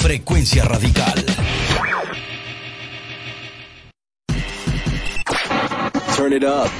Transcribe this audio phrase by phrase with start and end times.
[0.00, 1.22] Frecuencia radical.
[6.14, 6.70] Turn it up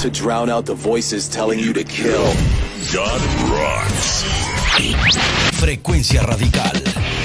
[0.00, 2.24] to drown out the voices telling you to kill.
[2.92, 3.20] God
[3.50, 4.22] rocks.
[5.58, 7.17] Frecuencia radical.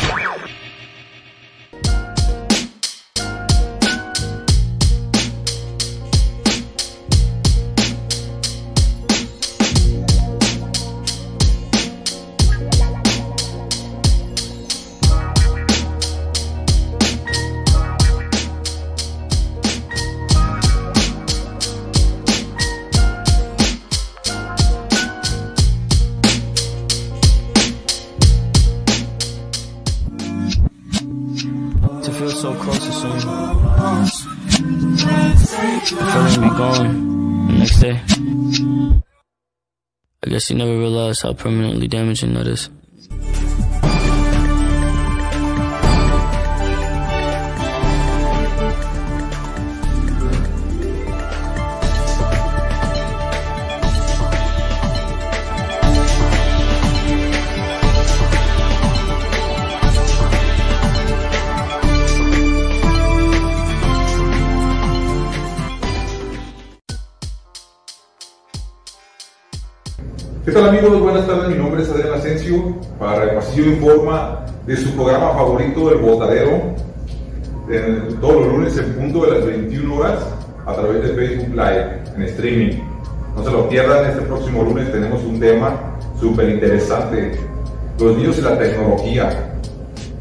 [40.49, 42.70] You never realize how permanently damaging that is.
[73.04, 76.62] Para el Pasillo Informa de su programa favorito, El Botadero,
[78.22, 80.20] todos los lunes en punto de las 21 horas
[80.66, 82.78] a través de Facebook Live en streaming.
[83.36, 87.38] No se lo pierdan, este próximo lunes tenemos un tema súper interesante,
[88.00, 89.54] los niños y la tecnología.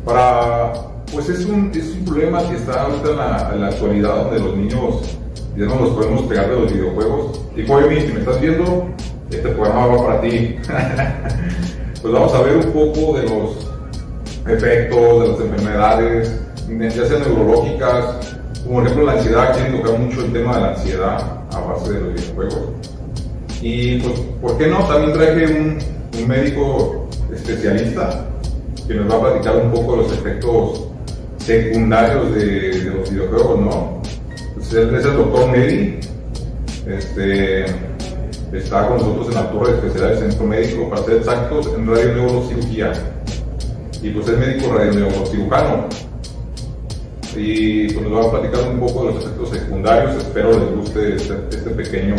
[0.04, 0.72] Para,
[1.12, 3.10] pues es un, es un problema que está ahorita
[3.52, 5.18] en la, actualidad donde los niños
[5.56, 7.40] ya no los podemos pegar de los videojuegos.
[7.56, 8.88] Y Joemi, si me estás viendo,
[9.30, 10.56] este programa va para ti.
[12.02, 13.72] pues vamos a ver un poco de los
[14.46, 20.24] efectos, de las enfermedades, ya sean neurológicas, como por ejemplo la ansiedad, quieren tocar mucho
[20.24, 22.68] el tema de la ansiedad a base de los videojuegos.
[23.60, 24.78] Y pues, ¿por qué no?
[24.86, 25.92] También traje un,
[26.26, 28.26] médico especialista
[28.86, 30.84] que nos va a platicar un poco los efectos
[31.38, 32.44] secundarios de,
[32.78, 34.02] de los videojuegos, ¿no?
[34.54, 36.00] Pues es el doctor Medi,
[36.86, 37.64] este,
[38.52, 41.86] está con nosotros en la torre de especialidades del centro médico, para ser exactos, en
[41.86, 42.92] radioneurocirugía.
[44.02, 45.86] Y pues es médico radioneurocirujano.
[47.34, 50.16] Y pues nos va a platicar un poco de los efectos secundarios.
[50.16, 52.16] Espero les guste este, este pequeño,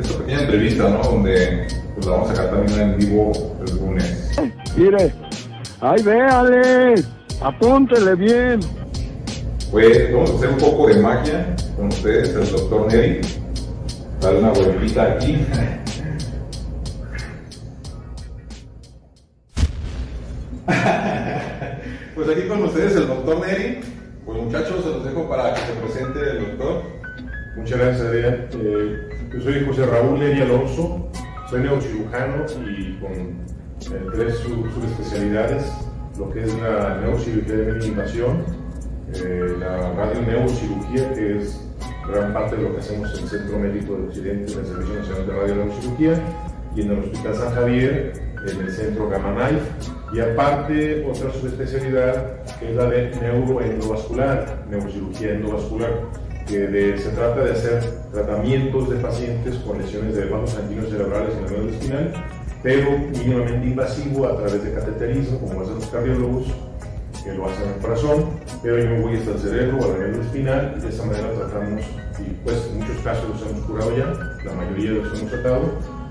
[0.00, 0.98] esta pequeña entrevista, ¿no?
[1.02, 4.30] Donde pues la vamos a sacar también en vivo el lunes.
[4.76, 5.14] Mire,
[5.80, 6.94] ay, véale,
[7.40, 8.60] apúntele bien.
[9.70, 13.20] Pues vamos a hacer un poco de magia con ustedes, el doctor Neri.
[14.24, 15.36] Darle una vueltita aquí.
[22.14, 23.80] pues aquí con ustedes el doctor Neri.
[24.24, 26.82] Pues muchachos, se los dejo para que se presente el doctor.
[27.56, 28.48] Muchas gracias, Adrián.
[28.52, 31.10] Eh, yo soy José Raúl Neri Alonso,
[31.50, 35.70] soy neurocirujano y con eh, tres sub- subespecialidades,
[36.18, 38.44] lo que es la neurocirugía de invasión,
[39.14, 41.63] eh, la radioneurocirugía, que es
[42.08, 44.94] gran parte de lo que hacemos en el Centro Médico de Occidente, en el Servicio
[44.94, 46.20] Nacional de Radioneurocirugía,
[46.76, 48.12] y en el Hospital San Javier,
[48.46, 49.50] en el Centro Gamma
[50.12, 55.90] y aparte otra subespecialidad que es la de neuroendovascular, neurocirugía endovascular,
[56.46, 57.82] que se trata de hacer
[58.12, 62.26] tratamientos de pacientes con lesiones de vasos sanguíneos cerebrales en la médula
[62.62, 66.46] pero mínimamente invasivo a través de cateterismo, como hacen los cardiólogos,
[67.24, 68.24] que lo hacen en el corazón,
[68.62, 71.04] pero yo me voy hasta el cerebro o a la médula espinal y de esa
[71.04, 71.84] manera tratamos,
[72.20, 74.06] y pues en muchos casos los hemos curado ya,
[74.44, 75.62] la mayoría los hemos tratado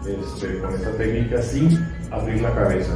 [0.08, 1.80] este, con esta técnica sin
[2.12, 2.94] abrir la cabeza.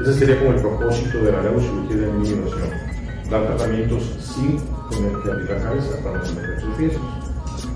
[0.00, 2.70] Ese sería como el propósito de la neurocirugía de minimización,
[3.30, 4.58] dar tratamientos sin
[4.90, 7.02] tener que abrir la cabeza para no tener sus riesgos.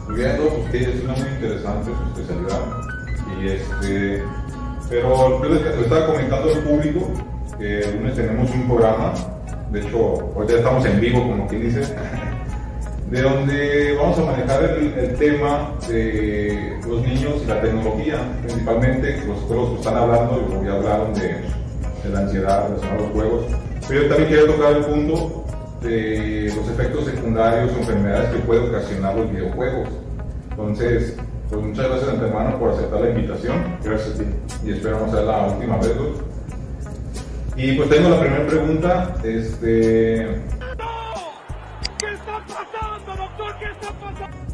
[0.09, 0.37] Muy bien,
[0.71, 2.61] que es una muy interesante su especialidad.
[3.41, 4.23] Y este,
[4.89, 7.11] pero yo les estaba comentando al público
[7.59, 9.15] que el lunes tenemos un programa,
[9.73, 11.81] de hecho, hoy ya estamos en vivo, como quien dice,
[13.11, 19.25] de donde vamos a manejar el, el tema de los niños y la tecnología, principalmente
[19.27, 23.45] los que están hablando, y ya hablaron de, de la ansiedad relacionada a los juegos,
[23.89, 25.45] pero yo también quería tocar el punto
[25.81, 29.89] de los efectos secundarios o enfermedades que puede ocasionar los videojuegos.
[30.51, 31.17] Entonces,
[31.51, 33.57] pues muchas gracias de antemano por aceptar la invitación.
[33.83, 34.25] Gracias a ti.
[34.65, 35.93] Y esperamos ser la última vez.
[37.57, 37.63] ¿No?
[37.63, 39.17] Y pues tengo la primera pregunta.
[39.25, 40.43] Este,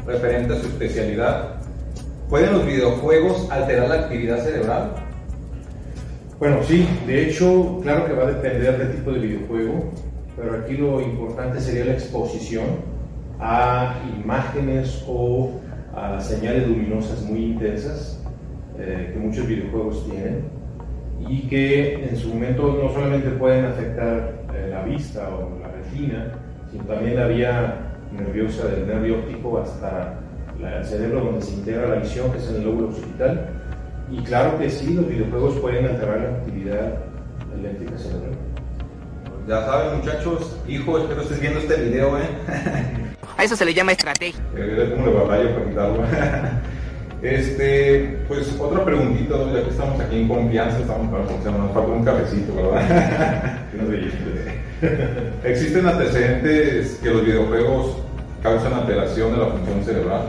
[0.05, 1.55] referente a su especialidad.
[2.29, 4.91] ¿Pueden los videojuegos alterar la actividad cerebral?
[6.39, 9.91] Bueno, sí, de hecho, claro que va a depender del tipo de videojuego,
[10.35, 12.65] pero aquí lo importante sería la exposición
[13.39, 15.51] a imágenes o
[15.93, 18.21] a señales luminosas muy intensas
[18.77, 20.58] eh, que muchos videojuegos tienen
[21.27, 26.31] y que en su momento no solamente pueden afectar eh, la vista o la retina,
[26.71, 27.75] sino también la vía
[28.11, 30.15] nerviosa del nervio óptico hasta
[30.59, 33.49] la- el cerebro donde se integra la visión, que es en el lóbulo occipital.
[34.11, 36.93] Y claro que sí, los videojuegos pueden alterar la actividad
[37.57, 38.31] eléctrica cerebral.
[39.47, 42.21] Ya saben, muchachos, hijo, espero estés viendo este video, ¿eh?
[43.37, 44.41] A eso se le llama estrategia.
[44.51, 46.03] Como le batalla para quitarlo.
[47.21, 49.53] Este, pues otra preguntita, ¿no?
[49.53, 53.59] ya que estamos aquí en confianza, estamos para conocernos, nos falta un cafecito, ¿verdad?
[55.43, 57.97] ¿Existen antecedentes que los videojuegos
[58.41, 60.21] causan alteración de la función cerebral?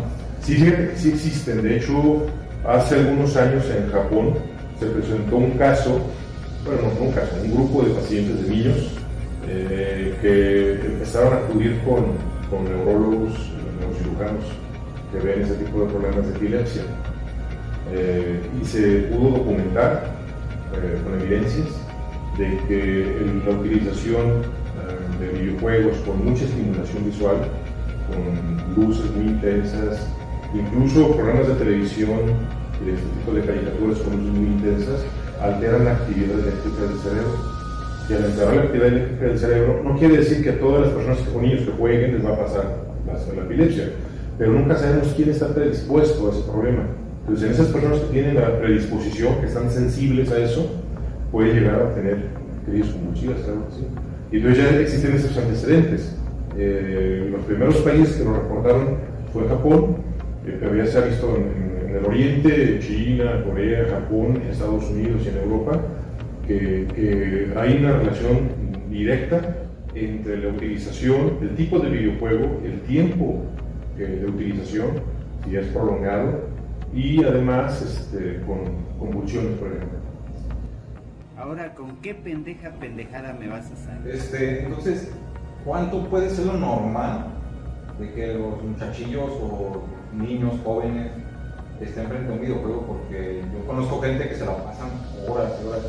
[0.43, 0.57] Sí,
[0.97, 1.63] sí existen.
[1.63, 2.27] De hecho,
[2.67, 4.35] hace algunos años en Japón
[4.81, 6.01] se presentó un caso,
[6.65, 8.77] bueno, no un caso, un grupo de pacientes, de niños,
[9.47, 12.05] eh, que empezaron a acudir con,
[12.51, 13.33] con neurólogos,
[13.79, 14.45] neurocirujanos,
[15.13, 16.83] que ven ese tipo de problemas de epilepsia.
[17.93, 20.05] Eh, y se pudo documentar
[20.75, 21.67] eh, con evidencias
[22.39, 27.37] de que la utilización eh, de videojuegos con mucha estimulación visual,
[28.07, 30.07] con luces muy intensas,
[30.55, 32.19] incluso programas de televisión
[32.81, 35.01] y de este tipo de caricaturas con luces muy intensas,
[35.41, 37.61] alteran la actividad eléctrica del cerebro.
[38.09, 40.91] Y al alterar la actividad eléctrica del cerebro, no quiere decir que a todas las
[40.91, 43.91] personas que, o niños que jueguen les va a pasar la epilepsia,
[44.41, 46.85] pero nunca sabemos quién está predispuesto a ese problema.
[47.21, 50.81] Entonces, en esas personas que tienen la predisposición, que están sensibles a eso,
[51.31, 52.29] puede llegar a tener
[52.65, 53.87] crisis convulsivas, claro que sí.
[54.33, 56.17] Y entonces ya existen esos antecedentes.
[56.57, 58.97] Eh, los primeros países que lo reportaron
[59.31, 59.97] fue Japón,
[60.47, 65.29] eh, pero ya se ha visto en, el Oriente, China, Corea, Japón, Estados Unidos y
[65.29, 65.83] en Europa,
[66.47, 68.39] que, que hay una relación
[68.89, 69.57] directa
[69.95, 73.45] entre la utilización, el tipo de videojuego, el tiempo
[74.07, 75.03] de utilización,
[75.45, 76.41] si es prolongado,
[76.93, 78.59] y además este, con
[78.99, 79.99] convulsiones, por ejemplo.
[81.37, 84.15] Ahora, ¿con qué pendeja pendejada me vas a salir?
[84.15, 85.11] Este, entonces,
[85.65, 87.27] ¿cuánto puede ser lo normal
[87.99, 89.83] de que los muchachillos o
[90.15, 91.13] niños jóvenes
[91.81, 92.87] estén frente a un videojuego?
[92.87, 94.91] Porque yo conozco gente que se la pasan
[95.29, 95.83] horas y horas.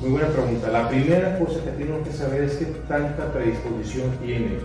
[0.00, 0.68] Muy buena pregunta.
[0.70, 4.58] La primera cosa que tenemos que saber es qué tanta predisposición tiene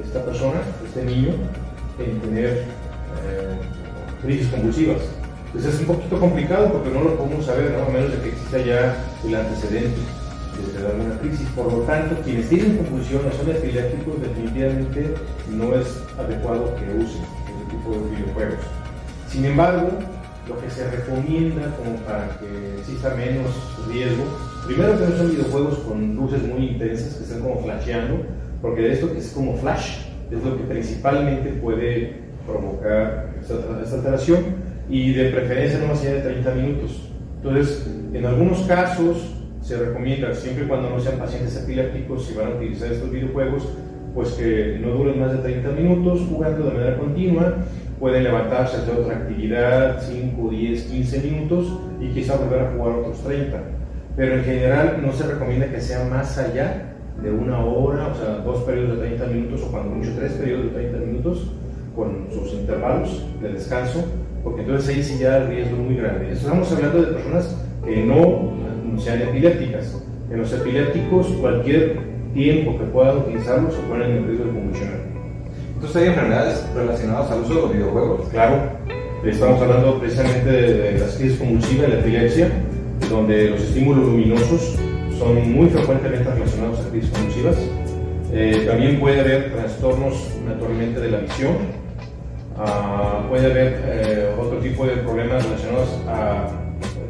[0.00, 1.32] esta persona, este niño,
[2.04, 3.56] en tener eh,
[4.22, 5.02] crisis convulsivas.
[5.46, 7.84] Entonces es un poquito complicado porque no lo podemos saber, ¿no?
[7.84, 10.00] a menos de que exista ya el antecedente
[10.80, 11.46] de alguna crisis.
[11.54, 15.14] Por lo tanto, quienes tienen convulsiones son epilépticos, definitivamente
[15.50, 18.64] no es adecuado que usen este tipo de videojuegos.
[19.28, 19.88] Sin embargo,
[20.48, 23.46] lo que se recomienda como para que exista menos
[23.88, 24.24] riesgo,
[24.66, 28.24] primero que no son videojuegos con luces muy intensas que estén como flasheando,
[28.60, 32.14] porque esto que es como flash es lo que principalmente puede
[32.46, 34.38] provocar esta, alteración
[34.88, 37.10] y de preferencia no más allá de 30 minutos.
[37.36, 42.50] Entonces, en algunos casos se recomienda, siempre cuando no sean pacientes epilépticos, si van a
[42.56, 43.68] utilizar estos videojuegos,
[44.14, 47.54] pues que no duren más de 30 minutos jugando de manera continua,
[47.98, 53.22] pueden levantarse hacer otra actividad, 5, 10, 15 minutos y quizá volver a jugar otros
[53.22, 53.62] 30.
[54.16, 58.38] Pero en general no se recomienda que sea más allá de una hora, o sea,
[58.38, 61.52] dos periodos de 30 minutos o cuando mucho tres periodos de 30 minutos
[61.94, 64.04] con sus intervalos de descanso,
[64.42, 66.32] porque entonces ahí sí ya el riesgo es muy grande.
[66.32, 68.52] Estamos hablando de personas que no
[68.98, 70.02] sean epilépticas.
[70.30, 71.98] En los epilépticos, cualquier
[72.32, 75.00] tiempo que puedan utilizarlos se ponen en riesgo de convulsionar.
[75.74, 78.28] Entonces, ¿hay enfermedades relacionadas al uso de los videojuegos?
[78.30, 78.56] Claro,
[79.24, 82.48] estamos hablando precisamente de, de las crisis convulsivas, la epilepsia,
[83.10, 84.78] donde los estímulos luminosos
[85.22, 87.56] son muy frecuentemente relacionados a crisis convulsivas.
[88.32, 90.14] Eh, también puede haber trastornos
[90.44, 91.56] naturalmente de la visión,
[92.58, 96.48] Ah, puede haber eh, otro tipo de problemas relacionados a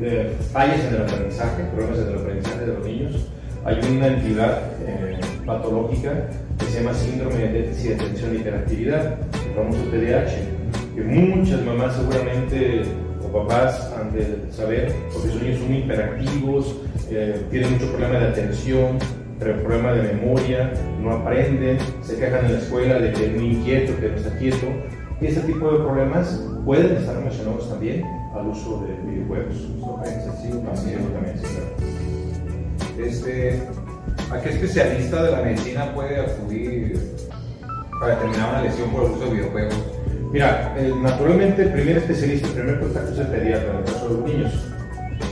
[0.01, 3.29] de fallas en el aprendizaje, problemas en el aprendizaje de los niños.
[3.65, 6.29] Hay una entidad eh, patológica
[6.59, 11.65] que se llama síndrome de déficit de atención y hiperactividad, el famoso TDAH, que muchas
[11.65, 12.83] mamás seguramente
[13.33, 16.77] papás han de saber, porque sus niños son hiperactivos,
[17.11, 18.99] eh, tienen mucho problema de atención,
[19.51, 23.99] problema de memoria, no aprenden, se quejan en la escuela de que es muy inquieto,
[24.01, 24.67] que no está quieto.
[25.21, 29.55] Y este tipo de problemas pueden estar relacionados también al uso de videojuegos.
[32.99, 33.63] Este,
[34.31, 36.99] ¿A qué especialista de la medicina puede acudir
[38.01, 40.02] para determinar una lesión por el uso de videojuegos?
[40.33, 44.09] Mira, eh, naturalmente el primer especialista, el primer contacto es el pediatra, en el caso
[44.09, 44.53] de los niños.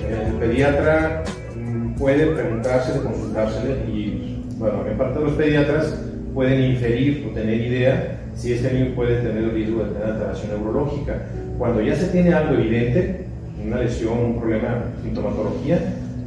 [0.07, 1.23] El pediatra
[1.57, 5.99] mm, puede preguntársele, consultársele y, bueno, en parte de los pediatras
[6.35, 10.50] pueden inferir o tener idea si este niño puede tener el riesgo de tener alteración
[10.50, 11.14] neurológica.
[11.57, 13.25] Cuando ya se tiene algo evidente,
[13.64, 15.78] una lesión, un problema, sintomatología,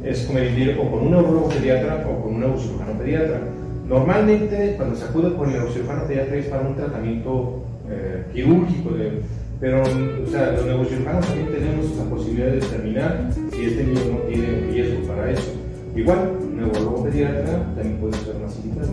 [0.02, 3.38] es conveniente o con un neurólogo pediatra o con un neurocirujano pediatra.
[3.88, 9.20] Normalmente, cuando se acude con el neurocirujano pediatra es para un tratamiento eh, quirúrgico, de,
[9.60, 14.18] pero o sea, los neurocirujanos también tenemos la posibilidad de determinar si este niño no
[14.28, 15.52] tiene riesgo para eso.
[15.96, 18.92] Igual, un neurólogo pediatra también puede ser más indicado.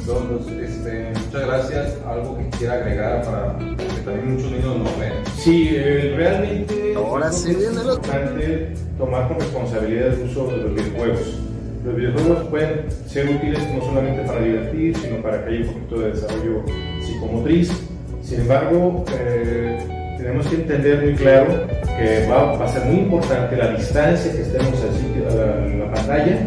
[0.00, 1.98] Entonces, este, muchas gracias.
[2.06, 5.12] Algo que quisiera agregar para que también muchos niños nos ven.
[5.36, 10.74] Sí, eh, realmente Ahora es sí lo- importante tomar con responsabilidad el uso de los
[10.74, 11.38] videojuegos.
[11.84, 16.00] Los videojuegos pueden ser útiles no solamente para divertir, sino para que haya un poquito
[16.00, 16.64] de desarrollo
[17.02, 17.89] psicomotriz.
[18.30, 19.76] Sin embargo, eh,
[20.16, 21.66] tenemos que entender muy claro
[21.98, 25.64] que va, va a ser muy importante la distancia que estemos al sitio- a la,
[25.64, 26.38] a la pantalla,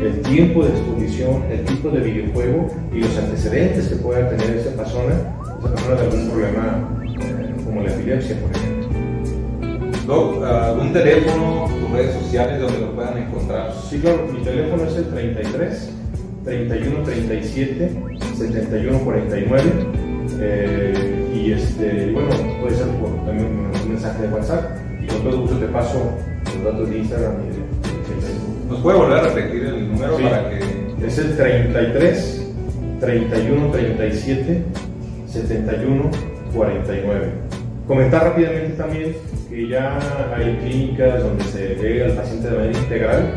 [0.00, 4.70] el tiempo de exposición, el tipo de videojuego y los antecedentes que pueda tener esa
[4.70, 5.14] persona,
[5.44, 8.88] esa persona de algún problema eh, como la epilepsia, por ejemplo.
[10.08, 13.72] Doc, ¿algún teléfono, tus redes sociales donde lo puedan encontrar?
[13.88, 15.90] Sí, claro, mi teléfono es el 33
[16.44, 17.92] 31 37
[18.36, 19.62] 71 49
[20.40, 21.11] eh,
[21.42, 22.28] y este, bueno,
[22.60, 24.70] puede ser por también un mensaje de WhatsApp
[25.02, 26.12] y con todo gusto te paso
[26.54, 28.70] los datos de Instagram y de, Facebook.
[28.70, 30.22] ¿Nos puede volver a repetir el número Sí.
[30.22, 32.46] para que Es el 33
[33.00, 34.62] 31 37
[35.26, 36.10] 71
[36.54, 37.26] 49.
[37.88, 39.16] Comentar rápidamente también
[39.50, 39.98] que ya
[40.36, 43.32] hay clínicas donde se ve al paciente de manera integral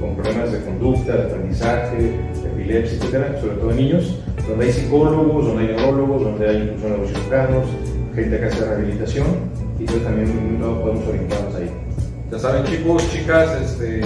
[0.00, 4.18] con problemas de conducta, de aprendizaje, de epilepsia, etcétera, sobre todo en niños,
[4.48, 7.64] donde hay psicólogos, donde hay neurólogos, donde hay incluso neurocirujanos,
[8.14, 9.26] gente que hace rehabilitación
[9.78, 11.70] y entonces también podemos orientarnos ahí.
[12.30, 14.00] Ya saben, chicos, chicas, este,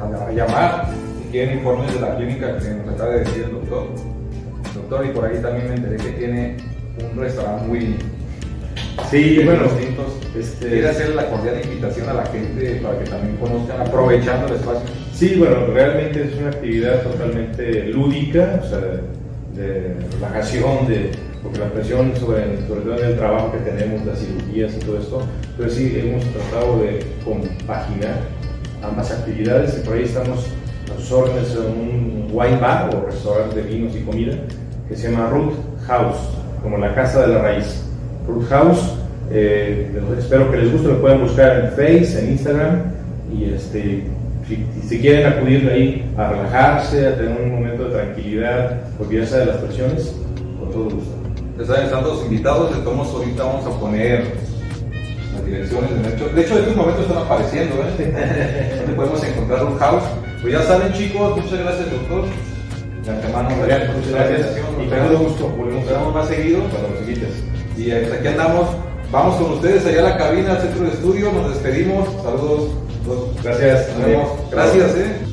[0.00, 0.88] a, llamar
[1.22, 3.86] si quieren informes de la clínica que nos acaba de decir el doctor.
[4.74, 6.56] Doctor, y por ahí también me enteré que tiene
[7.12, 7.96] un restaurante muy
[9.10, 10.06] Sí, bueno, distintos.
[10.38, 14.54] este- Quiere hacer la cordial invitación a la gente para que también conozcan, aprovechando el
[14.54, 14.82] espacio.
[15.12, 18.80] Sí, bueno, realmente es una actividad totalmente lúdica, o sea,
[19.60, 21.10] de relajación, de,
[21.42, 24.98] porque la presión sobre, sobre todo en el trabajo que tenemos, las cirugías y todo
[24.98, 25.22] esto,
[25.56, 28.20] pero sí hemos tratado de compaginar
[28.82, 30.46] ambas actividades y por ahí estamos
[30.90, 34.34] a sus órdenes en un wine bar o restaurante de vinos y comida
[34.88, 35.54] que se llama Root
[35.86, 36.16] House,
[36.62, 37.84] como la casa de la raíz.
[38.26, 38.94] Root House,
[39.30, 42.82] eh, espero que les guste, lo pueden buscar en Face, en Instagram
[43.32, 44.04] y este,
[44.48, 49.46] si, si quieren acudir ahí a relajarse, a tener un momento de tranquilidad, olvidarse de
[49.46, 50.14] las presiones,
[50.58, 51.10] con todo gusto.
[51.58, 52.76] Ya saben, están todos invitados.
[52.76, 54.24] De todos modos, ahorita vamos a poner
[55.34, 56.02] las direcciones.
[56.02, 57.74] De hecho, de hecho en estos momentos están apareciendo.
[57.98, 58.76] ¿eh?
[58.80, 60.04] Donde podemos encontrar un house.
[60.42, 61.36] Pues ya saben, chicos.
[61.36, 62.24] Muchas gracias, doctor.
[63.04, 64.58] De antemano, Adrián, muchas gracias.
[64.58, 66.60] Y con todo gusto, volvemos vemos más seguido.
[66.70, 67.44] cuando nos visites.
[67.76, 68.68] Y hasta aquí andamos.
[69.12, 71.32] Vamos con ustedes allá a la cabina, al centro de estudio.
[71.32, 72.08] Nos despedimos.
[72.22, 72.70] Saludos.
[73.42, 73.88] Gracias.
[73.96, 74.30] Nos vemos.
[74.50, 75.29] Gracias, eh.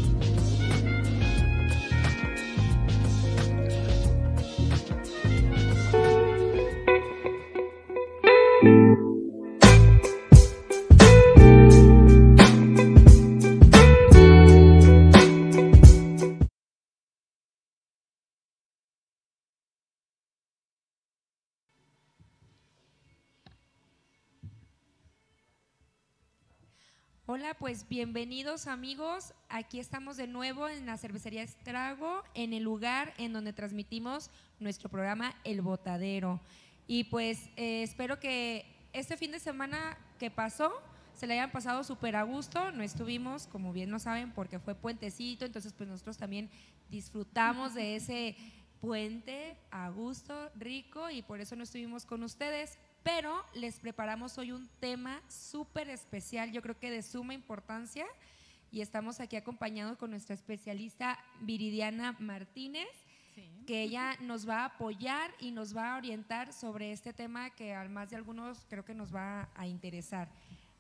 [27.60, 29.34] Pues bienvenidos amigos.
[29.50, 34.90] Aquí estamos de nuevo en la cervecería Estrago, en el lugar en donde transmitimos nuestro
[34.90, 36.40] programa El Botadero.
[36.86, 40.72] Y pues eh, espero que este fin de semana que pasó
[41.16, 42.72] se le hayan pasado súper a gusto.
[42.72, 46.52] No estuvimos, como bien lo saben, porque fue puentecito, entonces pues nosotros también
[46.92, 48.36] disfrutamos de ese
[48.80, 52.78] puente a gusto, rico, y por eso no estuvimos con ustedes.
[53.04, 58.06] Pero les preparamos hoy un tema súper especial, yo creo que de suma importancia,
[58.72, 62.90] y estamos aquí acompañados con nuestra especialista Viridiana Martínez,
[63.66, 67.74] que ella nos va a apoyar y nos va a orientar sobre este tema que
[67.74, 70.30] a más de algunos creo que nos va a interesar.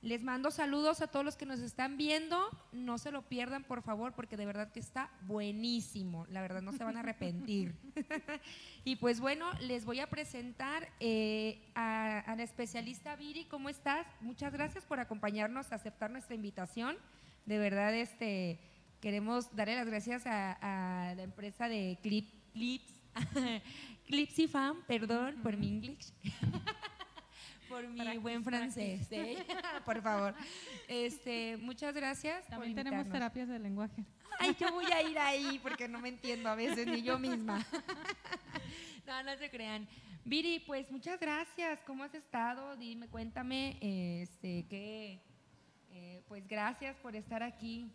[0.01, 2.38] Les mando saludos a todos los que nos están viendo.
[2.72, 6.27] No se lo pierdan, por favor, porque de verdad que está buenísimo.
[6.30, 7.74] La verdad, no se van a arrepentir.
[8.86, 13.46] y pues bueno, les voy a presentar eh, a, a la especialista Viri.
[13.46, 14.06] ¿Cómo estás?
[14.22, 16.96] Muchas gracias por acompañarnos, aceptar nuestra invitación.
[17.48, 18.60] De verdad, este,
[19.01, 22.94] queremos darle las gracias a, a la empresa de Clip, Clips,
[24.06, 26.13] Clipsy Fan, perdón por mi inglés.
[27.70, 29.08] por mi buen francés.
[29.12, 29.38] ¿eh?
[29.86, 30.34] por favor.
[30.88, 32.42] Este, muchas gracias.
[32.42, 34.04] por También tenemos terapias de lenguaje.
[34.40, 37.66] Ay, yo voy a ir ahí porque no me entiendo a veces ni yo misma.
[39.08, 39.88] no, no se crean.
[40.26, 41.80] Viri, pues muchas gracias.
[41.86, 42.76] ¿Cómo has estado?
[42.76, 45.22] Dime, cuéntame, este, que,
[45.92, 47.90] eh, pues gracias por estar aquí.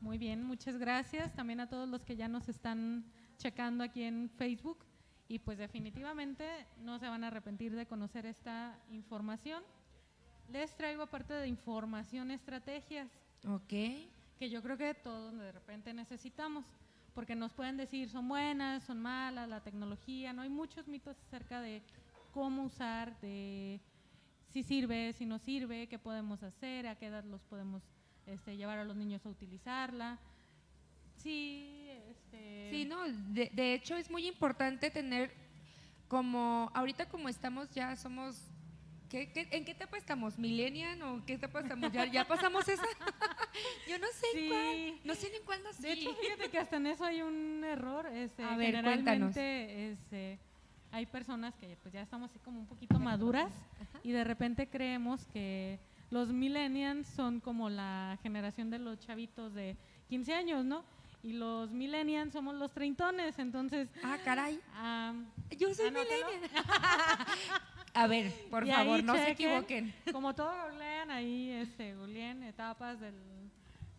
[0.00, 3.04] Muy bien, muchas gracias también a todos los que ya nos están
[3.36, 4.85] checando aquí en Facebook
[5.28, 9.62] y pues definitivamente no se van a arrepentir de conocer esta información.
[10.48, 13.08] Les traigo aparte de información estrategias
[13.46, 13.68] Ok.
[13.68, 16.64] que yo creo que todos de repente necesitamos,
[17.14, 21.60] porque nos pueden decir son buenas, son malas, la tecnología, no hay muchos mitos acerca
[21.60, 21.82] de
[22.32, 23.80] cómo usar, de
[24.50, 27.82] si sirve, si no sirve, qué podemos hacer, a qué edad los podemos
[28.26, 30.18] este, llevar a los niños a utilizarla.
[31.16, 31.85] Sí,
[32.32, 33.02] este, Sí, no,
[33.32, 35.32] de, de hecho es muy importante tener
[36.08, 38.40] como, ahorita como estamos ya somos,
[39.08, 40.38] ¿qué, qué- en qué etapa estamos?
[40.38, 41.92] ¿Millennial o qué etapa estamos?
[41.92, 42.82] ¿Ya, ya pasamos esa?
[43.88, 44.48] Yo no sé en Sí.
[44.48, 45.60] cuál, no sé ni en cuál.
[45.80, 48.06] De hecho, fíjate que hasta en eso hay un error.
[48.06, 50.38] Este, A ver, generalmente este,
[50.92, 53.52] hay personas que pues ya estamos así como un poquito maduras
[54.02, 55.78] y de repente creemos que
[56.10, 59.76] los millennials son como la generación de los chavitos de
[60.08, 60.84] 15 años, ¿no?
[61.26, 63.88] Y los millennials somos los treintones, entonces...
[64.04, 64.60] Ah, caray.
[64.76, 65.26] am,
[65.58, 66.24] Yo soy anótelo.
[66.28, 66.50] millennial.
[67.94, 69.94] A ver, por Y favor, no se chequen, equivoquen.
[70.12, 73.14] Como todo googlean ahí, este, googleen etapas del...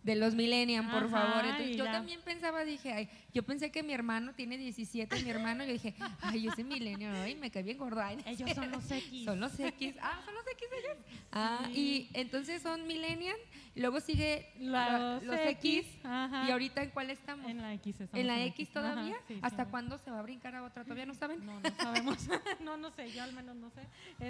[0.07, 1.45] De los millennials, por Ajá, favor.
[1.45, 5.65] Entonces, yo también pensaba, dije, ay, yo pensé que mi hermano tiene 17, mi hermano,
[5.65, 9.25] yo dije, ay, yo soy millennial, ay, me cae bien no Ellos son los X.
[9.25, 9.95] Son los X.
[10.01, 10.97] Ah, son los X ellos.
[11.33, 12.07] Ah, Sí.
[12.13, 13.35] y entonces son millennial,
[13.75, 16.45] luego sigue Los la- los X, X, ajá.
[16.47, 17.51] y ahorita en cuál estamos?
[17.51, 19.17] En la X ¿En la X Ajá, todavía?
[19.27, 19.71] sí, ¿Hasta sí.
[19.71, 20.83] cuándo se va a brincar a otra?
[20.83, 21.45] ¿Todavía no saben?
[21.45, 22.17] No, no sabemos.
[22.63, 23.81] no, no sé, yo al menos no sé.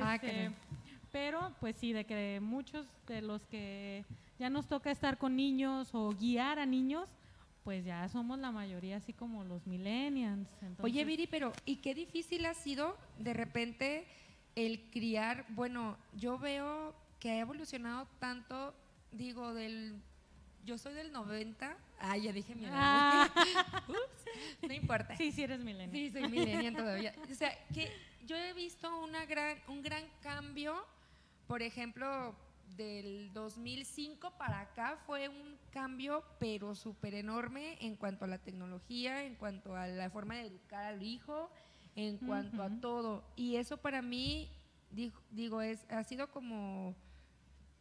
[0.01, 0.49] Ah, Este, caray.
[1.11, 4.03] pero pues sí, de que muchos de los que
[4.39, 7.09] ya nos toca estar con niños o guiar a niños,
[7.63, 10.49] pues ya somos la mayoría así como los millennials.
[10.61, 14.07] Entonces, Oye, Viri, pero ¿y qué difícil ha sido de repente
[14.55, 15.45] el criar?
[15.49, 18.73] Bueno, yo veo que ha evolucionado tanto,
[19.11, 20.01] digo, del...
[20.65, 21.77] Yo soy del 90.
[21.99, 22.73] Ah, ya dije mi edad.
[22.73, 23.29] Ah.
[23.87, 25.15] Ups, no importa.
[25.15, 25.91] Sí, sí eres millennial.
[25.91, 27.13] Sí, soy millennial todavía.
[27.29, 27.91] O sea, que
[28.25, 30.75] yo he visto una gran, un gran cambio,
[31.47, 32.35] por ejemplo,
[32.75, 39.23] del 2005 para acá fue un cambio, pero súper enorme en cuanto a la tecnología,
[39.23, 41.49] en cuanto a la forma de educar al hijo,
[41.95, 43.23] en cuanto a todo.
[43.35, 44.49] Y eso para mí,
[44.91, 46.95] digo, digo es, ha sido como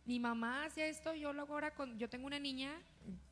[0.06, 2.72] mi mamá hacía esto, yo lo hago ahora con, yo tengo una niña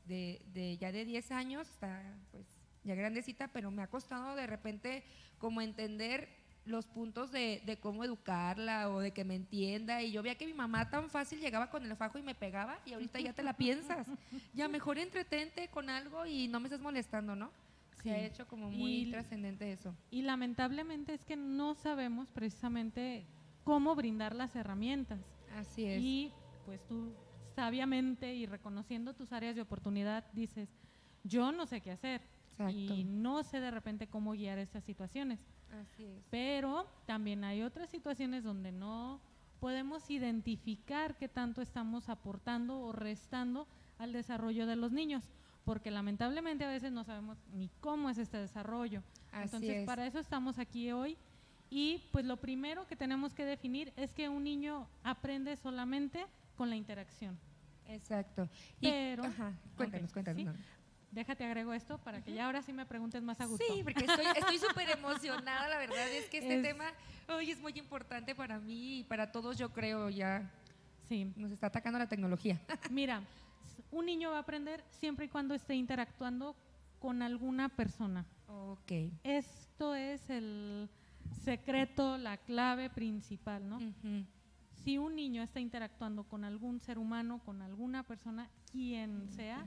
[0.06, 2.44] de, de ya de 10 años, está pues
[2.82, 5.04] ya grandecita, pero me ha costado de repente
[5.38, 10.02] como entender los puntos de, de cómo educarla o de que me entienda.
[10.02, 12.78] Y yo veía que mi mamá tan fácil llegaba con el fajo y me pegaba
[12.86, 14.06] y ahorita ya te la piensas.
[14.54, 17.50] Ya mejor entretente con algo y no me estás molestando, ¿no?
[18.02, 19.94] Se ha hecho como muy trascendente eso.
[20.10, 23.24] Y lamentablemente es que no sabemos precisamente
[23.64, 25.18] cómo brindar las herramientas.
[25.56, 26.02] Así es.
[26.02, 26.32] Y
[26.66, 27.14] pues tú
[27.54, 30.68] sabiamente y reconociendo tus áreas de oportunidad dices,
[31.22, 32.20] yo no sé qué hacer
[32.58, 32.72] Exacto.
[32.94, 35.40] y no sé de repente cómo guiar estas situaciones.
[35.80, 36.22] Así es.
[36.30, 39.20] Pero también hay otras situaciones donde no
[39.60, 43.66] podemos identificar qué tanto estamos aportando o restando
[43.98, 45.24] al desarrollo de los niños,
[45.64, 49.02] porque lamentablemente a veces no sabemos ni cómo es este desarrollo.
[49.32, 49.86] Así Entonces, es.
[49.86, 51.16] para eso estamos aquí hoy.
[51.70, 56.24] Y pues lo primero que tenemos que definir es que un niño aprende solamente
[56.56, 57.36] con la interacción.
[57.88, 58.48] Exacto.
[58.80, 60.54] Y- Pero, ajá, cuéntanos, cuéntanos.
[60.56, 60.62] ¿sí?
[61.14, 63.64] Déjate agrego esto para que ya ahora sí me preguntes más a gusto.
[63.72, 66.86] Sí, porque estoy súper emocionada, la verdad es que este Es- tema
[67.28, 70.50] hoy es muy importante para mí y para todos, yo creo, ya
[71.08, 71.32] Sí.
[71.36, 72.60] nos está atacando la tecnología.
[72.90, 73.22] Mira,
[73.92, 76.56] un niño va a aprender siempre y cuando esté interactuando
[76.98, 78.24] con alguna persona.
[78.48, 78.92] ok.
[79.22, 80.88] Esto es el
[81.44, 83.78] secreto, la clave principal, ¿no?
[84.82, 89.66] Si un niño está interactuando con algún ser humano, con alguna persona, quien sea,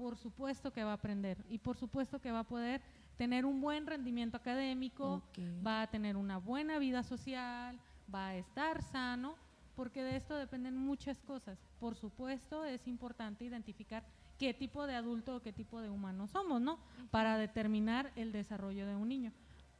[0.00, 2.80] por supuesto que va a aprender y por supuesto que va a poder
[3.18, 5.22] tener un buen rendimiento académico,
[5.64, 7.78] va a tener una buena vida social,
[8.12, 9.34] va a estar sano,
[9.76, 11.58] porque de esto dependen muchas cosas.
[11.78, 14.02] Por supuesto, es importante identificar
[14.38, 16.78] qué tipo de adulto o qué tipo de humano somos, ¿no?
[17.10, 19.32] Para determinar el desarrollo de un niño.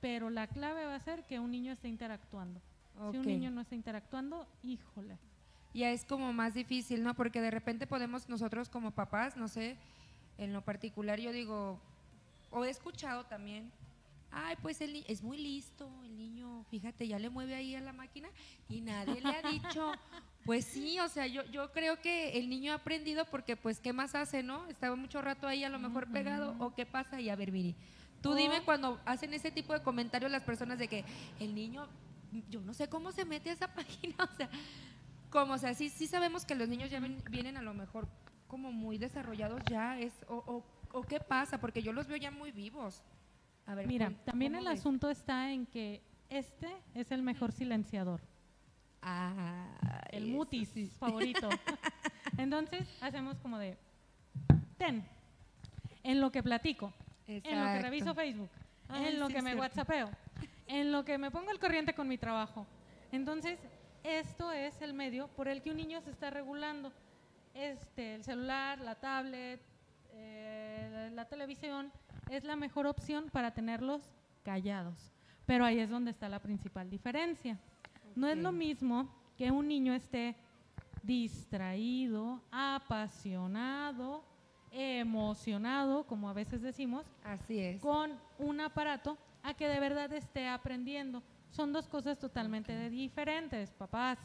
[0.02, 2.60] Pero la clave va a ser que un niño esté interactuando.
[3.10, 5.16] Si un niño no está interactuando, híjole.
[5.72, 7.14] Ya es como más difícil, ¿no?
[7.14, 9.78] Porque de repente podemos nosotros como papás, no sé,
[10.40, 11.78] en lo particular yo digo,
[12.50, 13.70] o he escuchado también
[14.32, 18.28] ay, pues es muy listo, el niño, fíjate, ya le mueve ahí a la máquina
[18.68, 19.90] y nadie le ha dicho.
[20.44, 23.92] Pues sí, o sea, yo, yo creo que el niño ha aprendido porque, pues, ¿qué
[23.92, 24.66] más hace, no?
[24.68, 27.74] Estaba mucho rato ahí a lo mejor pegado, o qué pasa, y a ver, Viri.
[28.22, 31.04] Tú O- dime cuando hacen ese tipo de comentarios las personas de que
[31.40, 31.88] el niño,
[32.50, 34.48] yo no sé cómo se mete a esa página, o sea,
[35.30, 38.06] como, o sea, sí, sí sabemos que los niños ya ven- vienen a lo mejor
[38.50, 40.64] como muy desarrollados ya, es, o, o,
[40.98, 43.02] o qué pasa, porque yo los veo ya muy vivos.
[43.66, 44.80] A ver, Mira, también ¿cómo el ves?
[44.80, 48.20] asunto está en que este es el mejor silenciador.
[49.02, 49.68] Ah,
[50.10, 51.48] el eso mutis favorito.
[52.36, 53.78] Entonces hacemos como de,
[54.76, 55.04] ten,
[56.02, 56.92] en lo que platico,
[57.26, 57.82] en lo que Exacto.
[57.82, 58.50] reviso Facebook,
[58.88, 60.10] Ay, en lo sí, que me whatsappeo,
[60.66, 62.66] en lo que me pongo al corriente con mi trabajo.
[63.12, 63.58] Entonces,
[64.02, 66.92] esto es el medio por el que un niño se está regulando.
[67.60, 69.60] Este, el celular, la tablet,
[70.12, 71.92] eh, la, la televisión
[72.30, 74.08] es la mejor opción para tenerlos
[74.42, 75.12] callados.
[75.44, 77.58] Pero ahí es donde está la principal diferencia.
[78.16, 80.36] No es lo mismo que un niño esté
[81.02, 84.24] distraído, apasionado,
[84.72, 87.82] emocionado, como a veces decimos, Así es.
[87.82, 91.22] con un aparato a que de verdad esté aprendiendo.
[91.50, 94.18] Son dos cosas totalmente diferentes, papás.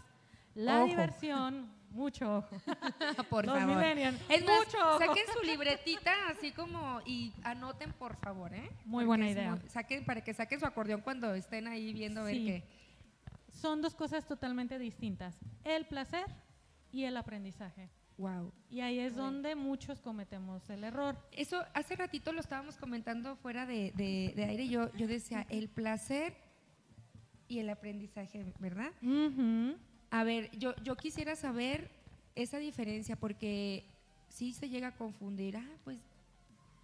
[0.53, 0.87] La Ojo.
[0.87, 2.57] diversión, mucho ojo.
[3.29, 3.75] por Los favor.
[3.77, 4.99] millennials, Es más, mucho ojo.
[4.99, 8.69] saquen su libretita así como y anoten por favor, ¿eh?
[8.85, 9.57] Muy Porque buena idea.
[9.67, 12.45] saquen para que saquen su acordeón cuando estén ahí viendo a ver Sí.
[12.45, 12.63] qué.
[13.51, 16.25] Son dos cosas totalmente distintas, el placer
[16.91, 17.89] y el aprendizaje.
[18.17, 18.53] Wow.
[18.69, 21.17] Y ahí es donde muchos cometemos el error.
[21.31, 24.67] Eso hace ratito lo estábamos comentando fuera de, de- de aire.
[24.69, 26.33] Yo, yo decía el placer
[27.47, 28.91] y el aprendizaje, ¿verdad?
[29.01, 29.75] Ujú.
[30.19, 31.89] A ver, yo, yo quisiera saber
[32.35, 33.83] esa diferencia porque
[34.29, 35.57] sí se llega a confundir.
[35.57, 35.99] Ah, pues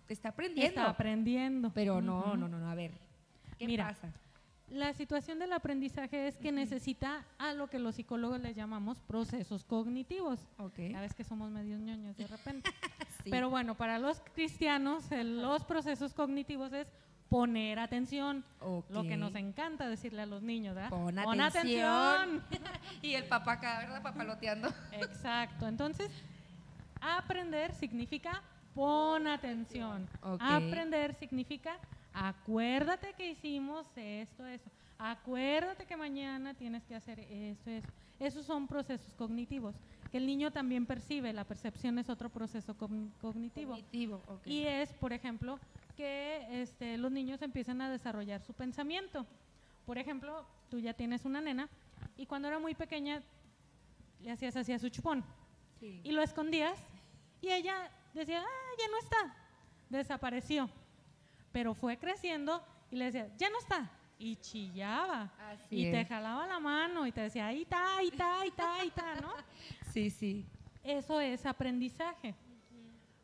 [0.09, 0.67] está aprendiendo.
[0.81, 1.71] Está aprendiendo.
[1.73, 2.69] Pero no, no, no, no.
[2.69, 2.91] A ver,
[3.57, 4.11] ¿qué Mira, pasa?
[4.69, 9.63] La situación del aprendizaje es que necesita a lo que los psicólogos le llamamos procesos
[9.65, 10.39] cognitivos.
[10.57, 10.79] Ok.
[10.91, 12.69] Ya ves que somos medios ñoños de repente.
[13.23, 13.29] Sí.
[13.29, 16.87] Pero bueno, para los cristianos, el- los procesos cognitivos es
[17.31, 18.43] poner atención.
[18.89, 20.89] Lo que nos encanta decirle a los niños, ¿verdad?
[20.89, 22.43] Pon atención.
[23.01, 24.03] y el papá acá, ¿verdad?
[24.03, 24.67] Papaloteando.
[24.91, 25.65] Exacto.
[25.65, 26.11] Entonces,
[26.99, 28.43] aprender significa
[28.75, 30.09] pon atención.
[30.21, 31.77] Aprender significa
[32.13, 34.69] acuérdate que hicimos esto, eso.
[35.03, 37.87] Acuérdate que mañana tienes que hacer esto, eso.
[38.19, 39.75] Esos son procesos cognitivos
[40.11, 41.33] que el niño también percibe.
[41.33, 43.71] La percepción es otro proceso cogn- cognitivo.
[43.71, 44.45] Cognitivo, ok.
[44.45, 45.57] Y es, por ejemplo,
[45.97, 49.25] que este, los niños empiezan a desarrollar su pensamiento.
[49.87, 51.67] Por ejemplo, tú ya tienes una nena
[52.15, 53.23] y cuando era muy pequeña
[54.21, 55.23] le hacías así a su chupón
[55.79, 55.99] Sí.
[56.03, 56.77] y lo escondías
[57.41, 59.35] y ella decía, ah, ya no está,
[59.89, 60.69] desapareció.
[61.51, 63.89] Pero fue creciendo y le decía, ya no está.
[64.23, 65.31] Y chillaba.
[65.49, 66.07] Así y te es.
[66.07, 69.33] jalaba la mano y te decía, ahí está, ahí está, ahí está, ahí está, ¿no?
[69.91, 70.45] Sí, sí.
[70.83, 72.35] Eso es aprendizaje.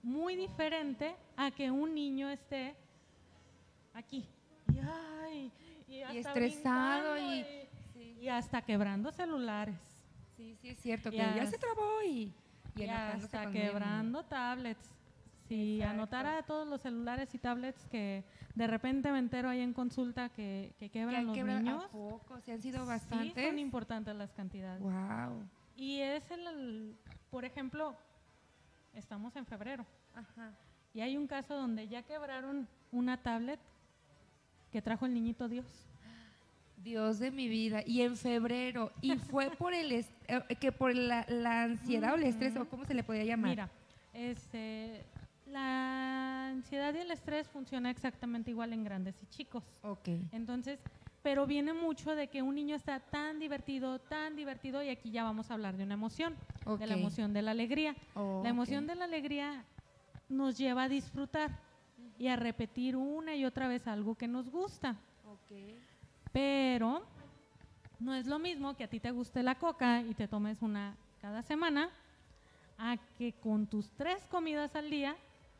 [0.03, 2.75] Muy diferente a que un niño esté
[3.93, 4.25] aquí.
[4.73, 5.51] Y, ay,
[5.88, 7.36] y, hasta estresado brincando
[7.95, 9.75] y- y, y hasta quebrando celulares.
[10.36, 11.10] Sí, sí, es cierto.
[11.10, 12.33] Que Y ya se trabó y,
[12.75, 14.89] y Y hasta quebrando tablets.
[15.47, 15.93] Si Exacto.
[15.93, 18.23] anotara todos los celulares y tablets que
[18.55, 21.86] de repente me entero ahí en consulta que, que quebran Que los quebra- ¿a niños,
[21.91, 22.39] poco?
[22.41, 23.47] ¿Se han sido sí bastantes?
[23.47, 24.81] son importantes las cantidades.
[24.81, 25.43] Wow.
[25.77, 26.95] Y es el, el-
[27.29, 27.95] por ejemplo,
[28.93, 30.51] estamos en febrero Ajá.
[30.93, 33.60] y hay un caso donde ya quebraron una tablet
[34.71, 35.65] que trajo el niñito Dios.
[36.83, 37.81] Dios de mi vida.
[37.86, 38.91] Y en febrero.
[39.01, 40.05] Y fue por el eh,
[40.60, 43.49] que por la, la ansiedad o el estrés, o cómo se le podía llamar.
[43.49, 43.69] Mira,
[44.13, 45.03] este,
[45.51, 49.63] la ansiedad y el estrés funciona exactamente igual en grandes y chicos.
[49.81, 50.10] Ok.
[50.31, 50.79] Entonces,
[51.23, 55.23] pero viene mucho de que un niño está tan divertido, tan divertido, y aquí ya
[55.23, 56.36] vamos a hablar de una emoción,
[56.79, 57.95] de la emoción de la alegría.
[58.15, 59.65] Oh, La emoción de la alegría
[60.29, 61.51] nos lleva a disfrutar
[62.17, 64.95] y a repetir una y otra vez algo que nos gusta.
[66.31, 67.03] Pero
[67.99, 70.95] no es lo mismo que a ti te guste la coca y te tomes una
[71.21, 71.89] cada semana,
[72.77, 75.15] a que con tus tres comidas al día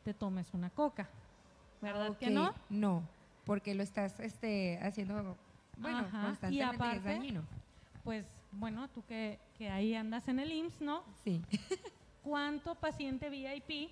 [0.08, 1.06] te tomes una coca.
[1.82, 2.54] ¿Verdad que Ok, no?
[2.70, 3.02] No,
[3.44, 5.36] porque lo estás este, haciendo,
[5.76, 7.42] bueno, Ajá, y constantemente y es aparte, dañino.
[8.04, 11.02] Pues bueno, tú que, que ahí andas en el IMSS, ¿no?
[11.22, 11.42] Sí.
[12.24, 13.90] ¿Cuánto paciente VIP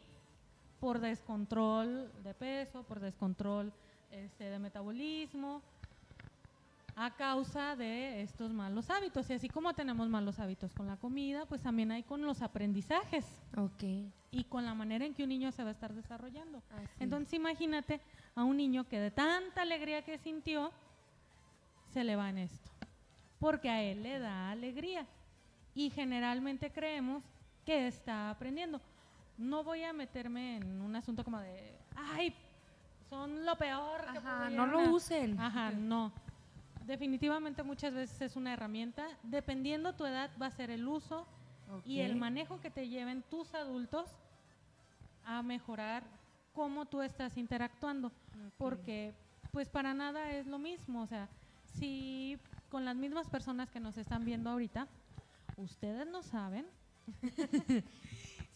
[0.81, 3.71] por descontrol de peso, por descontrol
[4.11, 5.61] este, de metabolismo,
[6.99, 9.29] a causa de estos malos hábitos.
[9.29, 13.25] Y así como tenemos malos hábitos con la comida, pues también hay con los aprendizajes.
[13.57, 13.85] Ok.
[14.31, 16.63] Y con la manera en que un niño se va a estar desarrollando.
[16.71, 16.87] Así.
[16.99, 18.01] Entonces imagínate
[18.35, 20.73] a un niño que de tanta alegría que sintió,
[21.93, 22.71] se le va en esto.
[23.39, 25.07] Porque a él le da alegría.
[25.75, 27.23] Y generalmente creemos
[27.67, 28.81] que está aprendiendo.
[29.37, 32.35] No voy a meterme en un asunto como de, ay,
[33.11, 34.91] son lo peor que Ajá, no lo ha-".
[34.91, 35.39] usen.
[35.39, 36.11] Ajá, no.
[36.87, 39.07] Definitivamente muchas veces es una herramienta.
[39.25, 41.27] Dependiendo tu edad va a ser el uso
[41.85, 44.09] y el manejo que te lleven tus adultos
[45.25, 46.05] a mejorar
[46.55, 48.13] cómo tú estás interactuando.
[48.57, 49.15] Porque
[49.51, 51.03] pues para nada es lo mismo.
[51.03, 51.29] O sea,
[51.75, 54.87] si con las mismas personas que nos están viendo ahorita,
[55.57, 56.67] ustedes no saben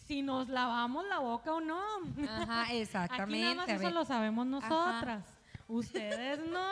[0.07, 1.83] si nos lavamos la boca o no.
[2.29, 3.41] Ajá, Aquí exactamente.
[3.41, 4.69] nada más eso lo sabemos Ajá.
[4.69, 5.25] nosotras.
[5.67, 6.69] Ustedes no.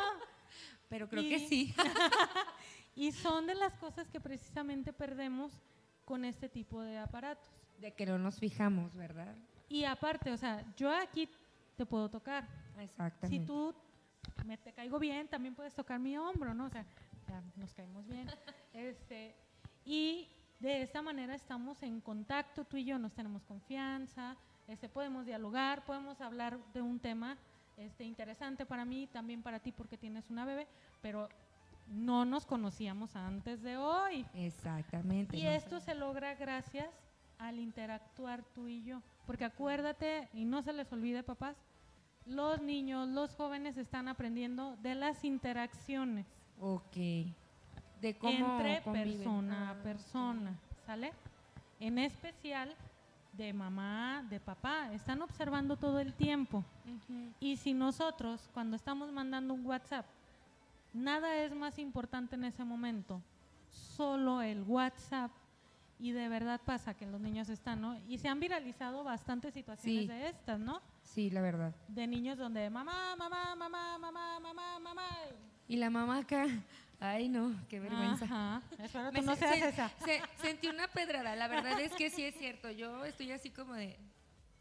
[0.88, 1.74] Pero creo Y- que sí.
[2.94, 5.52] y son de las cosas que precisamente perdemos
[6.04, 7.44] con este tipo de aparatos.
[7.80, 9.36] De que no nos fijamos, ¿verdad?
[9.68, 11.28] Y aparte, o sea, yo aquí
[11.76, 12.48] te puedo tocar.
[12.78, 13.28] Exactamente.
[13.28, 13.74] Si tú
[14.46, 16.66] me te caigo bien, también puedes tocar mi hombro, ¿no?
[16.66, 16.84] O sea,
[17.28, 18.26] ya nos caemos bien.
[18.74, 19.34] Este,
[19.84, 20.28] y
[20.60, 24.36] de esta manera estamos en contacto, tú y yo nos tenemos confianza,
[24.68, 27.36] este, podemos dialogar, podemos hablar de un tema
[27.78, 30.66] este, interesante para mí, también para ti porque tienes una bebé,
[31.00, 31.28] pero
[31.88, 34.26] no nos conocíamos antes de hoy.
[34.34, 35.36] Exactamente.
[35.36, 36.88] Y no esto se logra gracias
[37.38, 39.00] al interactuar tú y yo.
[39.26, 41.56] Porque acuérdate, y no se les olvide, papás,
[42.26, 46.26] los niños, los jóvenes están aprendiendo de las interacciones
[46.60, 46.96] Ok.
[48.02, 49.14] De cómo entre conviven.
[49.18, 51.12] persona a Ah, persona, ¿sale?
[51.80, 52.74] En especial
[53.38, 56.64] de mamá, de papá, están observando todo el tiempo.
[57.38, 60.04] Y si nosotros, cuando estamos mandando un WhatsApp,
[60.92, 63.22] nada es más importante en ese momento,
[63.70, 65.30] solo el WhatsApp,
[66.00, 67.96] y de verdad pasa que los niños están, ¿no?
[68.08, 70.06] Y se han viralizado bastantes situaciones Sí.
[70.08, 70.80] de estas, ¿no?
[71.02, 71.74] Sí, la verdad.
[71.88, 75.06] De niños donde mamá, mamá, mamá, mamá, mamá, mamá.
[75.68, 76.46] Y la mamá acá,
[77.00, 78.24] ay no, qué vergüenza.
[78.24, 78.62] Ajá.
[78.78, 79.88] Espero tú no se- seas se- esa.
[80.04, 82.70] se- sentí una pedrada, la verdad es que sí es cierto.
[82.70, 83.96] Yo estoy así como de,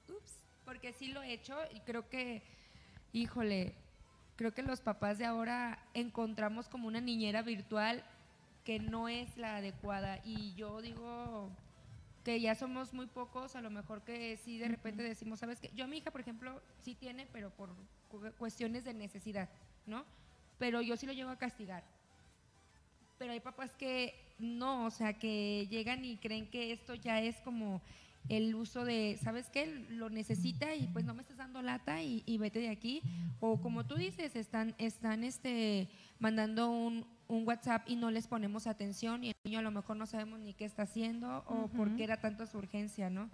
[0.09, 2.43] ups, porque sí lo he hecho y creo que,
[3.13, 3.73] híjole,
[4.35, 8.03] creo que los papás de ahora encontramos como una niñera virtual
[8.63, 11.49] que no es la adecuada y yo digo
[12.25, 15.71] que ya somos muy pocos, a lo mejor que sí de repente decimos, ¿sabes qué?
[15.73, 17.69] Yo a mi hija, por ejemplo, sí tiene, pero por
[18.09, 19.47] cu- cuestiones de necesidad,
[19.85, 20.03] ¿no?
[20.59, 21.83] Pero yo sí lo llevo a castigar
[23.17, 27.35] pero hay papás que no, o sea, que llegan y creen que esto ya es
[27.41, 27.81] como
[28.29, 29.85] el uso de, ¿sabes qué?
[29.89, 33.01] Lo necesita y pues no me estás dando lata y, y vete de aquí.
[33.39, 35.87] O como tú dices, están, están este,
[36.19, 39.97] mandando un, un WhatsApp y no les ponemos atención y el niño a lo mejor
[39.97, 43.29] no sabemos ni qué está haciendo o por qué era tanta su urgencia, ¿no?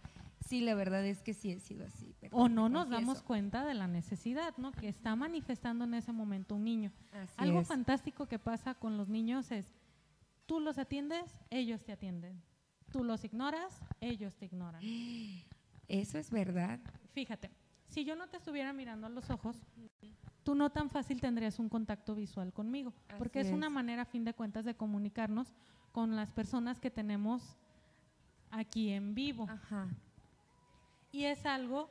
[0.45, 2.13] Sí, la verdad es que sí he sido así.
[2.31, 4.71] O no nos damos cuenta de la necesidad, ¿no?
[4.73, 6.91] Que está manifestando en ese momento un niño.
[7.13, 7.67] Así Algo es.
[7.67, 9.71] fantástico que pasa con los niños es,
[10.45, 12.41] tú los atiendes, ellos te atienden.
[12.91, 14.81] Tú los ignoras, ellos te ignoran.
[15.87, 16.79] Eso es verdad.
[17.13, 17.49] Fíjate,
[17.87, 19.57] si yo no te estuviera mirando a los ojos,
[20.43, 24.23] tú no tan fácil tendrías un contacto visual conmigo, porque es, una manera, a fin
[24.25, 25.53] de cuentas, de comunicarnos
[25.91, 27.57] con las personas que tenemos
[28.51, 29.47] aquí en vivo.
[29.49, 29.87] Ajá.
[31.11, 31.87] Y es algo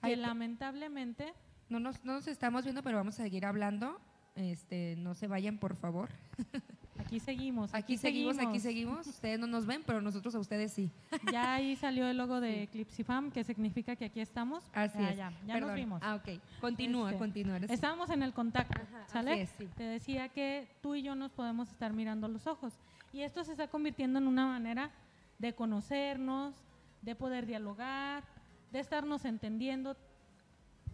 [0.00, 1.32] que Ay, lamentablemente
[1.68, 4.00] No nos, no nos estamos viendo, pero vamos a seguir hablando.
[4.34, 6.10] Este, no se vayan, por favor.
[6.98, 7.74] aquí seguimos.
[7.74, 9.06] Aquí, seguimos, aquí seguimos.
[9.06, 10.90] Ustedes no nos ven, pero nosotros a ustedes sí.
[11.32, 14.64] Ya ahí salió el logo de Eclipsifam, que significa que aquí estamos.
[14.72, 15.16] Así Ya, es.
[15.16, 16.00] Ya, ya nos vimos.
[16.04, 16.40] Ah, ok.
[16.60, 17.56] Continúa, Este, continúa.
[17.58, 19.32] Estábamos en el contacto, Ajá, ¿sale?
[19.32, 19.68] así es, sí.
[19.76, 22.72] Te decía que tú y yo nos podemos estar mirando los ojos.
[23.12, 24.90] Y esto se está convirtiendo en una manera
[25.38, 26.54] de conocernos,
[27.02, 28.24] de poder dialogar,
[28.72, 29.96] de estarnos entendiendo.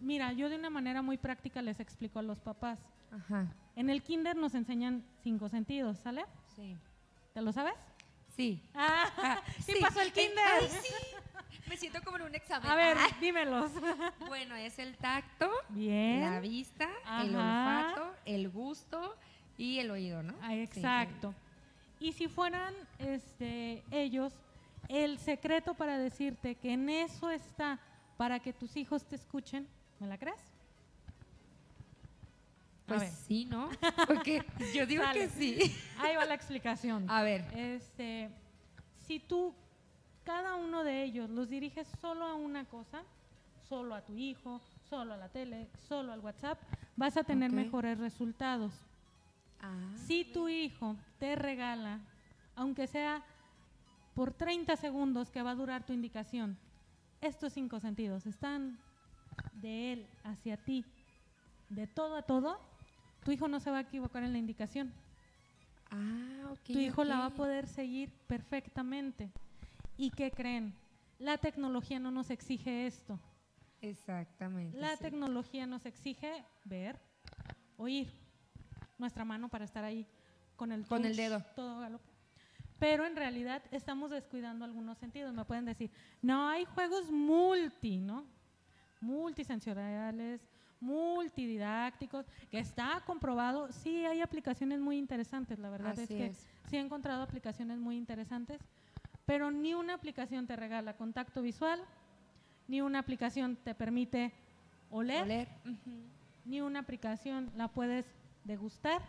[0.01, 2.79] Mira, yo de una manera muy práctica les explico a los papás.
[3.11, 3.47] Ajá.
[3.75, 6.25] En el kinder nos enseñan cinco sentidos, ¿sale?
[6.55, 6.77] Sí.
[7.33, 7.73] ¿Te lo sabes?
[8.35, 8.61] Sí.
[8.73, 9.79] Ah, sí, sí.
[9.81, 10.43] pasó el kinder.
[10.61, 10.93] ay, sí.
[11.69, 12.69] Me siento como en un examen.
[12.69, 13.07] A ver, Ah.
[13.19, 13.71] dímelos.
[14.27, 16.21] Bueno, es el tacto, Bien.
[16.21, 16.89] la vista,
[17.21, 19.15] el olfato, el gusto
[19.57, 20.33] y el oído, ¿no?
[20.41, 21.33] Ah, Sí, exacto.
[21.99, 24.33] Y si fueran este, ellos,
[24.89, 27.79] el secreto para decirte que en eso está
[28.17, 29.67] para que tus hijos te escuchen,
[29.99, 30.39] ¿me la crees?
[32.97, 33.69] Pues sí, ¿no?
[34.07, 35.19] Porque yo digo Sale.
[35.19, 35.75] que sí.
[35.99, 37.09] Ahí va la explicación.
[37.09, 37.45] A ver.
[37.55, 38.29] Este,
[39.05, 39.53] si tú,
[40.23, 43.03] cada uno de ellos los diriges solo a una cosa,
[43.67, 46.59] solo a tu hijo, solo a la tele, solo al WhatsApp,
[46.95, 48.73] vas a tener mejores resultados.
[49.61, 49.73] Ah,
[50.07, 51.99] Si tu hijo te regala,
[52.55, 53.23] aunque sea
[54.13, 56.57] por 30 segundos que va a durar tu indicación,
[57.21, 58.79] estos cinco sentidos están
[59.53, 60.83] de él hacia ti,
[61.69, 62.59] de todo a todo,
[63.23, 64.91] tu hijo no se va a equivocar en la indicación.
[65.91, 66.59] ah, ok.
[66.73, 69.31] tu hijo la va a poder seguir perfectamente.
[69.97, 70.73] ¿Y qué creen?
[71.19, 73.19] La tecnología no nos exige esto.
[73.81, 74.77] Exactamente.
[74.77, 75.03] La sí.
[75.03, 76.99] tecnología nos exige ver,
[77.77, 78.11] oír,
[78.97, 80.07] nuestra mano para estar ahí
[80.55, 81.43] con el Con el dedo.
[81.55, 82.09] todo galope.
[82.79, 85.33] Pero en realidad estamos descuidando algunos sentidos.
[85.33, 88.25] Me pueden decir, no, hay juegos multi, ¿no?
[89.01, 90.41] Multisensoriales,
[90.81, 93.71] multididácticos, que está comprobado.
[93.71, 96.47] Sí, hay aplicaciones muy interesantes, la verdad es que es.
[96.69, 98.59] sí he encontrado aplicaciones muy interesantes,
[99.25, 101.79] pero ni una aplicación te regala contacto visual,
[102.67, 104.33] ni una aplicación te permite
[104.89, 105.47] oler,
[106.45, 108.05] ni una aplicación la puedes
[108.43, 109.01] degustar.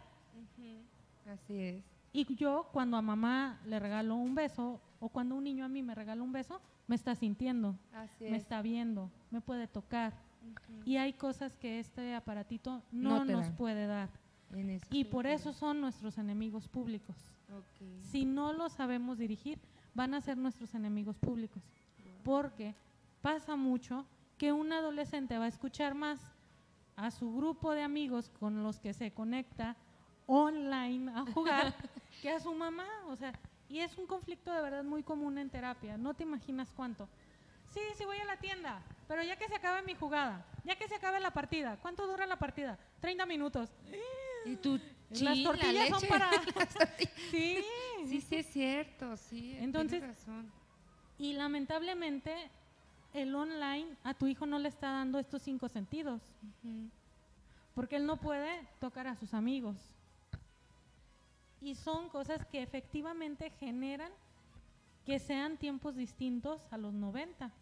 [1.26, 1.84] Así es.
[2.12, 5.82] Y yo cuando a mamá le regalo un beso o cuando un niño a mí
[5.82, 8.42] me regala un beso, me está sintiendo, Así me es.
[8.42, 10.12] está viendo, me puede tocar.
[10.84, 14.10] Y hay cosas que este aparatito no, nos puede dar.
[14.90, 17.16] Y por eso son nuestros enemigos públicos.
[18.00, 19.58] Si no lo sabemos dirigir,
[19.94, 21.62] van a ser nuestros enemigos públicos.
[22.24, 22.74] Porque
[23.20, 24.06] pasa mucho
[24.38, 26.20] que un adolescente va a escuchar más
[26.96, 29.76] a su grupo de amigos con los que se conecta
[30.26, 31.74] online a jugar
[32.22, 32.86] que a su mamá.
[33.08, 33.32] O sea,
[33.68, 35.96] y es un conflicto de verdad muy común en terapia.
[35.96, 37.08] No te imaginas cuánto.
[37.70, 40.88] Sí, sí voy a la tienda, pero ya que se acabe mi jugada, ya que
[40.88, 42.78] se acabe la partida, ¿cuánto dura la partida?
[43.00, 43.70] 30 minutos.
[44.46, 46.30] Y tú, Las la tortillas son para...
[47.30, 47.62] sí.
[48.06, 49.54] Sí, sí es cierto, sí.
[49.60, 50.50] Entonces- razón.
[51.18, 52.50] Y lamentablemente
[53.12, 56.22] el online a tu hijo no le está dando estos cinco sentidos,
[57.74, 59.76] porque él no puede tocar a sus amigos.
[61.60, 64.10] Y son cosas que efectivamente generan
[65.04, 67.52] que sean tiempos distintos a los 90.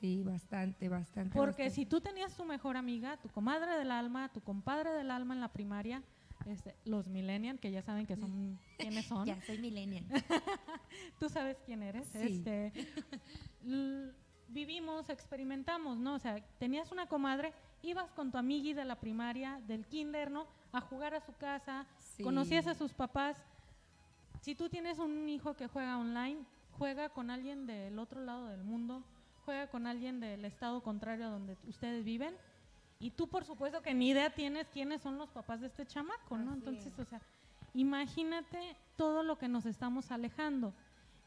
[0.00, 1.36] Sí, bastante, bastante.
[1.36, 1.74] Porque bastante.
[1.74, 5.40] si tú tenías tu mejor amiga, tu comadre del alma, tu compadre del alma en
[5.40, 6.02] la primaria,
[6.46, 9.26] este, los millennials, que ya saben que son quiénes son.
[9.26, 10.04] Ya soy millennial.
[11.18, 12.06] tú sabes quién eres.
[12.08, 12.18] Sí.
[12.20, 12.72] Este,
[14.48, 16.14] vivimos, experimentamos, ¿no?
[16.14, 20.46] O sea, tenías una comadre, ibas con tu amigui de la primaria, del kinder, ¿no?
[20.72, 22.22] A jugar a su casa, Sí.
[22.22, 23.36] conocías a sus papás.
[24.40, 26.44] Si tú tienes un hijo que juega online,
[26.78, 29.02] juega con alguien del otro lado del mundo,
[29.48, 32.34] juega con alguien del estado contrario a donde ustedes viven.
[33.00, 36.36] Y tú, por supuesto, que ni idea tienes quiénes son los papás de este chamaco,
[36.36, 36.50] ¿no?
[36.50, 36.98] Así Entonces, es.
[36.98, 37.22] o sea,
[37.72, 40.74] imagínate todo lo que nos estamos alejando.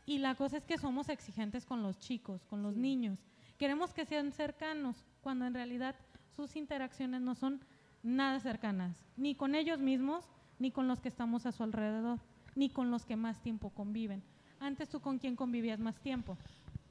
[0.05, 3.17] Y la cosa es que somos exigentes con los chicos, con los niños.
[3.57, 5.95] Queremos que sean cercanos, cuando en realidad
[6.35, 7.59] sus interacciones no son
[8.03, 10.29] nada cercanas, ni con ellos mismos,
[10.59, 12.19] ni con los que estamos a su alrededor,
[12.53, 14.21] ni con los que más tiempo conviven.
[14.59, 16.37] Antes tú con quién convivías más tiempo.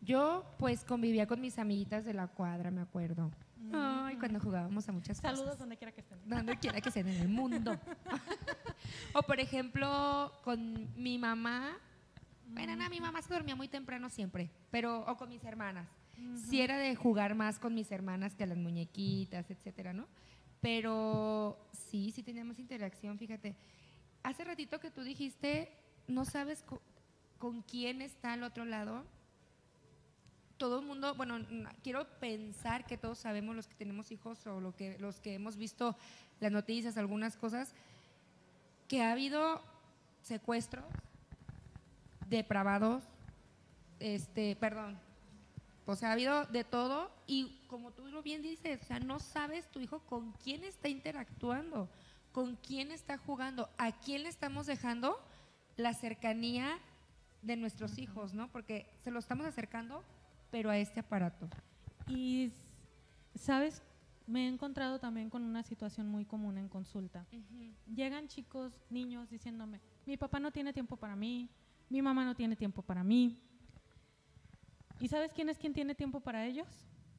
[0.01, 3.31] Yo, pues, convivía con mis amiguitas de la cuadra, me acuerdo.
[3.73, 5.59] Ay, cuando jugábamos a muchas Saludos cosas.
[5.59, 6.19] donde quiera que estén.
[6.29, 7.79] Donde quiera que estén en el mundo.
[9.15, 11.77] o, por ejemplo, con mi mamá.
[12.49, 15.87] Bueno, no, mi mamá se dormía muy temprano siempre, pero o con mis hermanas.
[16.49, 20.07] Sí era de jugar más con mis hermanas que a las muñequitas, etcétera, ¿no?
[20.61, 23.55] Pero sí, sí teníamos interacción, fíjate.
[24.23, 25.73] Hace ratito que tú dijiste,
[26.09, 26.83] no sabes co-
[27.39, 29.05] con quién está al otro lado.
[30.61, 31.39] Todo el mundo, bueno,
[31.83, 35.57] quiero pensar que todos sabemos los que tenemos hijos o lo que, los que hemos
[35.57, 35.97] visto
[36.39, 37.73] las noticias, algunas cosas,
[38.87, 39.63] que ha habido
[40.21, 40.85] secuestros,
[42.29, 43.03] depravados,
[44.01, 44.99] este, perdón,
[45.87, 49.19] o sea, ha habido de todo y como tú lo bien dices, o sea, no
[49.19, 51.89] sabes tu hijo con quién está interactuando,
[52.33, 55.19] con quién está jugando, a quién le estamos dejando
[55.77, 56.79] la cercanía
[57.41, 58.53] de nuestros hijos, ¿no?
[58.53, 60.05] Porque se lo estamos acercando,
[60.51, 61.49] pero a este aparato.
[62.09, 62.53] Y,
[63.35, 63.83] ¿sabes?
[64.27, 67.27] Me he encontrado también con una situación muy común en consulta.
[67.93, 71.49] Llegan chicos, niños diciéndome, mi papá no tiene tiempo para mí,
[71.89, 73.41] mi mamá no tiene tiempo para mí.
[75.01, 76.69] ¿Y sabes quién es quien tiene tiempo para ellos?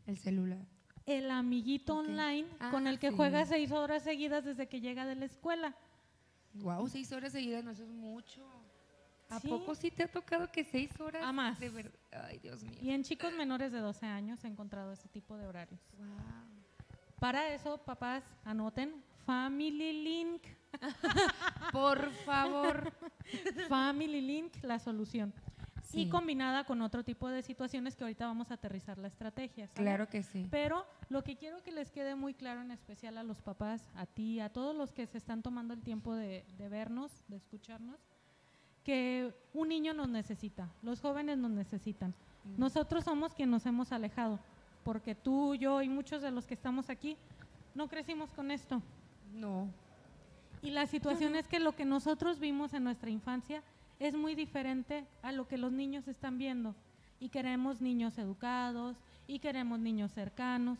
[0.06, 0.66] El celular.
[1.06, 3.16] El amiguito online Ah, con el que sí.
[3.16, 5.76] juega seis horas seguidas desde que llega de la escuela.
[6.54, 8.46] Wow, seis horas seguidas, no, eso es mucho.
[9.32, 9.48] ¿A Sí.
[9.48, 11.24] poco sí te ha tocado que seis horas?
[11.24, 11.60] A más.
[11.60, 11.98] De verdad.
[12.12, 12.78] Ay, Dios mío.
[12.82, 15.80] Y en chicos menores de 12 años he encontrado ese tipo de horarios.
[15.98, 16.08] Wow.
[17.20, 20.44] Para eso, papás, anoten Family Link.
[21.72, 22.92] Por favor.
[23.70, 25.34] Family Link, la solución.
[25.84, 26.04] Sí.
[26.04, 29.68] y combinada con otro tipo de situaciones que ahorita vamos a aterrizar la estrategia.
[29.74, 30.48] Claro que sí.
[30.50, 34.06] Pero lo que quiero que les quede muy claro, en especial a los papás, a
[34.06, 38.00] ti, a todos los que se están tomando el tiempo de, de vernos, de escucharnos,
[38.84, 42.14] que un niño nos necesita, los jóvenes nos necesitan.
[42.58, 44.40] Nosotros somos quienes nos hemos alejado,
[44.84, 47.18] porque tú, yo y muchos de los que estamos aquí
[47.76, 48.82] no crecimos con esto.
[49.34, 49.68] No.
[50.62, 53.64] Y la situación es que lo que nosotros vimos en nuestra infancia
[54.00, 56.76] es muy diferente a lo que los niños están viendo.
[57.20, 60.80] Y queremos niños educados y queremos niños cercanos.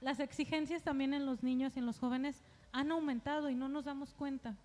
[0.00, 2.42] Las exigencias también en los niños y en los jóvenes
[2.72, 4.56] han aumentado y no nos damos cuenta.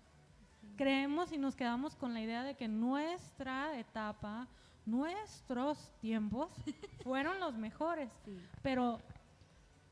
[0.78, 4.46] Creemos y nos quedamos con la idea de que nuestra etapa,
[4.86, 6.48] nuestros tiempos
[7.04, 8.08] fueron los mejores.
[8.62, 9.00] Pero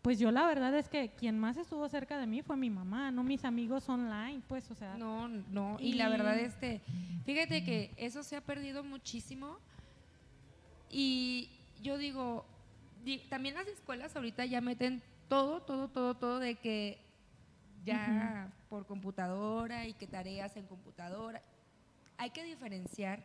[0.01, 3.11] pues yo la verdad es que quien más estuvo cerca de mí fue mi mamá,
[3.11, 4.97] no mis amigos online, pues, o sea.
[4.97, 5.77] No, no.
[5.81, 6.81] Y, la verdad, este,
[7.25, 9.59] fíjate que eso se ha perdido muchísimo.
[10.91, 11.51] Y
[11.83, 12.45] yo digo,
[13.05, 16.99] di- también las escuelas ahorita ya meten todo, todo, todo, todo de que
[17.87, 21.41] ya por computadora y que tareas en computadora.
[22.19, 23.25] Hay que diferenciar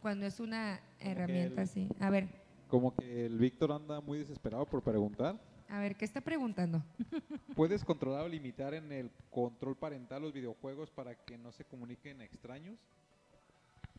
[0.00, 1.88] cuando es una herramienta el- así.
[2.00, 2.28] A ver,
[2.68, 5.38] Como que el Víctor anda muy desesperado por preguntar.
[5.68, 6.82] a ver, ¿qué está preguntando?
[7.56, 12.20] ¿Puedes controlar o limitar en el control parental los videojuegos para que no se comuniquen
[12.22, 12.78] extraños?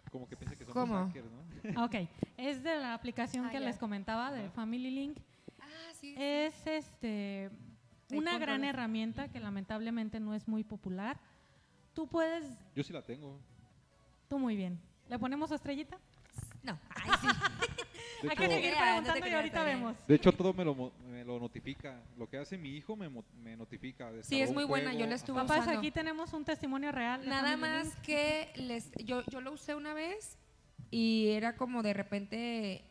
[0.09, 1.05] Como que piensa que somos ¿Cómo?
[1.05, 1.83] hackers, ¿no?
[1.85, 1.95] Ok,
[2.37, 5.17] es de la aplicación Ah, que les comentaba de Family Link.
[5.59, 6.15] Ah, sí.
[6.17, 7.49] Es este
[8.17, 11.17] una gran herramienta que lamentablemente no es muy popular.
[11.93, 12.45] Tú puedes,
[12.75, 13.37] Yo sí la tengo.
[14.29, 14.79] tú muy bien.
[15.09, 15.97] ¿Le ponemos su estrellita?
[16.63, 17.27] No, ay sí.
[18.21, 20.07] De Hay que hecho- seguir No preguntando y ahorita vemos.
[20.07, 21.99] De hecho, todo me lo, mo- me lo notifica.
[22.17, 24.11] Lo que hace mi hijo me, mo- me notifica.
[24.21, 25.41] Sí, es muy buena, yo la estuve.
[25.41, 25.79] Papás, usando.
[25.79, 27.27] aquí tenemos un testimonio real.
[27.27, 30.37] Nada más que les, yo, yo lo usé una vez
[30.91, 32.85] y era como de repente,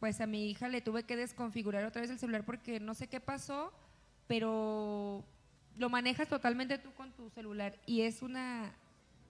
[0.00, 3.08] pues a mi hija le tuve que desconfigurar otra vez el celular porque no sé
[3.08, 3.72] qué pasó,
[4.26, 5.24] pero
[5.76, 8.72] lo manejas totalmente tú con tu celular y es una,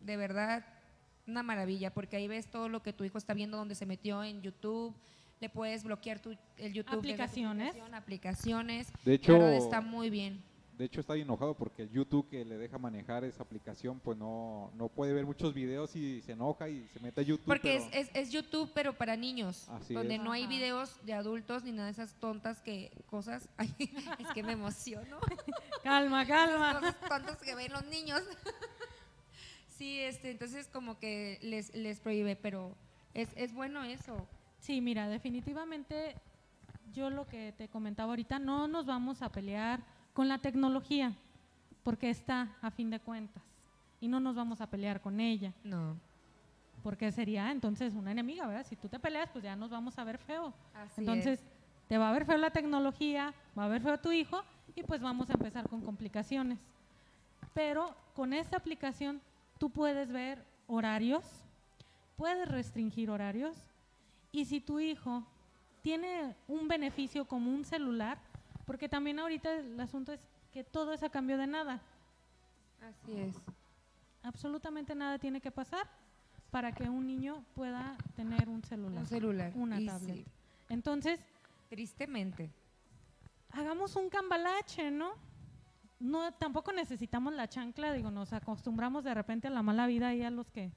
[0.01, 0.65] de verdad,
[1.27, 4.23] una maravilla porque ahí ves todo lo que tu hijo está viendo, donde se metió
[4.23, 4.95] en YouTube.
[5.41, 6.97] Le puedes bloquear tu, el YouTube.
[6.99, 7.75] Aplicaciones.
[7.93, 8.93] aplicaciones.
[9.05, 10.43] De hecho- La verdad está muy bien.
[10.77, 14.71] De hecho, está enojado porque el YouTube que le deja manejar esa aplicación, pues no,
[14.75, 17.47] no puede ver muchos videos y se enoja y se mete a YouTube.
[17.47, 20.21] Porque pero- es, es, es YouTube, pero para niños, Así donde es.
[20.23, 23.49] no hay videos de adultos ni nada de esas tontas que cosas.
[23.57, 23.75] Ay,
[24.19, 25.19] es que me emociono.
[25.83, 26.75] Calma, calma.
[26.81, 28.21] cosas tontas que ven los niños.
[29.69, 32.77] sí, este, entonces como que les, les prohíbe, pero
[33.15, 34.27] es, es bueno eso.
[34.59, 36.17] Sí, mira, definitivamente
[36.93, 39.81] yo lo que te comentaba ahorita, no nos vamos a pelear
[40.17, 41.13] con la tecnología,
[41.83, 43.43] porque está a fin de cuentas,
[44.01, 45.95] y no nos vamos a pelear con ella, No.
[46.83, 48.65] porque sería entonces una enemiga, ¿verdad?
[48.67, 50.55] Si tú te peleas, pues ya nos vamos a ver feo.
[50.75, 51.47] Así Entonces, es.
[51.87, 54.41] te va a ver feo la tecnología, va a ver feo tu hijo,
[54.75, 56.59] y pues vamos a empezar con complicaciones.
[57.53, 59.21] Pero con esta aplicación
[59.59, 61.25] tú puedes ver horarios,
[62.17, 63.55] puedes restringir horarios,
[64.33, 65.25] y si tu hijo
[65.83, 68.19] tiene un beneficio como un celular,
[68.67, 70.21] porque también ahorita el asunto es
[70.53, 71.81] que todo es a cambio de nada.
[72.83, 73.37] Así es.
[74.23, 75.87] Absolutamente nada tiene que pasar
[76.51, 79.01] para que un niño pueda tener un celular.
[79.01, 79.53] Un celular.
[79.55, 80.17] Una Y tablet.
[80.17, 80.25] sí,
[80.69, 81.21] Entonces,
[81.69, 82.51] tristemente.
[83.53, 85.13] hagamos un cambalache, ¿no?
[85.99, 90.23] No, tampoco necesitamos la chancla, digo, nos acostumbramos de repente a la mala vida y
[90.23, 90.71] a los que...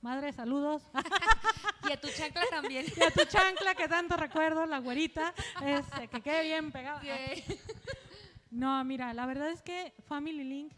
[0.00, 0.82] madre, saludos.
[1.86, 2.86] Y a tu chancla también.
[2.96, 7.00] y a tu chancla, que tanto recuerdo, la güerita, este, que quede bien pegada.
[7.00, 7.44] Sí.
[8.50, 10.72] No, mira, la verdad es que Family Link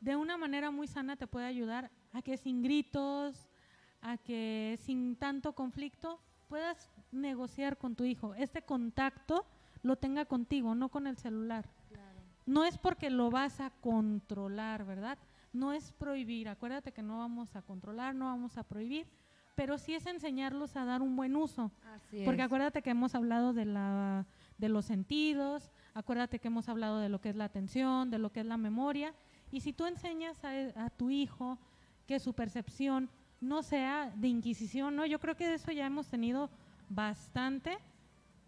[0.00, 3.48] de una manera muy sana te puede ayudar a que sin gritos,
[4.02, 8.34] a que sin tanto conflicto puedas negociar con tu hijo.
[8.34, 9.46] Este contacto
[9.82, 11.64] lo tenga contigo, no con el celular.
[12.44, 15.16] No es porque lo vas a controlar, ¿verdad?
[15.52, 16.48] No es prohibir.
[16.48, 19.06] Acuérdate que no vamos a controlar, no vamos a prohibir,
[19.54, 21.70] pero sí es enseñarlos a dar un buen uso.
[21.94, 22.46] Así Porque es.
[22.46, 24.26] acuérdate que hemos hablado de, la,
[24.58, 28.32] de los sentidos, acuérdate que hemos hablado de lo que es la atención, de lo
[28.32, 29.14] que es la memoria.
[29.50, 31.58] Y si tú enseñas a, a tu hijo
[32.06, 35.04] que su percepción no sea de inquisición, ¿no?
[35.04, 36.48] Yo creo que de eso ya hemos tenido
[36.88, 37.76] bastante,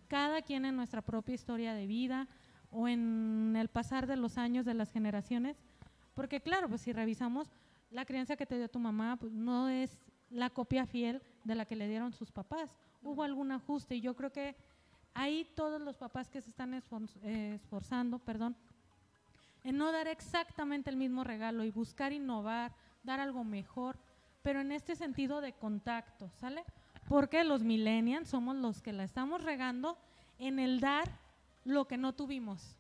[0.09, 2.29] cada quien en nuestra propia historia de vida
[2.71, 5.57] o en el pasar de los años de las generaciones.
[6.15, 7.51] Porque claro, pues si revisamos,
[7.91, 9.99] la crianza que te dio tu mamá pues, no es
[10.31, 12.71] la copia fiel de la que le dieron sus papás.
[13.03, 14.57] Hubo algún ajuste y yo creo que
[15.15, 18.57] ahí todos los papás que se están eh, esforzando, perdón,
[19.63, 23.97] en no dar exactamente el mismo regalo y buscar innovar, dar algo mejor,
[24.43, 26.65] pero en este sentido de contacto, ¿sale?
[27.09, 29.97] Porque los millennials somos los que la estamos regando
[30.39, 31.09] en el dar
[31.65, 32.77] lo que no tuvimos.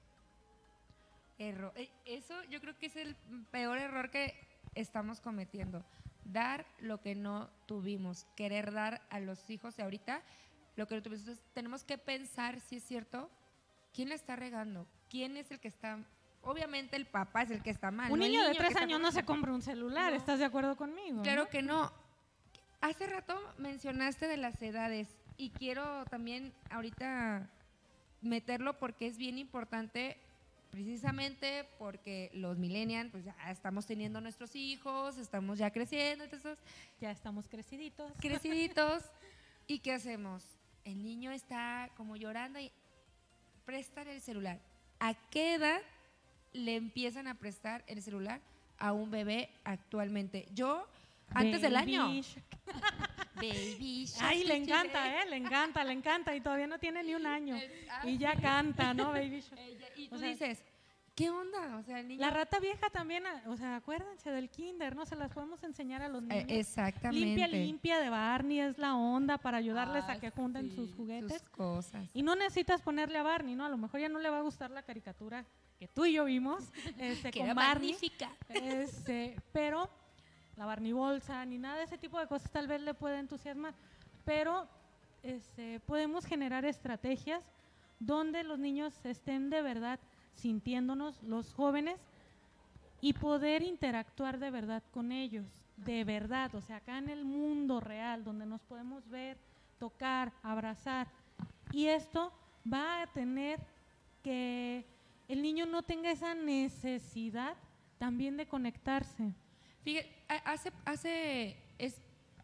[1.38, 1.72] Error.
[1.76, 3.16] Eh, Eso yo creo que es el
[3.50, 4.34] peor error que
[4.74, 5.84] estamos cometiendo.
[6.24, 8.26] Dar lo que no tuvimos.
[8.36, 10.22] Querer dar a los hijos de ahorita
[10.76, 11.20] lo que no tuvimos.
[11.20, 13.30] Entonces, tenemos que pensar si es cierto,
[13.92, 15.98] quién la está regando, quién es el que está...
[16.42, 18.12] Obviamente el papá es el que está mal.
[18.12, 20.18] Un no niño de tres años no se compra un celular, No.
[20.18, 21.22] ¿estás de acuerdo conmigo?
[21.22, 21.48] Claro no?
[21.48, 21.90] que no.
[22.82, 25.08] Hace rato mencionaste de las edades
[25.38, 27.48] y quiero también ahorita
[28.20, 30.18] meterlo porque es bien importante
[30.74, 36.58] precisamente porque los millennials pues ya estamos teniendo nuestros hijos, estamos ya creciendo, entonces
[37.00, 38.10] Ya estamos creciditos.
[38.18, 39.04] creciditos
[39.68, 40.42] y ¿qué hacemos?
[40.84, 42.72] El niño está como llorando y
[43.64, 44.58] prestan el celular.
[44.98, 45.80] ¿A qué edad
[46.52, 48.40] le empiezan a prestar el celular
[48.78, 50.48] a un bebé actualmente?
[50.54, 50.88] Yo
[51.28, 52.10] antes del año.
[53.36, 55.28] Baby Shark, Ay, le encanta, ¿eh?
[55.30, 56.34] Le encanta, le encanta.
[56.34, 57.58] Y todavía no tiene ni un año.
[57.90, 59.60] Ah, Y ya canta, ¿no, Baby Shark?
[59.96, 60.62] Y O tú sea, dices,
[61.14, 61.76] ¿qué onda?
[61.76, 62.20] O sea, el niño...
[62.20, 65.06] La rata vieja también, ah, o sea, acuérdense del kinder, ¿no?
[65.06, 66.44] Se las podemos enseñar a los Eh, niños.
[66.48, 67.24] exactamente.
[67.26, 70.92] Limpia, limpia de Barney es la onda para ayudarles a Ah, que junten sí, sus
[70.94, 71.32] juguetes.
[71.40, 72.08] sus cosas.
[72.12, 73.64] Y no necesitas ponerle a Barney, ¿no?
[73.64, 75.44] A lo mejor ya no le va a gustar la caricatura
[75.78, 76.64] que tú y yo vimos
[76.98, 77.92] este, Que con era Barney.
[77.92, 78.30] magnífica.
[78.48, 79.88] Este, pero
[80.56, 83.74] la Barney bolsa ni nada de ese tipo de cosas tal vez le puede entusiasmar.
[84.24, 84.66] Pero
[85.22, 87.42] este, podemos generar estrategias
[87.98, 89.98] donde los niños estén de verdad
[90.34, 92.00] sintiéndonos, los jóvenes,
[93.00, 95.46] y poder interactuar de verdad con ellos,
[95.76, 99.36] de verdad, o sea, acá en el mundo real, donde nos podemos ver,
[99.78, 101.06] tocar, abrazar.
[101.70, 102.32] Y esto
[102.70, 103.60] va a tener
[104.22, 104.86] que
[105.28, 107.56] el niño no tenga esa necesidad
[107.98, 109.34] también de conectarse.
[109.84, 111.96] Fíjate, ha- hace, hace, es,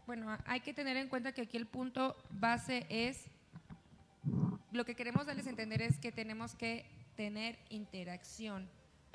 [0.07, 3.27] bueno, hay que tener en cuenta que aquí el punto base es,
[4.73, 6.87] lo que queremos darles a entender es que tenemos que
[7.17, 8.69] tener interacción.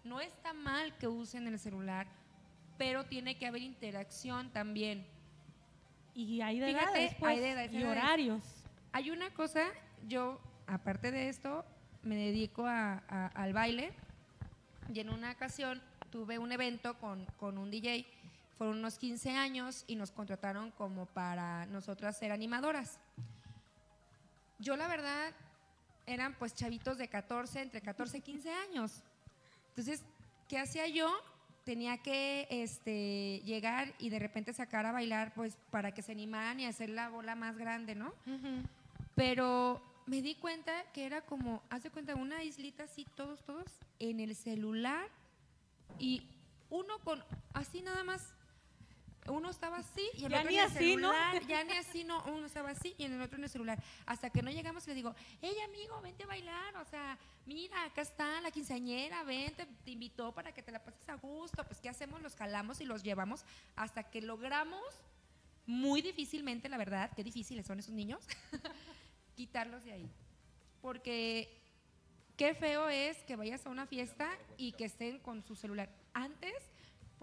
[0.03, 2.07] No está mal que usen el celular,
[2.77, 5.05] pero tiene que haber interacción también.
[6.13, 8.43] Y hay de Fíjate, edades, pues, hay de edades, y horarios.
[8.91, 9.65] Hay una cosa,
[10.07, 11.65] yo, aparte de esto,
[12.03, 13.91] me dedico a- a- al baile
[14.93, 18.05] y en una ocasión tuve un evento con, con un DJ,
[18.57, 22.99] fueron unos 15 años y nos contrataron como para nosotras ser animadoras.
[24.59, 25.33] Yo la verdad
[26.05, 29.03] eran pues chavitos de 14, entre 14 y 15 años.
[29.69, 30.03] Entonces,
[30.47, 31.11] ¿qué hacía yo?
[31.63, 36.59] Tenía que este, llegar y de repente sacar a bailar pues para que se animaran
[36.59, 38.13] y hacer la bola más grande, ¿no?
[39.15, 43.65] Pero me di cuenta que era como, hace cuenta, una islita así, todos, todos,
[43.99, 45.09] en el celular
[45.97, 46.27] y
[46.69, 48.33] uno con, así nada más,
[49.27, 51.11] uno estaba así y el Ya otro ni en el así, ¿no?
[51.11, 53.81] celular, ya ni así, no, uno estaba así y en el otro en el celular.
[54.05, 57.83] Hasta que no llegamos y le digo, hey amigo, vente a bailar, o sea, mira,
[57.85, 61.79] acá está la quinceañera, vente, te invitó para que te la pases a gusto, pues
[61.79, 62.21] ¿qué hacemos?
[62.21, 63.45] Los jalamos y los llevamos
[63.75, 64.83] hasta que logramos,
[65.65, 68.27] muy difícilmente, la verdad, qué difíciles son esos niños,
[69.35, 70.09] quitarlos de ahí.
[70.81, 71.61] Porque
[72.37, 75.89] qué feo es que vayas a una fiesta y que estén con su celular.
[76.13, 76.53] Antes,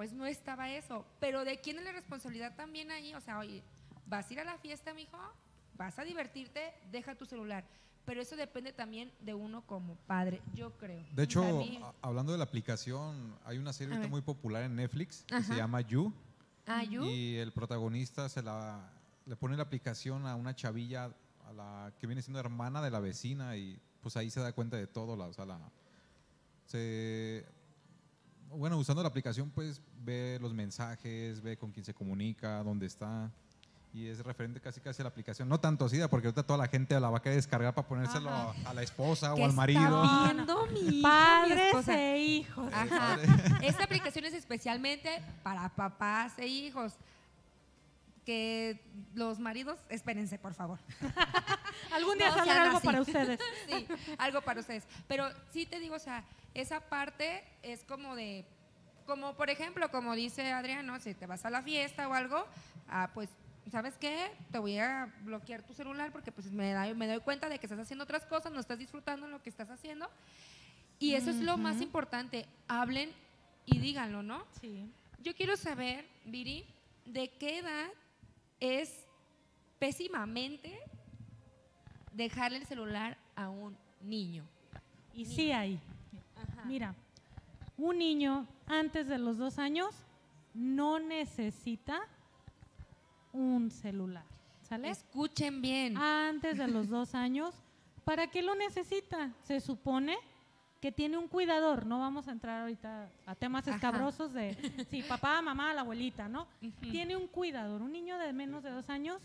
[0.02, 1.04] pues no estaba eso.
[1.20, 3.14] Pero ¿de quién es la responsabilidad también ahí?
[3.14, 3.62] O sea, oye,
[4.06, 5.16] vas a ir a la fiesta, mijo,
[5.76, 7.62] vas a divertirte, deja tu celular.
[8.04, 11.04] Pero eso depende también de uno como padre, yo creo.
[11.12, 14.74] De hecho, A mí- a- hablando de la aplicación, hay una serie muy popular en
[14.74, 15.44] Netflix que Ajá.
[15.44, 16.12] se llama You.
[16.66, 17.04] Ah, You.
[17.04, 18.90] Y el protagonista se la,
[19.24, 21.12] le pone la aplicación a una chavilla
[21.46, 24.76] a la que viene siendo hermana de la vecina y pues ahí se da cuenta
[24.76, 25.14] de todo.
[25.16, 25.60] La, o sea, la-
[26.66, 27.46] se,
[28.56, 33.30] bueno, usando la aplicación pues ve los mensajes, ve con quién se comunica, dónde está.
[33.94, 35.48] Y es referente casi casi a la aplicación.
[35.50, 38.30] No tanto así, porque ahorita toda la gente la va a querer descargar para ponérselo
[38.30, 38.54] Ajá.
[38.64, 40.02] a la esposa ¿Qué o al está marido.
[40.24, 42.00] viendo mi hija, Padres esposa?
[42.00, 42.72] e hijos.
[42.72, 43.18] Ajá.
[43.62, 46.94] Esta aplicación es especialmente para papás e hijos.
[48.24, 48.80] Que
[49.14, 50.78] los maridos, espérense, por favor.
[51.90, 53.40] Algún día No saldrá algo para ustedes.
[53.68, 53.86] Sí,
[54.18, 54.84] algo para ustedes.
[55.08, 56.24] Pero sí te digo, o sea,
[56.54, 58.44] esa parte es como de,
[59.06, 62.46] como por ejemplo, como dice Adriano, si te vas a la fiesta o algo,
[62.88, 63.28] ah, pues,
[63.70, 64.30] ¿sabes qué?
[64.50, 67.66] Te voy a bloquear tu celular porque pues me, da- me doy cuenta de que
[67.66, 70.10] estás haciendo otras cosas, no estás disfrutando lo que estás haciendo.
[70.98, 73.10] Y eso es lo más importante, hablen
[73.66, 74.44] y díganlo, ¿no?
[74.60, 74.88] Sí.
[75.20, 76.64] Yo quiero saber, Viri,
[77.06, 77.88] de qué edad
[78.60, 79.04] es
[79.80, 80.78] pésimamente
[82.12, 84.44] dejarle el celular a un niño.
[85.14, 85.78] Y sí hay.
[86.64, 86.94] Mira,
[87.76, 89.94] un niño antes de los dos años
[90.54, 92.00] no necesita
[93.32, 94.24] un celular.
[94.62, 94.90] ¿Sale?
[94.90, 95.96] Escuchen bien.
[95.96, 97.54] Antes de los dos años,
[98.04, 99.32] ¿para qué lo necesita?
[99.42, 100.16] Se supone
[100.80, 101.86] que tiene un cuidador.
[101.86, 103.76] No vamos a entrar ahorita a temas Ajá.
[103.76, 104.56] escabrosos de
[104.90, 106.46] sí, papá, mamá, la abuelita, ¿no?
[106.80, 107.82] Tiene un cuidador.
[107.82, 109.22] Un niño de menos de dos años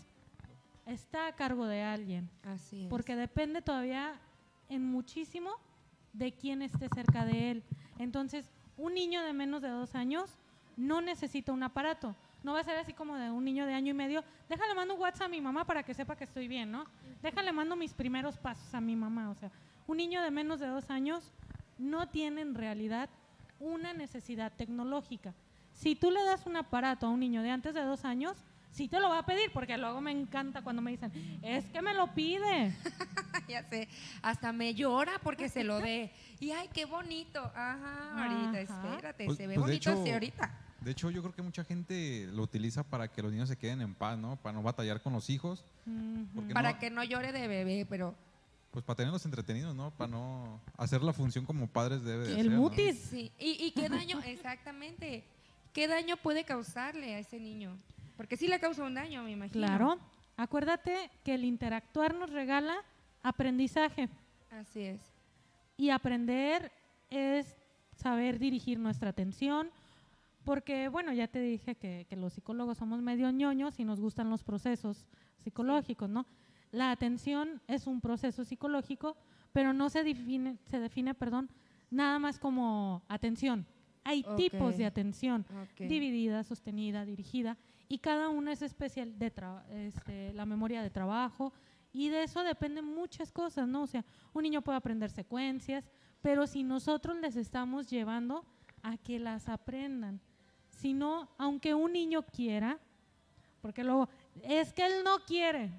[0.88, 2.30] está a cargo de alguien.
[2.44, 2.90] Así es.
[2.90, 4.20] Porque depende todavía
[4.70, 5.52] en muchísimo
[6.14, 7.64] de quién esté cerca de él.
[8.00, 10.38] Entonces, un niño de menos de dos años
[10.76, 12.16] no necesita un aparato.
[12.44, 14.24] No va a ser así como de un niño de año y medio.
[14.48, 16.86] Déjale mando un WhatsApp a mi mamá para que sepa que estoy bien, ¿no?
[17.22, 19.30] Déjale mando mis primeros pasos a mi mamá.
[19.30, 19.52] O sea,
[19.88, 21.32] un niño de menos de dos años
[21.78, 23.10] no tiene en realidad
[23.60, 25.34] una necesidad tecnológica.
[25.74, 28.38] Si tú le das un aparato a un niño de antes de dos años,
[28.72, 31.12] sí te lo va a pedir, porque luego me encanta cuando me dicen,
[31.42, 32.76] es que me lo pide.
[33.50, 33.88] ya sé,
[34.22, 36.12] hasta me llora porque se lo dé.
[36.40, 37.42] Y ay, qué bonito.
[37.56, 38.90] Ajá, ahorita, Ajá.
[38.94, 40.62] espérate, Pues- se ve pues bonito hecho- así ahorita.
[40.82, 43.82] De hecho, yo creo que mucha gente lo utiliza para que los niños se queden
[43.82, 44.36] en paz, ¿no?
[44.36, 45.66] Para no batallar con los hijos.
[46.54, 48.14] Para no- que no llore de bebé, pero
[48.70, 49.90] Pues para tenerlos entretenidos, ¿no?
[49.90, 53.00] Para no hacer la función como padres debe de El mutis.
[53.10, 53.32] sí.
[53.40, 55.24] ¿Y, y qué daño, exactamente,
[55.74, 57.76] qué daño puede causarle a ese niño?
[58.18, 59.66] Porque sí le causa un daño, me imagino.
[59.66, 59.98] Claro.
[60.36, 62.76] Acuérdate que el interactuar nos regala
[63.24, 64.10] aprendizaje.
[64.52, 65.02] Así es.
[65.78, 66.72] Y aprender
[67.10, 67.56] es
[67.96, 69.70] saber dirigir nuestra atención,
[70.44, 74.30] porque, bueno, ya te dije que, que los psicólogos somos medio ñoños y nos gustan
[74.30, 75.06] los procesos
[75.44, 76.26] psicológicos, ¿no?
[76.72, 79.16] La atención es un proceso psicológico,
[79.54, 81.50] pero no se define, se define, perdón,
[81.90, 83.66] nada más como atención.
[84.04, 84.78] Hay tipos Ok.
[84.78, 85.88] de atención, Ok.
[85.88, 87.58] dividida, sostenida, dirigida,
[87.88, 89.34] y cada una es especial de
[89.72, 91.54] este, la memoria de trabajo,
[91.94, 93.84] y de eso dependen muchas cosas, ¿no?
[93.84, 95.90] O sea, un niño puede aprender secuencias,
[96.22, 98.46] pero si nosotros les estamos llevando
[98.84, 100.20] a que las aprendan,
[100.70, 102.80] si no, aunque un niño quiera,
[103.62, 104.10] porque luego,
[104.44, 105.72] es que él no quiere,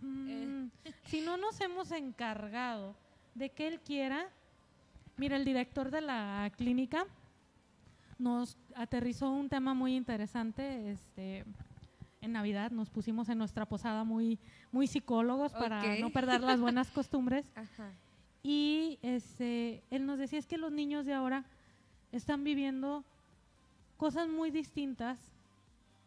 [0.00, 0.68] Mm,
[1.06, 2.94] si no nos hemos encargado
[3.34, 4.28] de que él quiera,
[5.16, 7.06] mira, el director de la clínica
[8.18, 11.44] nos aterrizó un tema muy interesante, este,
[12.20, 14.38] en Navidad nos pusimos en nuestra posada muy,
[14.72, 17.50] muy psicólogos para no perder las buenas costumbres.
[17.54, 17.92] Ajá.
[18.42, 21.44] Y este, él nos decía es que los niños de ahora
[22.12, 23.04] están viviendo
[23.96, 25.18] cosas muy distintas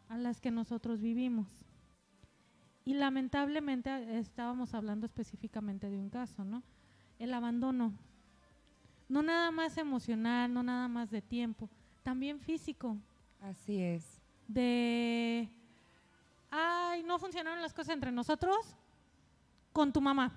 [0.09, 1.47] a las que nosotros vivimos.
[2.83, 6.63] Y lamentablemente estábamos hablando específicamente de un caso, ¿no?
[7.19, 7.93] El abandono.
[9.07, 11.69] No nada más emocional, no nada más de tiempo,
[12.03, 12.97] también físico.
[13.41, 14.21] Así es.
[14.47, 15.49] De,
[16.49, 18.75] ay, no funcionaron las cosas entre nosotros
[19.71, 20.31] con tu mamá.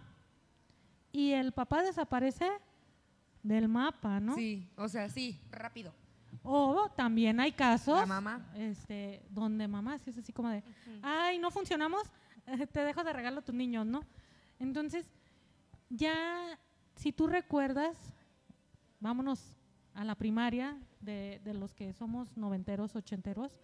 [1.13, 2.51] Y el papá desaparece
[3.43, 4.35] del mapa, ¿no?
[4.35, 5.93] Sí, o sea, sí, rápido.
[6.43, 8.51] O también hay casos La mamá.
[8.57, 10.63] Este, donde mamá sí es así como de,
[11.03, 12.03] ay, no funcionamos,
[12.73, 14.05] te dejo de regalo a tus niños, ¿no?
[14.59, 15.07] Entonces,
[15.91, 16.59] ya,
[16.97, 17.97] si tú recuerdas,
[19.01, 19.55] vámonos
[19.95, 23.57] a la primaria de, de los que somos noventeros, ochenteros,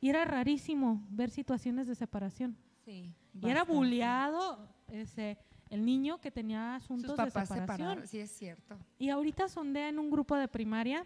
[0.00, 2.56] y era rarísimo ver situaciones de separación.
[2.84, 3.12] Sí.
[3.40, 5.38] Y era bulleado ese,
[5.70, 8.06] el niño que tenía asuntos Sus de separación.
[8.06, 8.78] sí es cierto.
[8.98, 11.04] Y ahorita sondea en un grupo de primaria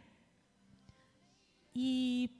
[1.75, 2.31] y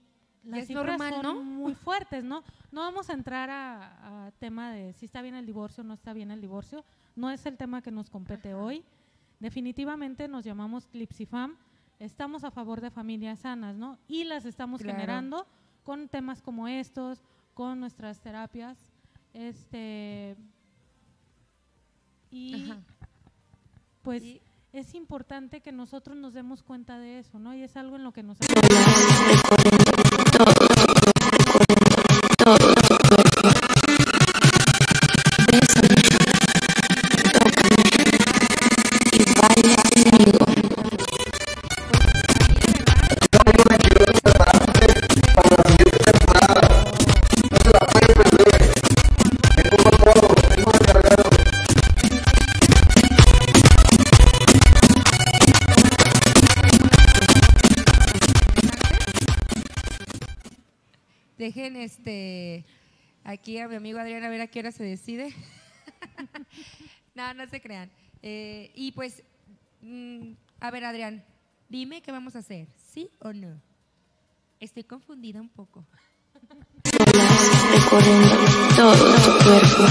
[0.45, 1.43] las es cifras normal, son ¿no?
[1.43, 2.43] muy fuertes, ¿no?
[2.71, 5.95] No vamos a entrar a, a tema de si está bien el divorcio o no
[5.95, 6.85] está bien el divorcio.
[7.15, 8.85] No es el tema que nos compete hoy.
[9.41, 11.57] Definitivamente nos llamamos Clipsifam.
[12.03, 13.97] Estamos a favor de familias sanas, ¿no?
[14.09, 14.99] Y las estamos Claro.
[14.99, 15.47] generando
[15.85, 17.23] con temas como estos,
[17.55, 18.77] con nuestras terapias.
[19.33, 20.37] Este.
[22.31, 22.81] Y Ajá.
[24.03, 24.25] pues
[24.73, 27.55] es importante que nosotros nos demos cuenta de eso, ¿no?
[27.55, 28.39] Y es algo en lo que nos
[61.43, 62.65] Dejen este
[63.25, 65.35] aquí a mi amigo Adrián a ver a qué hora se decide.
[67.17, 67.91] no, no se crean.
[68.23, 69.25] Eh, y pues,
[69.81, 71.25] mm, a ver Adrián,
[71.69, 73.61] dime qué vamos a hacer, ¿sí o no?
[74.61, 75.85] Estoy confundida un poco.
[76.85, 78.37] recorriendo
[78.77, 79.83] todo tu cuerpo.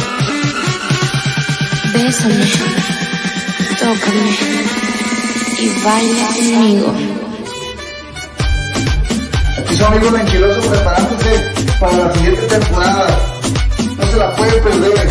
[1.94, 2.46] Bésame,
[3.78, 4.38] tócame
[5.60, 7.21] y baila conmigo.
[9.88, 13.20] Amigo Menchiloso preparándose para la siguiente temporada.
[14.12, 15.08] se la puede perder.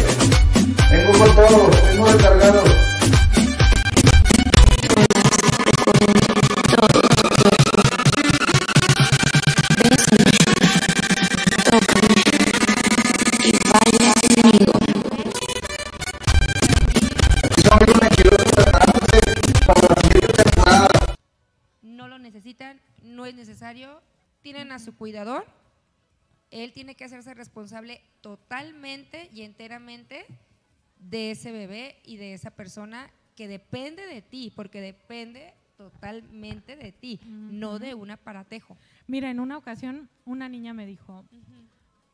[0.91, 2.63] Vengo con todo, vengo recargado.
[13.45, 14.73] y baila conmigo.
[21.83, 24.01] No lo necesitan, no es necesario.
[24.43, 25.47] Tienen a su cuidador.
[26.51, 30.27] Él tiene que hacerse responsable totalmente y enteramente
[30.99, 36.93] de ese bebé y de esa persona que depende de ti, porque depende totalmente de
[36.93, 38.77] ti, no de un aparatejo.
[39.07, 41.25] Mira, en una ocasión una niña me dijo,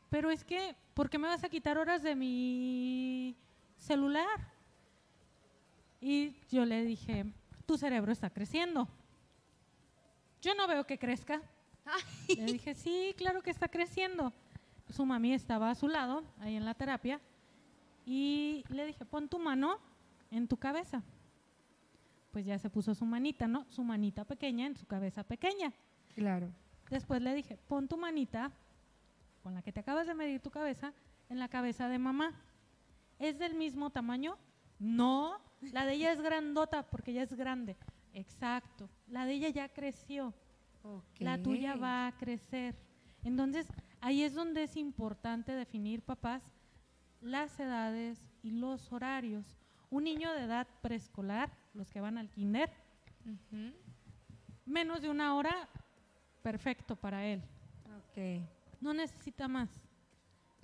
[0.09, 3.35] pero es que, ¿por qué me vas a quitar horas de mi
[3.77, 4.53] celular?
[5.99, 7.25] Y yo le dije,
[7.65, 8.87] tu cerebro está creciendo.
[10.41, 11.41] Yo no veo que crezca.
[12.27, 14.33] Le dije, sí, claro que está creciendo.
[14.89, 17.19] Su mami estaba a su lado, ahí en la terapia,
[18.05, 19.79] y le dije, pon tu mano
[20.31, 21.03] en tu cabeza.
[22.31, 23.65] Pues ya se puso su manita, ¿no?
[23.69, 25.73] Su manita pequeña en su cabeza pequeña.
[26.15, 26.51] Claro.
[26.89, 28.51] Después le dije, pon tu manita
[29.43, 30.93] con la que te acabas de medir tu cabeza
[31.29, 32.31] en la cabeza de mamá.
[33.19, 34.37] ¿Es del mismo tamaño?
[34.79, 37.75] No, la de ella es grandota porque ella es grande.
[38.13, 40.33] Exacto, la de ella ya creció.
[41.19, 42.75] La tuya va a crecer.
[43.23, 43.67] Entonces,
[44.01, 46.43] ahí es donde es importante definir, papás,
[47.21, 49.57] las edades y los horarios.
[49.89, 52.69] Un niño de edad preescolar, los que van al kinder,
[54.65, 55.69] menos de una hora,
[56.41, 57.41] perfecto para él.
[57.97, 58.43] Ok.
[58.79, 59.69] No necesita más,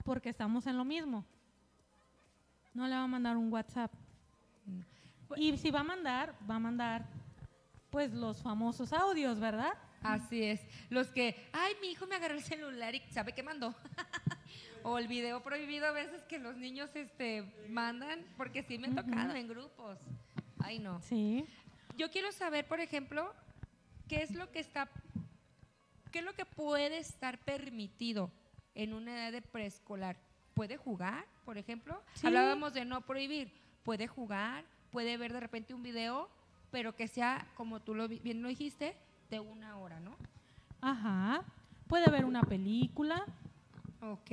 [0.03, 1.26] porque estamos en lo mismo.
[2.74, 3.91] No le va a mandar un WhatsApp.
[5.36, 7.05] Y si va a mandar, va a mandar
[7.89, 9.74] pues los famosos audios, ¿verdad?
[10.04, 10.62] Así es.
[10.89, 13.74] Los que, ay, mi hijo me agarró el celular y sabe qué mandó.
[14.84, 18.95] o el video prohibido a veces que los niños este, mandan, porque sí me ha
[18.95, 19.97] tocado en grupos.
[20.60, 21.01] Ay, no.
[21.01, 21.45] Sí.
[21.97, 23.34] Yo quiero saber, por ejemplo,
[24.08, 24.89] qué es lo que está,
[26.12, 28.30] qué es lo que puede estar permitido
[28.76, 30.18] en una edad de preescolar.
[30.54, 32.01] ¿Puede jugar, por ejemplo?
[32.16, 32.28] Sí.
[32.28, 33.51] Hablábamos de no prohibir.
[33.84, 34.66] ¿Puede jugar?
[34.91, 36.30] ¿Puede ver de repente un video?
[36.72, 38.95] Pero que sea, como tú lo, bien lo dijiste,
[39.34, 40.15] de una hora, ¿no?
[40.79, 41.43] Ajá.
[41.88, 43.25] Puede ver una película.
[43.99, 44.29] Ok.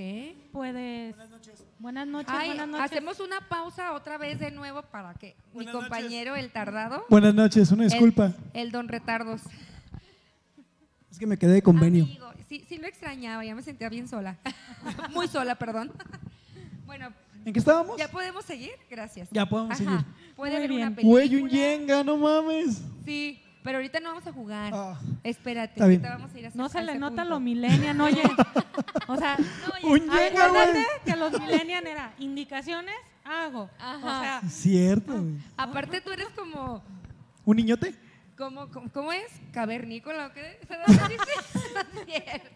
[0.52, 1.16] Puedes.
[1.16, 1.64] Buenas noches.
[1.78, 2.34] Buenas noches.
[2.36, 2.84] Ay, buenas noches.
[2.84, 7.06] hacemos una pausa otra vez de nuevo para que mi compañero, el tardado.
[7.08, 8.34] Buenas noches, una disculpa.
[8.52, 9.40] El, don Retardos.
[11.10, 12.04] Es que me quedé de convenio.
[12.04, 14.36] Amigo, sí, sí lo extrañaba, ya me sentía bien sola.
[15.14, 15.92] Muy sola, perdón.
[16.84, 17.10] bueno.
[17.46, 17.96] ¿En qué estábamos?
[17.96, 18.72] ¿Ya podemos seguir?
[18.90, 19.30] Gracias.
[19.30, 19.82] Ya podemos Ajá.
[19.82, 20.06] seguir.
[20.36, 21.10] Puede Muy ver una película.
[21.10, 22.82] Güey, un yenga, no mames.
[23.06, 24.72] Sí, pero ahorita no vamos a jugar.
[25.22, 26.04] Espérate, Está bien.
[26.04, 27.30] ahorita vamos a ir a No se le nota punto.
[27.30, 28.22] lo millennial, oye.
[29.06, 29.36] O sea,
[29.82, 32.94] Un yenga, acuérdate que los millennial era indicaciones,
[33.24, 33.68] hago.
[33.96, 35.12] O sea, Cierto.
[35.20, 35.34] güey.
[35.56, 36.82] Aparte tú eres como,
[37.44, 37.94] ¿Un niñote?
[38.36, 39.26] como, como- ¿cómo es?
[39.52, 40.58] Cavernícola o qué?
[40.66, 42.50] ¿Se da No es cierto.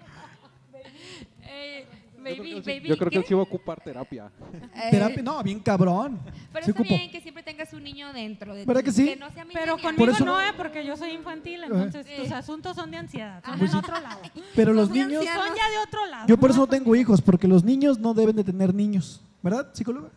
[1.43, 1.87] Eh,
[2.25, 3.19] baby, baby, Yo creo que ¿qué?
[3.19, 4.31] él sí va a ocupar terapia.
[4.75, 6.19] Eh, Terapia, no, bien cabrón.
[6.53, 6.97] Pero Se está ocupó.
[6.97, 9.15] bien que siempre tengas un niño dentro de ¿Verdad ti, que sí?
[9.21, 10.53] no sea Pero conmigo eso- no, ¿eh?
[10.57, 13.85] Porque yo soy infantil, entonces tus asuntos son de ansiedad, son Pues en sí.
[13.87, 14.21] otro lado.
[14.57, 15.47] Pero los Son de niños- ancianos.
[15.47, 16.27] Son ya de otro lado.
[16.27, 19.23] Yo por eso no tengo hijos, porque los niños no deben de tener niños.
[19.43, 20.09] ¿Verdad, psicóloga?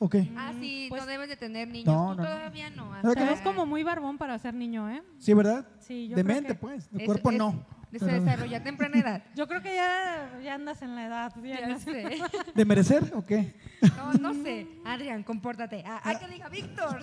[0.00, 0.14] Ok.
[0.36, 1.86] Ah, sí, no debes de tener niños.
[1.86, 2.36] No, Tú no, no.
[2.36, 2.90] todavía no.
[2.90, 3.30] ¿Verdad que Te no?
[3.32, 5.02] ves como muy barbón para ser niño, ¿eh?
[5.18, 5.66] Sí, ¿verdad?
[5.80, 6.88] Sí, yo de creo mente, que- pues.
[6.92, 7.64] De cuerpo es- no.
[7.90, 9.22] Se Pero- desarrolla a temprana edad.
[9.34, 11.34] Yo creo que ya, ya andas en la edad.
[11.42, 12.20] Ya, sé.
[12.54, 13.54] ¿De merecer o qué?
[13.96, 14.66] No, no sé.
[14.84, 15.82] Adrián, compórtate.
[15.86, 17.00] Ah, hay que diga Víctor.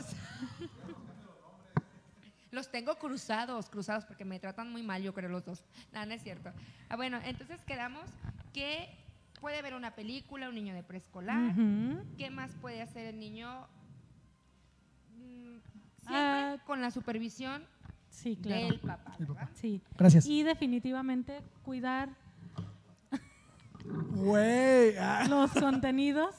[2.51, 5.63] Los tengo cruzados, cruzados, porque me tratan muy mal, yo creo, los dos.
[5.91, 6.51] No, no es cierto.
[6.88, 8.03] Ah, bueno, entonces quedamos
[8.53, 8.88] que
[9.41, 11.53] puede ver una película, un niño de preescolar.
[12.17, 13.67] ¿Qué más puede hacer el niño?
[15.17, 15.57] Mm,
[15.99, 17.65] Siempre Ah, con la supervisión
[18.16, 18.68] Sí, claro.
[18.68, 19.16] del papá.
[19.20, 19.49] ¿verdad?
[19.55, 19.82] Sí.
[19.97, 20.26] Gracias.
[20.26, 22.09] Y definitivamente cuidar
[24.16, 24.97] Güey.
[24.97, 26.34] ah, los contenidos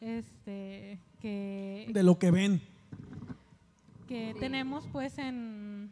[0.00, 2.60] este, que, De lo que ven.
[4.06, 5.90] que tenemos pues en,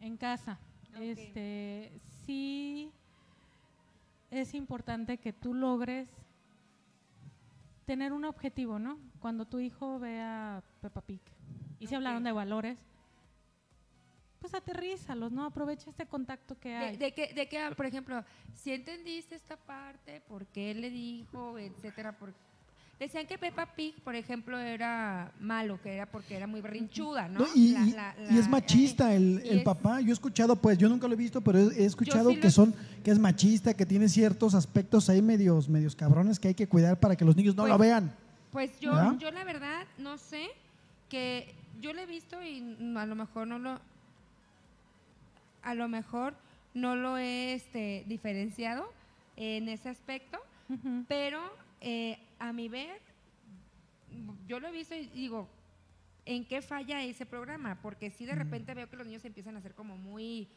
[0.00, 0.58] en casa.
[1.00, 1.92] Este,
[2.26, 2.90] sí
[4.30, 6.08] es importante que tú logres
[7.86, 8.98] tener un objetivo, ¿no?
[9.20, 11.20] Cuando tu hijo vea Peppa Pig
[11.78, 12.78] y se hablaron de valores,
[14.44, 15.46] pues aterrízalos, ¿no?
[15.46, 16.96] Aprovecha este contacto que hay.
[16.98, 18.22] De, de que, de que, por ejemplo,
[18.54, 22.34] si entendiste esta parte, por qué le dijo, etcétera, por-
[23.00, 27.40] Decían que Peppa Pig, por ejemplo, era malo, que era porque era muy berrinchuda, ¿no?
[27.40, 30.00] No, y, La- y- la- y es machista el, y el es- papá.
[30.02, 32.50] Yo he escuchado, pues, yo nunca lo he visto, pero he, he escuchado sí que
[32.50, 36.68] son, que es machista, que tiene ciertos aspectos ahí medios, medios cabrones que hay que
[36.68, 38.14] cuidar para que los niños no Pues- lo vean.
[38.52, 39.16] Pues yo, ¿Verdad?
[39.18, 40.48] yo la verdad no sé
[41.08, 43.80] que yo lo he visto y a lo mejor no lo
[45.64, 46.34] a lo mejor
[46.74, 48.90] no lo he este, diferenciado
[49.36, 50.38] en ese aspecto,
[51.08, 51.40] pero
[51.80, 53.00] eh, a mi ver
[54.46, 55.48] yo lo he visto y digo
[56.24, 57.76] ¿en qué falla ese programa?
[57.82, 60.48] Porque si de repente veo que los niños empiezan a ser como muy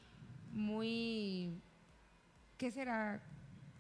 [0.54, 1.52] muy
[2.58, 3.22] ¿qué será?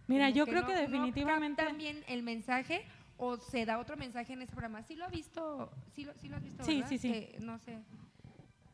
[0.07, 2.83] Mira, Como yo creo que no- definitivamente- captan bien el mensaje
[3.17, 4.83] o se da otro mensaje en ese programa.
[4.83, 6.89] Sí lo ha visto, sí lo, sí lo has visto, Sí, ¿verdad?
[6.89, 7.11] sí, sí.
[7.11, 7.79] Que, no sé.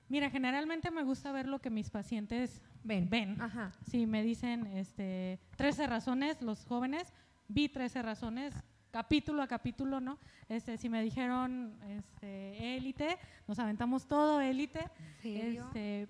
[0.09, 3.09] Mira, generalmente me gusta ver lo que mis pacientes ven.
[3.09, 3.41] ven.
[3.41, 3.71] Ajá.
[3.89, 7.13] Si me dicen este, 13 razones, los jóvenes,
[7.47, 8.53] vi 13 razones,
[8.91, 10.19] capítulo a capítulo, ¿no?
[10.49, 14.85] Este, si me dijeron este, élite, nos aventamos todo élite.
[15.23, 16.07] Este,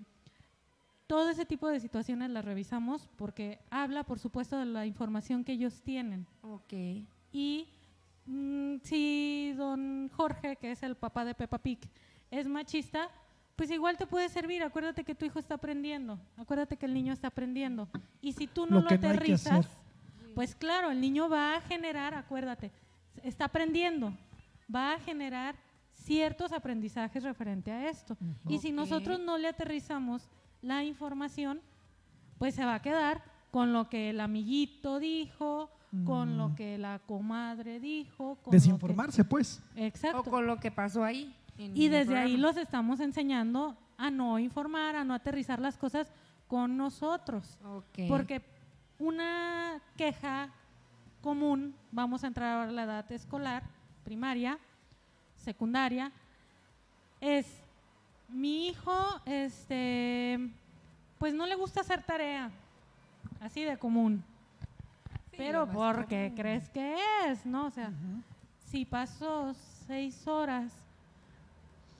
[1.06, 5.52] todo ese tipo de situaciones las revisamos porque habla, por supuesto, de la información que
[5.52, 6.26] ellos tienen.
[6.42, 6.72] Ok.
[7.32, 7.68] Y
[8.26, 11.78] mm, si don Jorge, que es el papá de Peppa Pig,
[12.30, 13.10] es machista,
[13.56, 14.62] pues igual te puede servir.
[14.62, 16.18] Acuérdate que tu hijo está aprendiendo.
[16.36, 17.88] Acuérdate que el niño está aprendiendo.
[18.20, 19.66] Y si tú no Lo que aterrizas,
[20.34, 22.72] pues claro, el niño va a generar, acuérdate,
[23.22, 24.12] está aprendiendo,
[24.74, 25.54] va a generar
[25.92, 28.16] ciertos aprendizajes referente a esto.
[28.48, 30.28] Y si nosotros no le aterrizamos
[30.60, 31.60] la información,
[32.38, 35.70] pues se va a quedar con lo que el amiguito dijo,
[36.04, 38.34] con lo que la comadre dijo.
[38.34, 39.62] Con lo que- Desinformarse, pues.
[39.76, 40.18] Exacto.
[40.18, 41.32] O con lo que pasó ahí.
[41.56, 46.10] Y desde ahí los estamos enseñando a no informar, a no aterrizar las cosas
[46.48, 47.58] con nosotros.
[48.08, 48.42] Porque
[48.98, 50.50] una queja
[51.20, 53.62] común, vamos a entrar a la edad escolar,
[54.04, 54.58] primaria,
[55.36, 56.12] secundaria,
[57.20, 57.46] es
[58.28, 60.38] mi hijo, este,
[61.18, 62.50] pues no le gusta hacer tarea,
[63.40, 64.22] así de común.
[65.36, 66.36] Pero lo más ¿por qué común.
[66.36, 66.96] crees que
[67.26, 67.46] es?
[67.46, 67.66] ¿No?
[67.66, 67.90] O sea,
[68.70, 69.54] si pasó
[69.86, 70.83] seis horas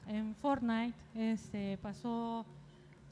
[0.08, 2.44] en Fortnite, este, pasó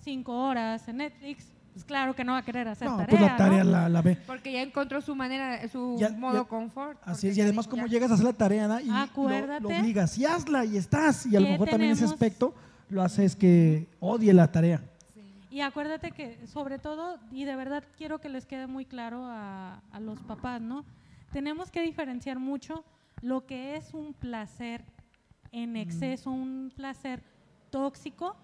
[0.05, 3.09] cinco horas en Netflix, pues claro que no va a querer hacer No, tarea.
[3.09, 3.71] pues la tarea ¿no?
[3.71, 4.19] la, la ve.
[4.27, 6.99] Porque ya encontró su manera, su Ya- modo ya- confort.
[7.05, 8.81] Así es, y además como llegas a hacer la tarea ¿no?
[8.81, 12.05] y lo- Acuérdate lo, obligas y hazla y estás, y a lo mejor también ese
[12.05, 12.55] aspecto
[12.91, 14.83] lo haces que odie la tarea.
[15.51, 19.81] Y acuérdate que, sobre todo, y de verdad quiero que les quede muy claro a,
[19.93, 20.85] a los papás, ¿no?
[21.31, 22.85] Tenemos que diferenciar mucho
[23.21, 24.83] lo que es un placer
[25.53, 27.23] en exceso, un placer
[27.71, 28.37] tóxico,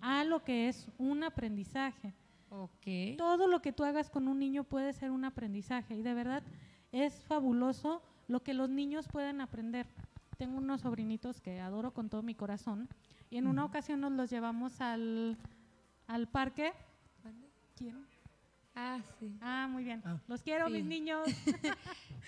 [0.00, 2.14] a lo que es un aprendizaje.
[2.50, 3.16] Ok.
[3.16, 6.42] Todo lo que tú hagas con un niño puede ser un aprendizaje y de verdad
[6.90, 9.86] es fabuloso lo que los niños pueden aprender.
[10.36, 12.88] Tengo unos sobrinitos que adoro con todo mi corazón
[13.30, 15.38] y en una ocasión nos los llevamos al,
[16.06, 16.72] al parque.
[17.76, 18.11] ¿Quién?
[18.74, 19.36] Ah, sí.
[19.42, 20.02] Ah, muy bien.
[20.28, 20.72] Los quiero, Sí.
[20.74, 21.28] mis niños.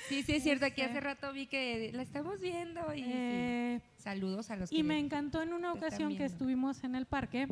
[0.09, 0.65] Sí, sí, es cierto.
[0.67, 2.81] Aquí Este, hace rato vi que la estamos viendo.
[2.95, 3.11] Y sí.
[3.15, 7.07] Eh, Saludos a los Y que me encantó en una ocasión que estuvimos en el
[7.07, 7.47] parque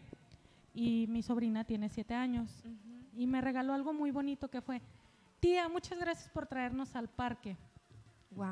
[0.74, 2.50] y mi sobrina tiene siete años
[3.16, 4.82] y me regaló algo muy bonito que fue,
[5.38, 7.56] tía, muchas gracias por traernos al parque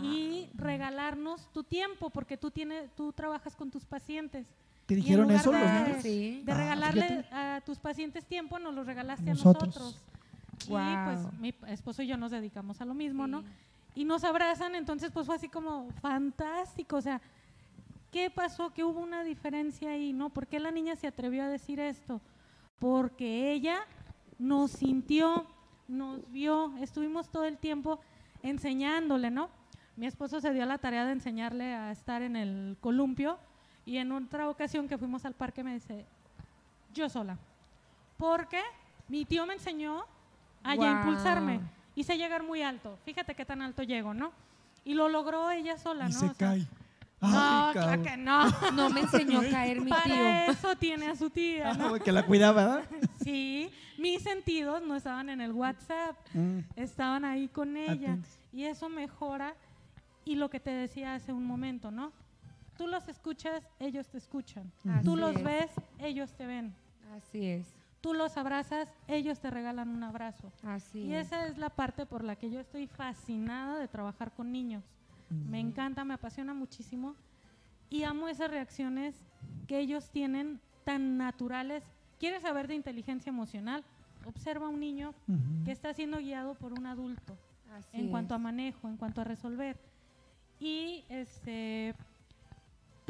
[0.02, 4.46] y regalarnos tu tiempo porque tú tienes, tú trabajas con tus pacientes.
[4.86, 6.02] ¿Te Y en dijeron lugar eso los de-?
[6.02, 6.42] Sí.
[6.44, 7.34] De Ah, regalarle fíjate.
[7.34, 9.62] a tus pacientes tiempo, nos lo regalaste Nosotros.
[9.62, 10.04] a nosotros.
[10.68, 10.90] Guau.
[10.90, 13.42] Y pues mi esposo y yo nos dedicamos a lo mismo, ¿no?
[13.94, 17.20] Y nos abrazan, entonces pues fue así como fantástico, o sea,
[18.10, 18.72] ¿qué pasó?
[18.72, 20.30] Que hubo una diferencia ahí, ¿no?
[20.30, 22.20] ¿Por qué la niña se atrevió a decir esto?
[22.78, 23.80] Porque ella
[24.38, 25.46] nos sintió,
[25.88, 28.00] nos vio, estuvimos todo el tiempo
[28.42, 29.50] enseñándole, ¿no?
[29.96, 33.38] Mi esposo se dio la tarea de enseñarle a estar en el columpio
[33.84, 36.06] y en otra ocasión que fuimos al parque me dice,
[36.94, 37.36] yo sola,
[38.16, 38.60] porque
[39.08, 40.04] mi tío me enseñó
[40.64, 40.90] a Guau.
[40.96, 41.60] impulsarme
[42.02, 44.32] sé llegar muy alto, fíjate qué tan alto llego, ¿no?
[44.84, 46.18] Y lo logró ella sola, Y ¿no?
[46.18, 46.60] se O sea, cae.
[47.20, 48.44] no, Ay, claro que no.
[48.72, 50.26] No me enseñó a caer mi Para tío.
[50.52, 51.94] eso tiene a su tía, ¿no?
[51.94, 52.84] Ah, que la cuidaba, ¿verdad?
[53.22, 56.60] Sí, mis sentidos no estaban en el WhatsApp, Mm.
[56.76, 58.12] estaban ahí con ella.
[58.12, 58.38] Atentos.
[58.52, 59.54] Y eso mejora.
[60.24, 62.12] Y lo que te decía hace un momento, ¿no?
[62.78, 64.70] Tú los escuchas, ellos te escuchan.
[64.82, 65.44] Tú Así los es.
[65.44, 66.72] ves, ellos te ven.
[67.14, 67.66] Así es.
[68.00, 70.50] Tú los abrazas, ellos te regalan un abrazo.
[70.64, 71.26] Así Y es.
[71.26, 74.82] esa es la parte por la que yo estoy fascinada de trabajar con niños.
[75.28, 77.14] Me encanta, me apasiona muchísimo
[77.88, 79.14] y amo esas reacciones
[79.68, 81.84] que ellos tienen tan naturales.
[82.18, 83.84] ¿Quieres saber de inteligencia emocional?
[84.26, 85.14] Observa a un niño
[85.64, 87.36] que está siendo guiado por un adulto
[87.72, 88.10] Así en es.
[88.10, 89.78] cuanto a manejo, en cuanto a resolver.
[90.58, 91.94] Y este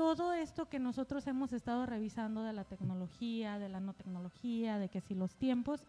[0.00, 4.88] todo esto que nosotros hemos estado revisando de la tecnología, de la no tecnología, de
[4.88, 5.84] que si los tiempos,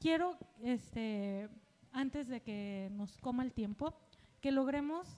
[0.00, 1.48] quiero, este,
[1.92, 3.92] antes de que nos coma el tiempo,
[4.40, 5.08] que logremos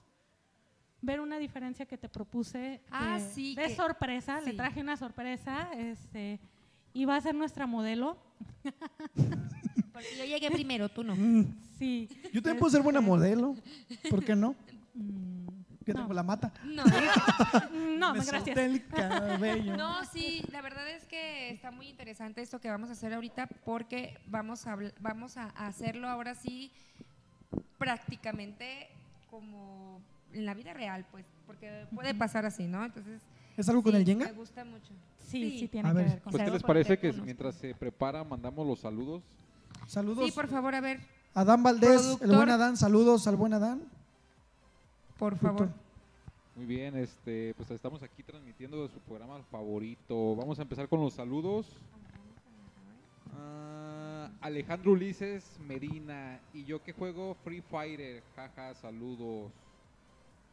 [1.03, 4.97] ver una diferencia que te propuse Ah, de, sí, de que- sorpresa, le traje una
[4.97, 6.39] sorpresa, este,
[6.95, 8.17] y va a ser nuestra modelo.
[9.93, 11.15] Porque yo llegué primero, tú no.
[11.77, 12.09] Sí.
[12.33, 13.55] Yo también puedo ser buena Este, modelo.
[14.09, 14.55] ¿Por qué no?
[15.93, 16.51] tengo la mata.
[16.63, 16.83] No,
[17.97, 18.45] no, Me gracias.
[18.45, 19.77] solté el cabello.
[19.77, 23.47] No, sí, la verdad es que está muy interesante esto que vamos a hacer ahorita
[23.65, 26.71] porque vamos a, vamos a hacerlo ahora sí
[27.77, 28.89] prácticamente
[29.29, 30.01] como
[30.33, 32.85] en la vida real, pues, porque puede pasar así, ¿no?
[32.85, 33.21] Entonces,
[33.57, 34.25] ¿Es algo con sí, el Jenga?
[34.27, 34.93] Me gusta mucho.
[35.27, 36.05] Sí, sí tiene A que ver.
[36.07, 39.21] ver con Pues, ¿qué Salvo les parece que mientras se prepara mandamos los saludos?
[39.87, 40.25] Saludos.
[40.25, 40.99] Sí, por favor, a ver,
[41.33, 43.81] Adán Valdés, el buen Adán, saludos al buen Adán.
[45.19, 45.69] Por favor.
[46.55, 50.35] Muy bien, este, pues estamos aquí transmitiendo su programa favorito.
[50.35, 51.67] Vamos a empezar con los saludos.
[53.37, 56.39] Ah, Alejandro Ulises Medina.
[56.53, 58.23] Y yo que juego Free Fighter.
[58.35, 59.51] Jaja, saludos.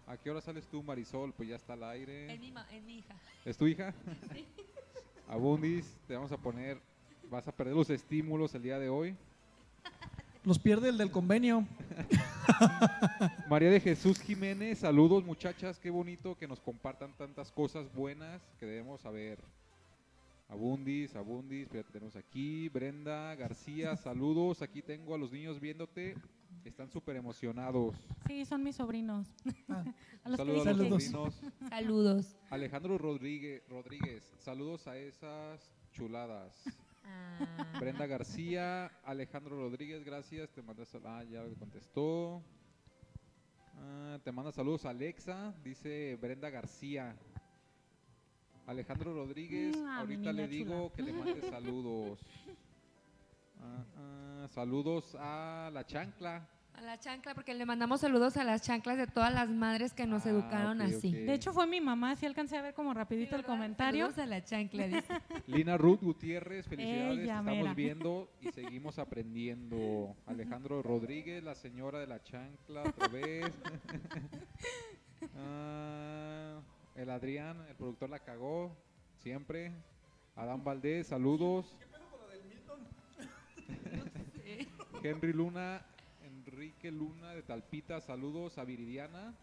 [0.06, 1.32] ¿A qué hora sales tú, Marisol?
[1.32, 2.32] Pues ya está al aire.
[2.32, 3.14] Es mi, ma- es mi hija.
[3.44, 3.92] ¿Es tu hija?
[4.32, 4.44] Sí.
[5.28, 6.78] Abundis, te vamos a poner,
[7.28, 9.16] vas a perder los estímulos el día de hoy.
[10.46, 11.66] Los pierde el del convenio.
[13.50, 18.64] María de Jesús Jiménez, saludos muchachas, qué bonito que nos compartan tantas cosas buenas que
[18.64, 19.40] debemos saber.
[20.48, 22.68] Abundis, Abundis, ya te tenemos aquí.
[22.68, 26.14] Brenda García, saludos, aquí tengo a los niños viéndote,
[26.64, 27.96] están súper emocionados.
[28.28, 29.26] Sí, son mis sobrinos.
[29.68, 31.42] a los que Saludos a dije los sobrinos.
[31.70, 32.36] Saludos.
[32.50, 36.54] Alejandro Rodríguez, Rodríguez, saludos a esas chuladas.
[37.08, 37.78] Ah.
[37.78, 40.50] Brenda García, Alejandro Rodríguez, gracias.
[40.50, 42.42] Te manda ah, ya contestó.
[43.78, 47.14] Ah, te manda saludos Alexa, dice Brenda García.
[48.66, 50.46] Alejandro Rodríguez, Mm, ah, ahorita le chula.
[50.48, 52.20] digo que le mande saludos.
[53.60, 56.48] Ah, saludos a la chancla.
[56.76, 60.06] A la chancla, porque le mandamos saludos a las chanclas de todas las madres que
[60.06, 61.10] nos Ah, educaron así.
[61.10, 64.04] De hecho, fue mi mamá, sí alcancé a ver como rapidito el comentario.
[64.10, 65.04] Saludos a la chancla, dice.
[65.46, 67.74] Lina Ruth Gutiérrez, felicidades, te Ella, estamos mera.
[67.74, 70.14] viendo y seguimos aprendiendo.
[70.26, 73.50] Alejandro Rodríguez, la señora de la chancla, otra vez.
[75.34, 76.60] Ah,
[76.94, 78.76] el Adrián, el productor la cagó,
[79.18, 79.72] siempre.
[80.36, 81.74] Adán Valdés, saludos.
[85.02, 85.84] Henry Luna,
[86.56, 89.34] Enrique Luna de Talpita, saludos a Viridiana.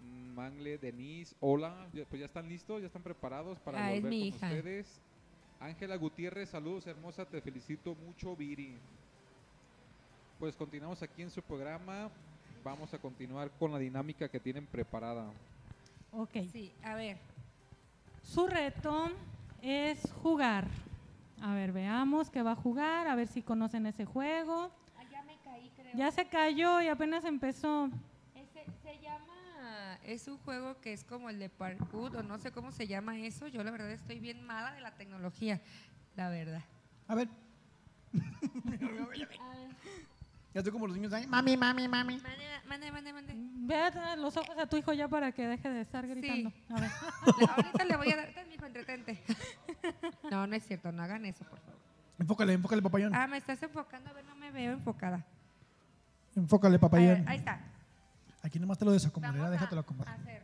[0.00, 4.02] Mm, Mangle, Denise, hola, ya- pues ya están listos, ya están preparados para Ah, es
[4.02, 4.46] volver mi con hija.
[4.46, 5.00] ustedes.
[5.58, 8.76] Ángela Gutiérrez, saludos hermosa, te felicito mucho, Viri.
[10.38, 12.08] Pues continuamos aquí en su programa.
[12.62, 15.28] Vamos a continuar con la dinámica que tienen preparada.
[16.12, 16.36] Ok.
[16.52, 17.18] Sí, a ver.
[18.22, 19.10] Su reto
[19.60, 20.68] es jugar.
[21.40, 24.70] A ver, veamos qué va a jugar, a ver si conocen ese juego.
[25.94, 27.90] Ya se cayó y apenas empezó.
[28.34, 32.50] Ese se llama, es un juego que es como el de parkour, o no sé
[32.52, 33.46] cómo se llama eso.
[33.48, 35.60] Yo la verdad estoy bien mala de la tecnología,
[36.16, 36.62] la verdad.
[37.08, 37.28] A ver.
[40.54, 41.10] Ya estoy como los niños.
[41.14, 42.18] ahí, Mami, mami, mami.
[42.18, 43.32] Mande, mande, mande, mande.
[43.36, 46.52] Ve a los ojos a tu hijo ya para que deje de estar gritando.
[46.68, 46.90] A ver.
[47.38, 49.22] Le- ahorita le voy a dar, ten, mijo, entretente.
[50.30, 51.80] No, no es cierto, no hagan eso, por favor.
[52.18, 53.14] Enfócale, enfócale, papayón.
[53.14, 55.24] Ah, me estás enfocando, a ver, no me veo enfocada.
[56.36, 57.20] Enfócale, papayón.
[57.20, 57.60] ver, ahí está.
[58.42, 60.14] Aquí nomás te lo a déjatelo acomodar.
[60.14, 60.42] hacer.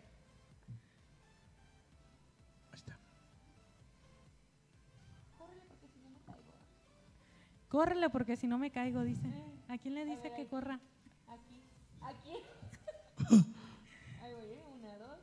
[7.68, 9.28] Córrele porque si no me caigo, dice.
[9.68, 10.80] ¿A quién le dice que corra?
[11.28, 11.62] Aquí,
[12.00, 12.32] aquí.
[14.22, 14.62] Ahí voy, ¿eh?
[14.74, 15.20] Una, dos,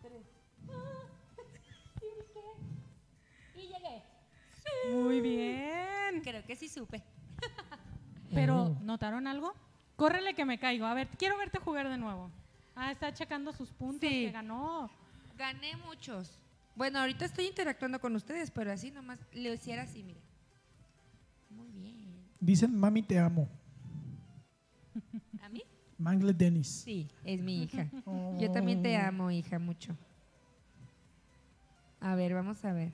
[0.00, 0.26] tres.
[1.96, 2.46] Brinqué.
[3.56, 4.02] Y llegué.
[4.92, 6.20] Muy bien.
[6.22, 7.02] Creo que sí supe.
[8.34, 9.54] Pero, ¿notaron algo?
[9.96, 10.86] Córrele que me caigo.
[10.86, 12.30] A ver, quiero verte jugar de nuevo.
[12.76, 14.26] Ah, está checando sus puntos Sí.
[14.26, 14.90] que ganó.
[15.38, 16.40] Gané muchos.
[16.76, 20.20] Bueno, ahorita estoy interactuando con ustedes, pero así nomás lo hiciera así, mire.
[21.50, 22.26] Muy bien.
[22.40, 23.48] Dicen, mami, te amo.
[25.42, 25.62] ¿A mí?
[25.98, 26.66] Mangle Dennis.
[26.68, 27.86] Sí, es mi hija.
[28.38, 29.96] Yo también te amo, hija, mucho.
[32.00, 32.92] A ver, vamos a ver.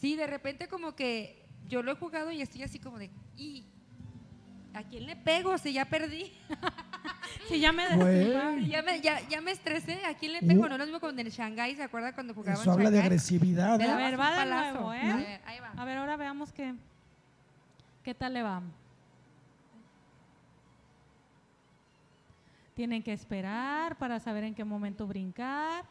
[0.00, 3.64] Sí, de repente como que yo lo he jugado y estoy así como de, ¿y
[4.72, 6.32] a quién le pego si ya perdí?
[7.48, 7.84] Si ya me
[8.66, 10.62] ya, me, ya, ya me estresé, ¿a quién le pego?
[10.62, 10.68] Uh.
[10.68, 13.80] No lo mismo con el Shanghai, ¿se acuerda cuando jugaban Eso habla de agresividad.
[13.80, 13.90] ¿eh?
[13.90, 15.10] A ver, va de nuevo, ¿eh?
[15.10, 15.72] A ver, ahí va.
[15.76, 16.74] A ver, ahora veamos qué,
[18.02, 18.62] qué tal le va.
[22.74, 25.84] Tienen que esperar para saber en qué momento brincar.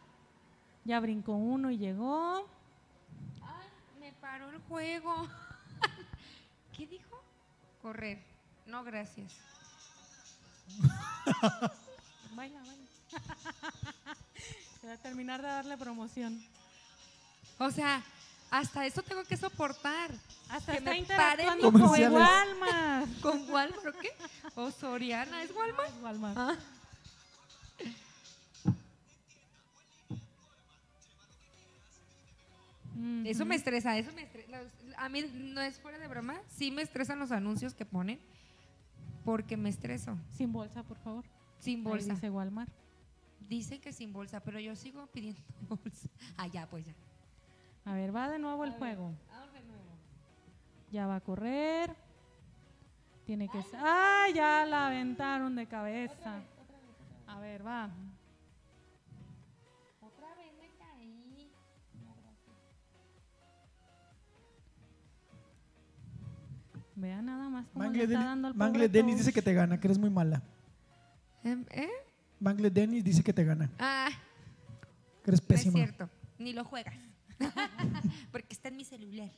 [0.86, 2.48] Ya brincó uno y llegó.
[3.42, 3.68] Ay,
[4.00, 5.28] me paró el juego.
[6.76, 7.22] ¿Qué dijo?
[7.82, 8.20] Correr.
[8.66, 9.34] No, gracias.
[12.36, 12.88] Baila, baila.
[14.82, 16.44] Voy a terminar de darle promoción.
[17.60, 18.04] O sea,
[18.50, 20.12] hasta eso tengo que soportar.
[20.50, 21.82] Hasta que está me interactuando con.
[21.84, 23.10] Walmart.
[23.22, 24.12] ¿Con Walmart o qué?
[24.56, 25.44] ¿O Soriana?
[25.44, 25.90] ¿Es Walmart?
[25.90, 26.38] Es Walmart.
[26.38, 26.58] Ah.
[33.26, 34.33] Eso me estresa, eso me estresa.
[34.98, 38.20] A mí no es fuera de broma, sí me estresan los anuncios que ponen
[39.26, 40.18] porque me estreso.
[40.32, 41.24] Sin bolsa, por favor.
[41.60, 42.14] Sin Ahí bolsa.
[42.14, 42.72] dice Walmart.
[43.48, 46.10] Dicen que sin bolsa, pero yo sigo pidiendo bolsa.
[46.38, 46.94] Ah, ya, pues ya.
[47.86, 49.14] A ver, va de nuevo el ver, juego.
[49.54, 49.84] de nuevo.
[50.92, 51.96] Ya va a correr.
[53.26, 53.64] Tiene que...
[53.76, 54.28] ¡Ah!
[54.34, 56.42] Ya la aventaron de cabeza.
[57.28, 57.90] A ver, va.
[67.04, 69.42] Vea nada más cómo Mangle, le está Dennis- dando al Mangle pobre Dennis dice que
[69.42, 70.42] te gana, que eres muy mala.
[71.44, 71.90] Em, ¿Eh?
[72.40, 74.08] Mangle Dennis dice que te gana, Ah,
[75.22, 75.74] que eres no es pésima.
[75.74, 76.10] cierto.
[76.40, 76.96] Ni lo juegas.
[78.32, 79.30] Porque está en mi celular.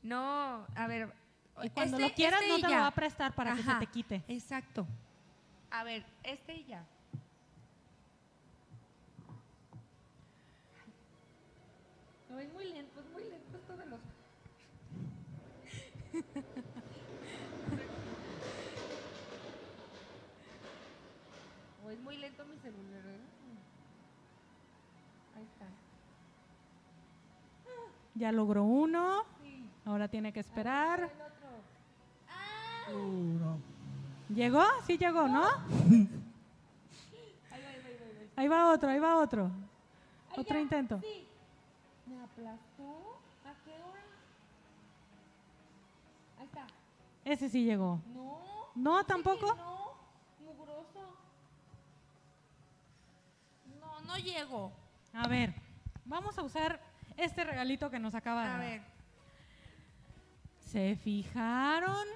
[0.00, 1.12] No, a ver.
[1.64, 3.74] Y cuando este- lo quieras este no te lo va a prestar para que se
[3.80, 4.22] te quite.
[4.28, 4.86] Exacto.
[5.72, 6.86] A ver, este y ya.
[12.30, 14.00] No, es muy lento, es muy lento esto de los...
[21.84, 23.20] o es muy lento mi celular, ¿eh?
[25.36, 25.66] Ahí está.
[28.16, 29.24] Ya logró uno.
[29.84, 31.10] Ahora tiene que esperar.
[34.28, 34.64] ¿Llegó?
[34.86, 35.44] Sí llegó, ¿no?
[38.36, 39.44] Ahí va, otro, ahí va otro.
[40.30, 41.00] Ahí Otro ya, intento.
[41.00, 41.26] Sí.
[42.06, 43.18] ¿Me aplastó?
[43.44, 44.02] ¿A qué hora?
[46.38, 46.66] Ahí está.
[47.24, 48.00] Ese sí llegó.
[48.14, 48.40] No.
[48.74, 49.54] ¿No, tampoco?
[49.54, 49.92] No,
[50.44, 51.16] mugroso.
[53.80, 54.72] No, no llego.
[55.14, 55.54] A ver,
[56.04, 56.80] vamos a usar
[57.16, 58.82] este regalito que nos acaba de A ver.
[60.60, 62.06] ¿Se fijaron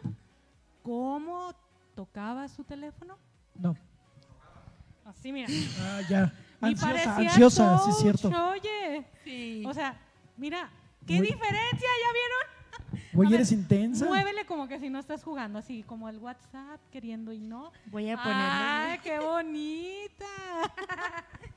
[0.82, 1.54] cómo
[1.94, 3.16] tocaba su teléfono?
[3.54, 3.76] No.
[5.04, 5.48] Así, mira.
[5.80, 6.32] Ah, ya.
[6.60, 8.50] Ansiosa, ansiosa, sí es touch, cierto.
[8.50, 9.06] Oye.
[9.24, 9.64] Sí.
[9.66, 9.96] O sea,
[10.36, 10.68] mira,
[11.06, 11.88] ¿qué diferencia?
[11.88, 12.60] ¿Ya vieron?
[13.12, 14.06] Güey, eres intensa.
[14.06, 17.72] Muévele como que si no estás jugando, así como el WhatsApp queriendo y no.
[17.86, 18.42] Voy a ponerle.
[18.44, 20.26] ¡Ay, qué bonita!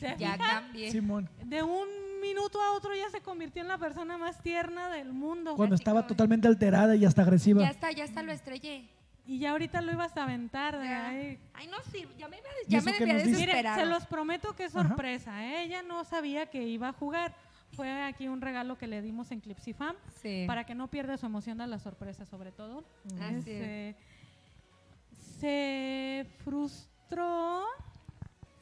[0.00, 0.90] ¿Se Ya cambié.
[0.90, 1.86] Simón, De un
[2.20, 5.54] minuto a otro ya se convirtió en la persona más tierna del mundo.
[5.56, 7.62] cuando estaba totalmente alterada y hasta agresiva.
[7.62, 8.88] Ya está, ya está, lo estrellé.
[9.26, 10.78] Y ya ahorita lo ibas a aventar.
[10.78, 11.08] De Ya.
[11.08, 11.38] ahí.
[11.54, 12.12] Ay, no sirve.
[12.18, 12.92] Ya me, ¿Y ya me?
[12.98, 13.80] Mire, desesperado.
[13.80, 15.44] se los prometo que es sorpresa.
[15.44, 15.62] ¿eh?
[15.64, 17.34] Ella no sabía que iba a jugar.
[17.72, 20.44] Fue aquí un regalo que le dimos en Clipsy Fam Sí.
[20.48, 22.82] para que no pierda su emoción de la sorpresa, sobre todo.
[23.20, 23.96] Así Este,
[25.38, 27.64] se frustró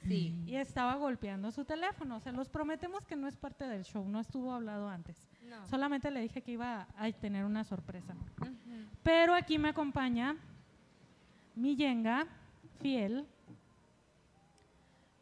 [0.09, 0.35] Sí.
[0.47, 2.21] y estaba golpeando su teléfono.
[2.21, 5.29] Se los prometemos que no es parte del show, no estuvo hablado antes.
[5.49, 5.67] No.
[5.67, 8.15] Solamente le dije que iba a tener una sorpresa.
[9.03, 10.37] Pero aquí me acompaña
[11.55, 12.27] mi yenga
[12.81, 13.27] fiel,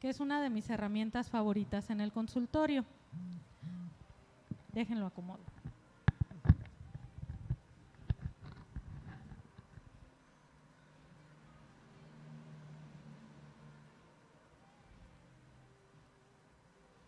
[0.00, 2.84] que es una de mis herramientas favoritas en el consultorio.
[4.72, 5.40] Déjenlo acomodo.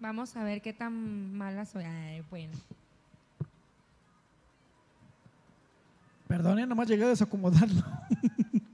[0.08, 1.84] Vamos a ver qué tan mala soy.
[1.84, 2.56] Ay, bueno.
[6.26, 7.82] Perdone, nomás llegué a desacomodarlo.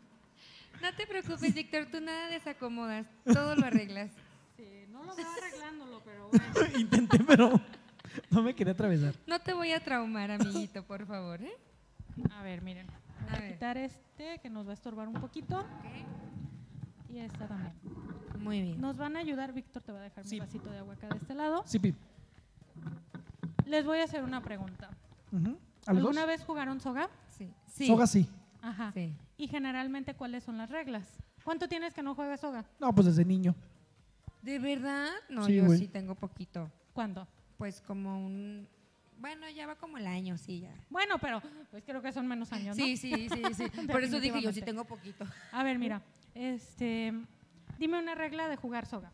[0.80, 4.10] No te preocupes, Víctor, tú nada desacomodas, todo lo arreglas.
[4.56, 6.44] Sí, no lo veo arreglándolo, pero bueno.
[6.78, 7.58] Intenté, pero
[8.30, 9.14] no me quería atravesar.
[9.26, 11.56] No te voy a traumar, amiguito, por favor, ¿eh?
[12.32, 12.86] A ver, miren.
[12.86, 13.52] Voy A a ver.
[13.54, 15.66] quitar este que nos va a estorbar un poquito.
[17.08, 17.72] Y esta también.
[18.44, 18.80] Muy bien.
[18.80, 20.36] Nos van a ayudar, Víctor, te va a dejar Sí.
[20.36, 21.62] mi vasito de agua acá de este lado.
[21.66, 21.94] Sí, Pi.
[23.66, 24.90] Les voy a hacer una pregunta.
[25.32, 25.56] Ujú.
[25.86, 26.28] ¿A los ¿Alguna dos?
[26.28, 27.08] vez jugaron soga?
[27.30, 27.50] Sí.
[27.66, 27.86] sí.
[27.86, 28.28] Soga sí.
[28.62, 28.92] Ajá.
[28.92, 29.12] Sí.
[29.36, 31.06] Y generalmente, ¿cuáles son las reglas?
[31.42, 32.64] ¿Cuánto tienes que no juegas soga?
[32.80, 33.54] No, pues desde niño.
[34.42, 35.08] ¿De verdad?
[35.28, 35.78] No, Sí, yo güey.
[35.78, 36.70] sí tengo poquito.
[36.92, 37.26] ¿Cuándo?
[37.58, 38.68] Pues como un...
[39.18, 40.74] Bueno, ya va como el año, sí, ya.
[40.90, 41.40] Bueno, pero
[41.70, 42.84] pues creo que son menos años, ¿no?
[42.84, 43.64] Sí, sí, sí, sí.
[43.90, 45.24] Por eso dije yo sí tengo poquito.
[45.52, 46.02] A ver, mira,
[46.34, 47.12] este,
[47.78, 49.12] dime una regla de jugar soga.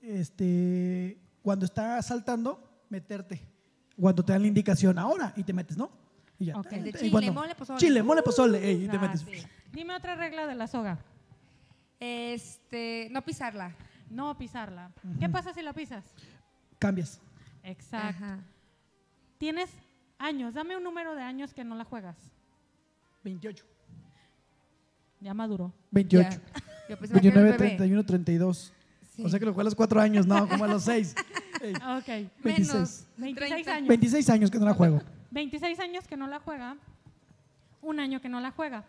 [0.00, 3.46] Este, cuando está saltando, meterte.
[3.98, 5.90] Cuando te dan la indicación ahora y te metes, ¿no?
[6.38, 6.54] Y ya.
[6.70, 7.78] El de Y chile, cuando- mole, pozole.
[7.78, 8.58] Chile, mole, pozole.
[8.68, 9.20] ey, y te Ah, metes.
[9.20, 9.46] sí.
[9.72, 10.98] Dime otra regla de la soga.
[12.00, 13.74] Este, no pisarla.
[14.10, 14.90] No pisarla.
[15.20, 16.04] ¿Qué pasa si la pisas?
[16.78, 17.20] Cambias.
[17.62, 18.24] Exacto.
[19.38, 19.70] Tienes
[20.18, 22.16] años, dame un número de años que no la juegas.
[23.24, 23.64] 28.
[25.20, 25.72] Ya maduró.
[25.92, 26.40] 28.
[26.88, 27.68] Yo pensaba que era 29, un bebé.
[27.76, 28.72] 31, 32.
[29.24, 31.14] O sea que lo juega a los 4 años, no, como a los 6.
[31.62, 32.08] Ok.
[32.42, 33.06] 26.
[33.18, 33.88] 26 años.
[33.88, 35.00] 26 años que no la juego.
[35.30, 36.76] 26 años que no la juega,
[37.82, 38.84] un año que no la juega.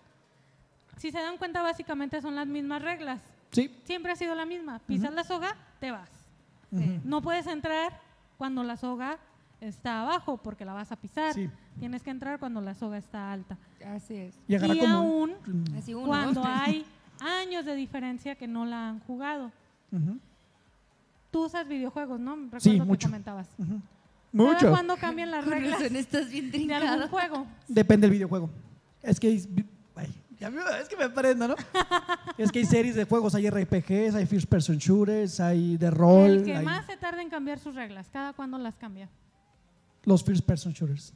[0.98, 3.22] Si se dan cuenta, básicamente son las mismas reglas.
[3.52, 3.70] Sí.
[3.84, 4.80] Siempre ha sido la misma.
[4.88, 6.10] Pisas la soga, te vas.
[6.72, 7.00] Ujú.
[7.04, 8.00] No puedes entrar
[8.40, 9.20] cuando la soga
[9.62, 11.34] está abajo porque la vas a pisar.
[11.36, 11.50] Sí.
[11.78, 13.56] Tienes que entrar cuando la soga está alta.
[13.86, 14.36] Así es.
[14.48, 16.86] Y como aún un- cuando hay
[17.24, 19.52] años de diferencia que no la han jugado.
[21.32, 22.36] Tú usas videojuegos, ¿no?
[22.36, 23.08] Recuerdo Sí, que mucho.
[23.08, 23.48] comentabas.
[23.58, 23.82] Ujú.
[24.36, 24.70] ¿Cada Mucho.
[24.72, 27.46] cuándo cambian las reglas razón estás bien de algún juego?
[27.68, 28.50] Depende del videojuego.
[29.04, 31.56] Es que hay- ay, ya me- es que me aprendo, ¿no?
[32.38, 36.30] es que hay series de juegos, hay RPGs, hay first person shooters, hay de rol,
[36.32, 38.08] El que hay más se tarda en cambiar sus reglas.
[38.12, 39.08] ¿Cada cuándo las cambia?
[40.06, 41.14] los first person shooters.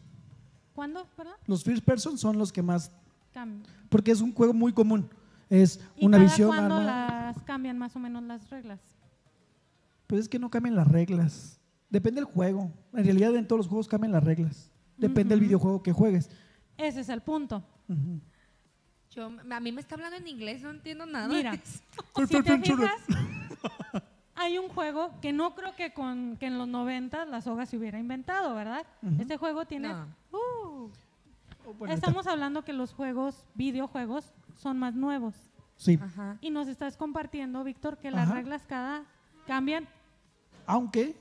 [0.73, 1.33] ¿Cuándo, perdón?
[1.47, 2.91] Los first person son los que más
[3.33, 5.09] Cam- porque es un juego muy común.
[5.49, 7.33] Es ¿Y una cada visión cuándo arma.
[7.33, 8.79] las cambian más o menos las reglas?
[10.07, 11.59] Pues es que no cambian las reglas.
[11.89, 12.71] Depende del juego.
[12.93, 14.71] En realidad en todos los juegos cambian las reglas.
[14.97, 16.29] Depende del videojuego que juegues.
[16.77, 17.63] Ese es el punto.
[19.11, 21.27] Yo, a mí me está hablando en inglés, no entiendo nada.
[21.27, 23.01] Mira, si te fijas,
[24.35, 27.77] hay un juego que no creo que, con, que en los 90 la soga se
[27.77, 28.85] hubiera inventado, ¿verdad?
[29.19, 29.89] Este juego tiene...
[29.89, 30.07] No.
[30.31, 30.91] Uh,
[31.77, 35.35] bueno, estamos hablando que los juegos, videojuegos, son más nuevos.
[35.77, 35.99] Sí.
[36.01, 36.37] Ajá.
[36.41, 38.35] Y nos estás compartiendo, Víctor, que las Ajá.
[38.35, 39.03] reglas cada
[39.45, 39.87] cambian.
[40.65, 41.15] Aunque,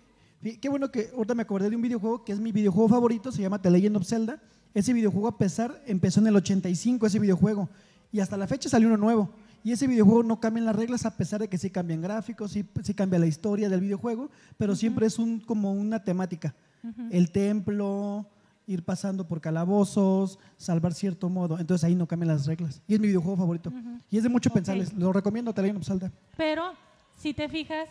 [0.61, 3.43] qué bueno que ahorita me acordé de un videojuego que es mi videojuego favorito, se
[3.43, 4.41] llama The Legend of Zelda.
[4.75, 7.69] Ese videojuego a pesar empezó en el 85, ese videojuego.
[8.13, 9.31] Y hasta la fecha salió uno nuevo.
[9.63, 12.65] Y ese videojuego no cambian las reglas a pesar de que sí cambian gráficos, sí,
[12.83, 16.55] sí cambia la historia del videojuego, pero siempre es un, como una temática.
[16.85, 17.09] Ujú.
[17.11, 18.29] El templo,
[18.67, 21.59] ir pasando por calabozos, salvar cierto modo.
[21.59, 22.83] Entonces ahí no cambian las reglas.
[22.87, 23.73] Y es mi videojuego favorito.
[24.11, 24.55] Y es de mucho Ok.
[24.57, 24.93] pensarles.
[24.95, 26.13] Lo recomiendo, Legend of Zelda.
[26.37, 26.73] Pero,
[27.17, 27.89] si te fijas,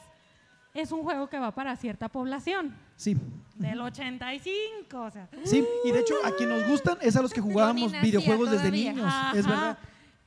[0.73, 2.75] es un juego que va para cierta población.
[2.97, 3.17] Sí.
[3.55, 5.29] Del 85, o sea.
[5.45, 8.69] Sí, y de hecho a quien nos gustan es a los que jugábamos videojuegos desde
[8.71, 9.77] niños, es verdad.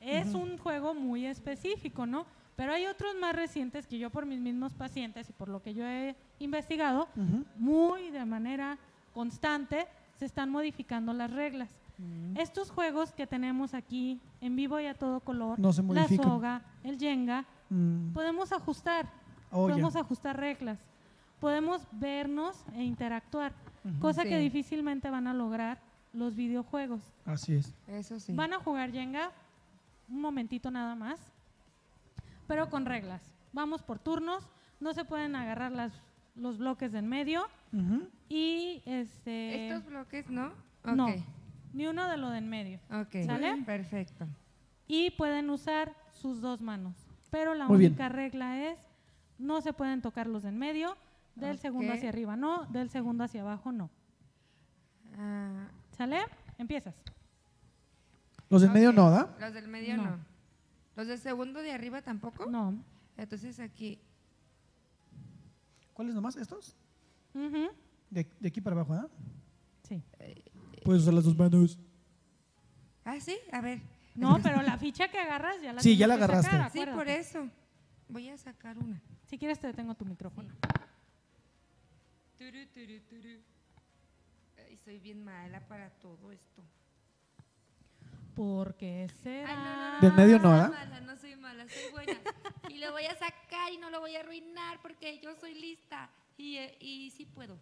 [0.01, 2.25] Es un juego muy específico, ¿no?
[2.55, 5.73] Pero hay otros más recientes que yo por mis mismos pacientes y por lo que
[5.73, 7.07] yo he investigado,
[7.57, 8.77] muy de manera
[9.13, 9.87] constante
[10.19, 11.69] se están modificando las reglas.
[12.35, 16.61] Estos juegos que tenemos aquí en vivo y a todo color, No se la soga,
[16.83, 18.13] el Jenga, Mm.
[18.13, 19.05] podemos ajustar,
[19.51, 19.73] Oh, ya.
[19.73, 20.79] podemos ajustar reglas,
[21.39, 23.53] podemos vernos e interactuar,
[23.99, 25.79] cosa que difícilmente van a lograr
[26.13, 27.01] los videojuegos.
[27.25, 27.73] Así es.
[27.87, 28.33] Eso sí.
[28.33, 29.31] Van a jugar Jenga
[30.09, 31.19] un momentito nada más,
[32.47, 33.21] pero con reglas.
[33.53, 35.91] Vamos por turnos, no se pueden agarrar las,
[36.39, 37.43] los bloques de en medio
[38.29, 40.51] y este Estos bloques, ¿no?
[40.83, 41.11] no, Ok.
[41.73, 42.79] ni uno de lo de en medio.
[42.91, 43.25] Ok.
[43.25, 43.61] ¿Sale?
[43.65, 44.25] Perfecto.
[44.87, 46.95] Y pueden usar sus dos manos,
[47.29, 47.91] pero la Muy bien.
[47.91, 48.79] única regla es
[49.37, 50.97] no se pueden tocar los de en medio,
[51.35, 53.89] del segundo hacia arriba no, del segundo hacia abajo no.
[55.17, 56.19] Ah, ¿Sale?
[56.57, 56.95] Empiezas.
[58.49, 59.35] Los del medio no, ¿da?
[59.39, 60.03] Los del medio No.
[60.03, 60.17] no.
[60.95, 62.47] Los del segundo de arriba tampoco.
[62.49, 62.73] No.
[63.15, 63.99] Entonces aquí.
[65.99, 66.37] ¿Cuáles nomás?
[66.37, 66.77] ¿Estos?
[67.33, 69.09] De, de aquí para abajo, ¿ah?
[69.83, 70.01] Sí.
[70.85, 71.77] Puedes usar las dos manos.
[73.03, 73.81] Ah, sí, a ver.
[74.15, 76.49] No, pero la ficha que agarras ya la Sí, ya la agarraste.
[76.51, 77.49] sacar, Sí, por eso.
[78.07, 79.01] Voy a sacar una.
[79.29, 80.47] Si quieres te detengo tu micrófono.
[82.37, 83.41] Turu, turu, turu.
[84.69, 86.63] Ay, soy bien mala para todo esto.
[88.39, 89.49] ¿Por qué será?
[89.49, 90.69] Ay, no, no, Del medio no, soy ¿verdad?
[90.69, 92.19] mala, no soy mala, soy buena.
[92.69, 96.09] y lo voy a sacar y no lo voy a arruinar porque yo soy lista.
[96.37, 97.57] Y, eh, y sí puedo.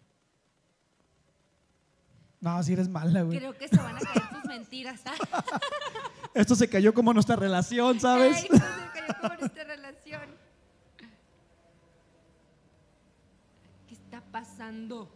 [2.40, 3.38] No, si eres mala, güey.
[3.38, 5.00] Creo que se van a caer tus mentiras.
[5.06, 5.14] ¿ah?
[6.34, 8.36] Esto se cayó como nuestra relación, ¿sabes?
[8.36, 10.22] Ay, no se cayó como nuestra relación.
[13.88, 15.10] ¿Qué está pasando?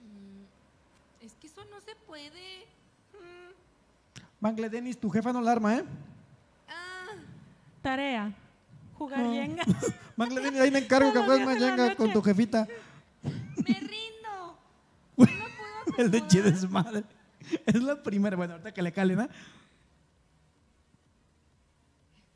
[0.00, 2.77] Mm, Es que eso no se puede.
[4.40, 5.84] Mangle Dennis, tu jefa no la arma, ¿eh?
[6.68, 7.16] ah,
[7.82, 8.32] Tarea.
[8.94, 9.32] Jugar No.
[9.32, 9.64] Jenga.
[10.16, 12.66] Mangle Dennis, ahí me encargo que juegues la Mayanga con tu jefita.
[13.22, 14.58] me rindo.
[15.98, 17.04] El de Chides madre.
[17.66, 19.28] Es la primera, bueno, ahorita que le calen, ¿eh?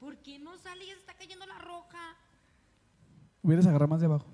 [0.00, 0.86] ¿Por qué no sale?
[0.86, 1.98] Ya se está cayendo la roca.
[3.42, 4.26] Hubieras agarrado más de abajo.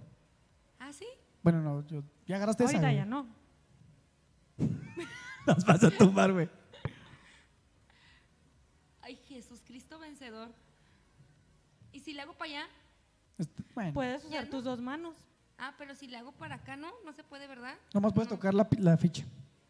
[0.79, 1.07] ¿Ah, sí?
[1.43, 2.77] Bueno, no, yo, ya agarraste esa.
[2.77, 3.27] Ahorita ya no.
[5.47, 6.49] Las vas a tumbar, güey.
[10.31, 10.49] Vencedor.
[12.05, 12.67] si le hago para allá,
[13.39, 15.15] Este, Bueno, Puedes usar tus dos manos.
[15.59, 17.75] ah, pero si le hago para acá, no, no se puede, ¿verdad?
[17.95, 18.65] nomás puedes tocar la,
[18.97, 19.25] ficha.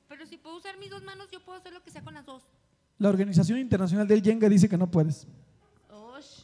[0.08, 2.24] Pero si puedo usar mis dos manos, yo puedo hacer lo que sea con las
[2.26, 2.42] dos.
[2.98, 5.26] La Organización Internacional del Jenga dice que no puedes.
[5.90, 6.42] Osh.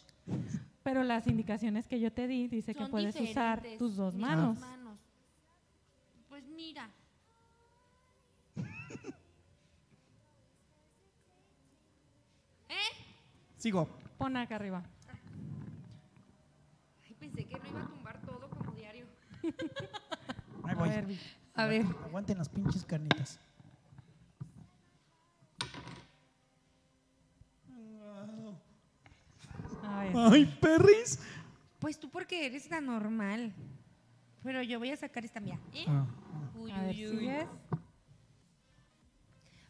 [0.82, 4.60] Pero las indicaciones que yo te di dice que puedes usar tus dos Mis manos.
[4.60, 4.98] dos manos.
[6.28, 6.88] Pues mira.
[12.68, 12.92] ¿Eh?
[13.56, 13.88] Sigo.
[14.18, 14.82] Pon acá arriba.
[17.06, 19.06] Ay, pensé que no iba a tumbar todo como diario.
[20.64, 20.88] Ahí voy.
[20.88, 21.06] A ver.
[21.54, 21.86] A ver.
[22.04, 23.38] Aguanten las pinches carnitas.
[30.14, 31.18] Ay, perris.
[31.78, 33.52] Pues tú porque eres tan normal.
[34.42, 35.58] Pero yo voy a sacar esta mía.
[35.72, 35.84] ¿eh?
[35.88, 36.06] Ah.
[36.54, 37.18] Uy, A ver, uy, uy.
[37.18, 37.46] ¿sigues?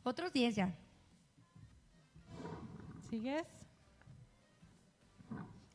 [0.03, 0.75] Otros 10 ya.
[3.09, 3.47] ¿Sigues?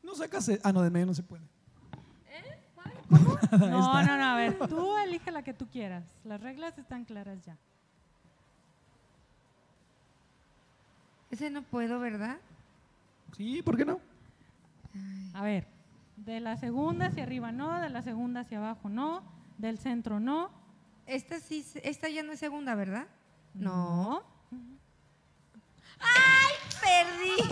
[0.04, 0.50] No sacas.
[0.64, 1.44] Ah, no, de medio no se puede.
[3.52, 4.04] No, está.
[4.04, 6.04] no, no, a ver, tú elige la que tú quieras.
[6.24, 7.58] Las reglas están claras ya.
[11.32, 12.38] Ese no puedo, ¿verdad?
[13.36, 14.00] Sí, ¿por qué no?
[15.34, 15.68] A ver,
[16.18, 19.24] de la segunda hacia arriba no, de la segunda hacia abajo no,
[19.58, 20.52] del centro no.
[21.06, 23.08] Esta sí, esta ya no es segunda, ¿verdad?
[23.54, 24.24] No.
[26.00, 27.50] ¡Ay, perdí!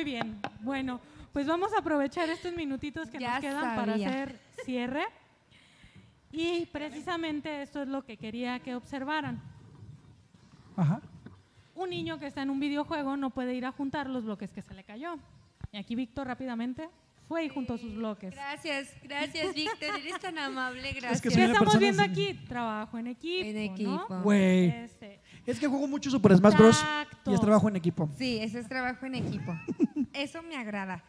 [0.00, 0.40] Muy bien.
[0.62, 0.98] Bueno,
[1.30, 4.08] pues vamos a aprovechar estos minutitos que Ya nos quedan para sabía.
[4.08, 5.04] hacer cierre.
[6.32, 9.42] Y precisamente esto es lo que quería que observaran.
[10.74, 11.02] Ajá.
[11.74, 14.62] Un niño que está en un videojuego no puede ir a juntar los bloques que
[14.62, 15.18] se le cayó.
[15.70, 16.88] Y aquí Víctor rápidamente
[17.28, 18.34] fue y juntó sus bloques.
[18.34, 19.96] Gracias, gracias, Víctor.
[19.98, 21.20] Eres tan amable, gracias.
[21.20, 22.32] que ¿Qué estamos viendo aquí?
[22.48, 23.46] Trabajo en equipo.
[23.46, 23.72] En ¿no?
[23.74, 24.20] equipo.
[24.22, 24.68] Güey.
[24.68, 26.80] Este, Es que juego mucho Super Smash Bros.
[26.80, 27.30] Tacto.
[27.30, 28.08] Y es trabajo en equipo.
[28.16, 29.52] Sí, ese es trabajo en equipo.
[30.12, 31.04] Eso me agrada.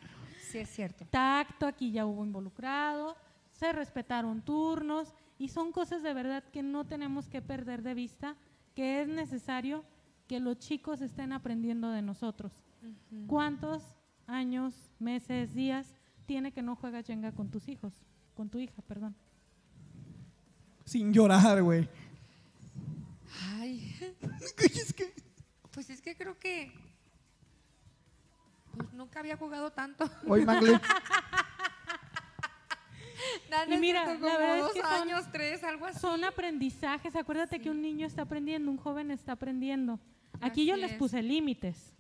[0.52, 1.06] Sí, es cierto.
[1.06, 3.16] tacto, aquí ya hubo involucrado,
[3.52, 8.36] se respetaron turnos y son cosas de verdad que no tenemos que perder de vista,
[8.76, 9.86] que es necesario
[10.28, 12.64] que los chicos estén aprendiendo de nosotros.
[13.28, 13.84] ¿Cuántos
[14.28, 15.94] años, meses, días
[16.26, 17.94] tiene que no juegas Jenga con tus hijos?
[18.36, 19.16] Con tu hija, perdón.
[20.86, 21.88] Sin llorar, güey.
[23.44, 23.96] Ay.
[25.74, 26.70] Pues es que creo que.
[28.76, 30.10] Pues nunca había jugado tanto.
[30.28, 30.46] Hoy,
[33.68, 36.00] Y mira, la verdad es dos que son- años, tres, algo así.
[36.00, 40.00] Son aprendizajes, acuérdate que un niño está aprendiendo, un joven está aprendiendo.
[40.40, 40.98] Aquí yo les es.
[40.98, 41.94] puse límites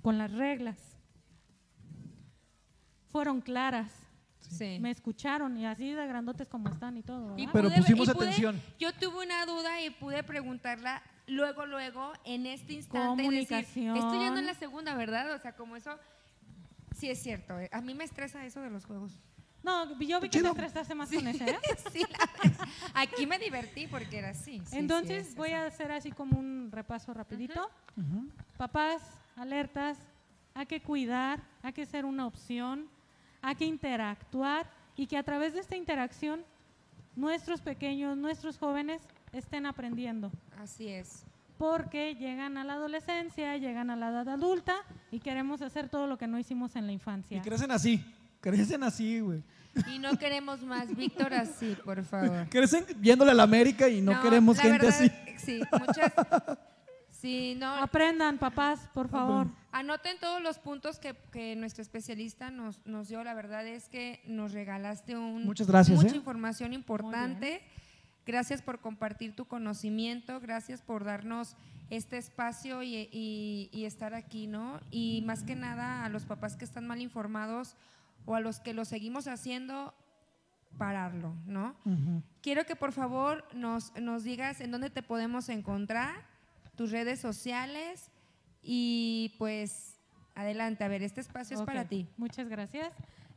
[0.00, 0.78] con las reglas.
[3.10, 3.90] Fueron claras.
[4.38, 4.78] Sí.
[4.80, 7.34] Me escucharon y así de grandotes como están y todo.
[7.36, 7.46] Y.
[7.48, 8.62] Pero pusimos y pude- atención.
[8.78, 13.22] yo tuve una duda y pude preguntarla luego, luego, en este instante.
[13.22, 13.96] y decir, Comunicación.
[13.96, 15.32] esto ya no es la segunda, ¿verdad?
[15.34, 15.90] O sea, como eso.
[16.96, 17.58] Sí, es cierto.
[17.58, 17.68] eh.
[17.72, 19.12] A mí me estresa eso de los juegos.
[19.62, 21.48] No, yo vi que te estresaste más con ese.
[21.50, 21.58] ¿eh?
[21.92, 22.52] Sí, la.
[22.94, 24.58] Aquí me divertí porque era así.
[24.60, 25.58] sí, sí, Entonces es voy eso.
[25.58, 27.70] a hacer así como un repaso rapidito.
[28.58, 29.02] Papás,
[29.36, 29.98] alertas,
[30.54, 32.88] hay que cuidar, hay que ser una opción,
[33.42, 36.44] hay que interactuar y que a través de esta interacción
[37.16, 39.02] nuestros pequeños, nuestros jóvenes
[39.34, 40.30] estén aprendiendo.
[40.58, 41.24] Así es.
[41.58, 44.74] Porque llegan a la adolescencia, llegan a la edad adulta
[45.10, 47.42] y queremos hacer todo lo que no hicimos en la Y infancia.
[47.42, 48.04] crecen así.
[48.40, 49.42] Crecen así, güey.
[49.92, 52.46] Y no queremos más Víctor así, por favor.
[52.50, 55.10] Crecen viéndole a la América y no, queremos la gente verdad, así.
[55.38, 56.12] Sí, muchas.
[57.10, 57.74] Sí, no.
[57.76, 59.46] Aprendan, papás, por favor.
[59.72, 63.24] Anoten todos los puntos que, que nuestro especialista nos, nos dio.
[63.24, 66.18] La verdad es que nos regalaste un, Muchas gracias, mucha ¿eh?
[66.18, 67.62] información importante.
[68.26, 71.56] Gracias por compartir tu conocimiento, gracias por darnos
[71.90, 74.80] este espacio y, y- y estar aquí, ¿no?
[74.90, 77.76] Y más que nada a los papás que están mal informados
[78.24, 79.92] o a los que lo seguimos haciendo,
[80.78, 81.76] pararlo, ¿no?
[82.40, 86.14] Quiero que por favor nos, nos digas en dónde te podemos encontrar,
[86.76, 88.10] tus redes sociales
[88.62, 90.00] y pues
[90.34, 92.08] adelante, a ver, este espacio es para ti.
[92.16, 92.90] Muchas gracias.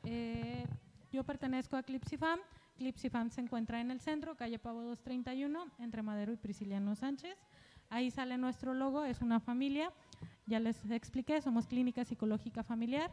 [0.05, 0.65] Eh,
[1.11, 2.39] yo pertenezco a Clipsifam.
[2.77, 7.35] Clipsifam se encuentra en el centro, calle Pavo 231, entre Madero y Prisciliano Sánchez.
[7.89, 9.91] Ahí sale nuestro logo, es una familia.
[10.45, 13.11] Ya les expliqué, somos clínica psicológica familiar.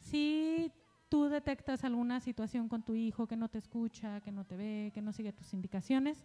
[0.00, 0.70] Si
[1.08, 4.90] tú detectas alguna situación con tu hijo que no te escucha, que no te ve,
[4.94, 6.24] que no sigue tus indicaciones,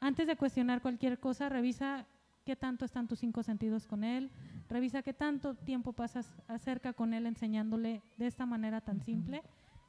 [0.00, 2.06] antes de cuestionar cualquier cosa, revisa
[2.44, 4.30] qué tanto están tus cinco sentidos con él,
[4.68, 9.42] revisa qué tanto tiempo pasas acerca con él enseñándole de esta manera tan simple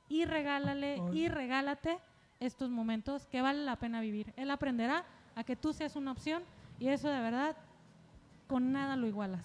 [0.09, 1.97] y regálale y regálate
[2.39, 4.33] estos momentos que vale la pena vivir.
[4.35, 5.05] Él aprenderá
[5.35, 6.43] a que tú seas una opción
[6.79, 7.55] y eso de verdad
[8.47, 9.41] con nada lo igualas.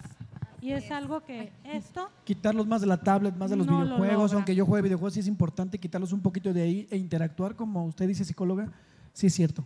[0.61, 3.85] Y es algo que esto Quitarlos más de la tablet, más de los No lo
[3.85, 4.23] videojuegos.
[4.23, 4.35] logra.
[4.35, 7.85] Aunque yo juegue videojuegos, sí es importante quitarlos un poquito de ahí e interactuar, como
[7.85, 8.67] usted dice, psicóloga.
[9.13, 9.63] Sí, es cierto.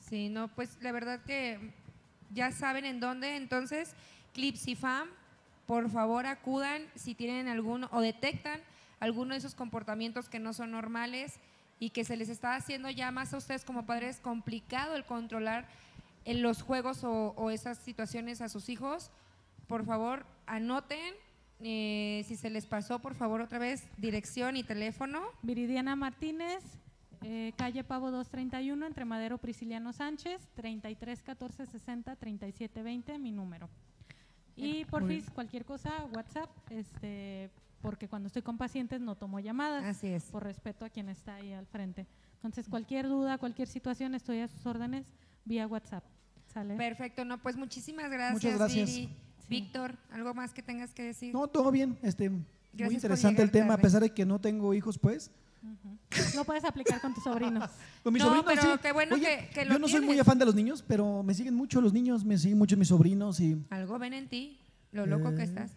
[0.00, 1.58] Sí, no, pues la verdad que
[2.32, 3.36] ya saben en dónde.
[3.36, 3.94] Entonces,
[4.32, 5.08] Clips y Fam,
[5.66, 8.60] por favor acudan si tienen alguno o detectan
[9.04, 11.38] alguno de esos comportamientos que no son normales
[11.78, 15.66] y que se les está haciendo ya más a ustedes como padres complicado el controlar
[16.24, 19.10] en los juegos o, o esas situaciones a sus hijos.
[19.66, 21.14] Por favor, anoten.
[21.60, 25.22] eh, si se les pasó, por favor, otra vez, dirección y teléfono.
[25.42, 26.62] Viridiana Martínez,
[27.22, 33.68] eh, calle Pavo 231, entre Madero Prisciliano Sánchez, 33 14 60 37 20, mi número.
[34.56, 37.50] Y por fin, cualquier cosa, WhatsApp, este,
[37.84, 39.84] porque cuando estoy con pacientes no tomo llamadas.
[39.84, 40.24] Así es.
[40.24, 42.06] Por respeto a quien está ahí al frente.
[42.36, 45.04] Entonces, cualquier duda, cualquier situación, estoy a sus órdenes
[45.44, 46.02] vía WhatsApp.
[46.52, 46.76] ¿Sale?
[46.76, 48.88] Perfecto, no, pues muchísimas gracias, Muchas gracias.
[48.88, 49.10] Viri.
[49.50, 51.34] Víctor, ¿algo más que tengas que decir?
[51.34, 51.98] No, todo bien.
[52.00, 52.42] Este, muy
[52.78, 53.82] por interesante el tema, a tarde.
[53.82, 55.30] pesar de que no tengo hijos, pues.
[56.34, 57.70] Lo puedes aplicar con tus sobrinos.
[58.02, 58.78] Con mis No, sobrinos, pero sí.
[58.82, 60.20] qué bueno Oye, que- que lo Yo no soy muy tienes.
[60.22, 63.40] afán de los niños, pero me siguen mucho los niños, me siguen mucho mis sobrinos
[63.40, 64.58] y, Algo ven en ti,
[64.92, 65.72] lo loco que Eh, estás.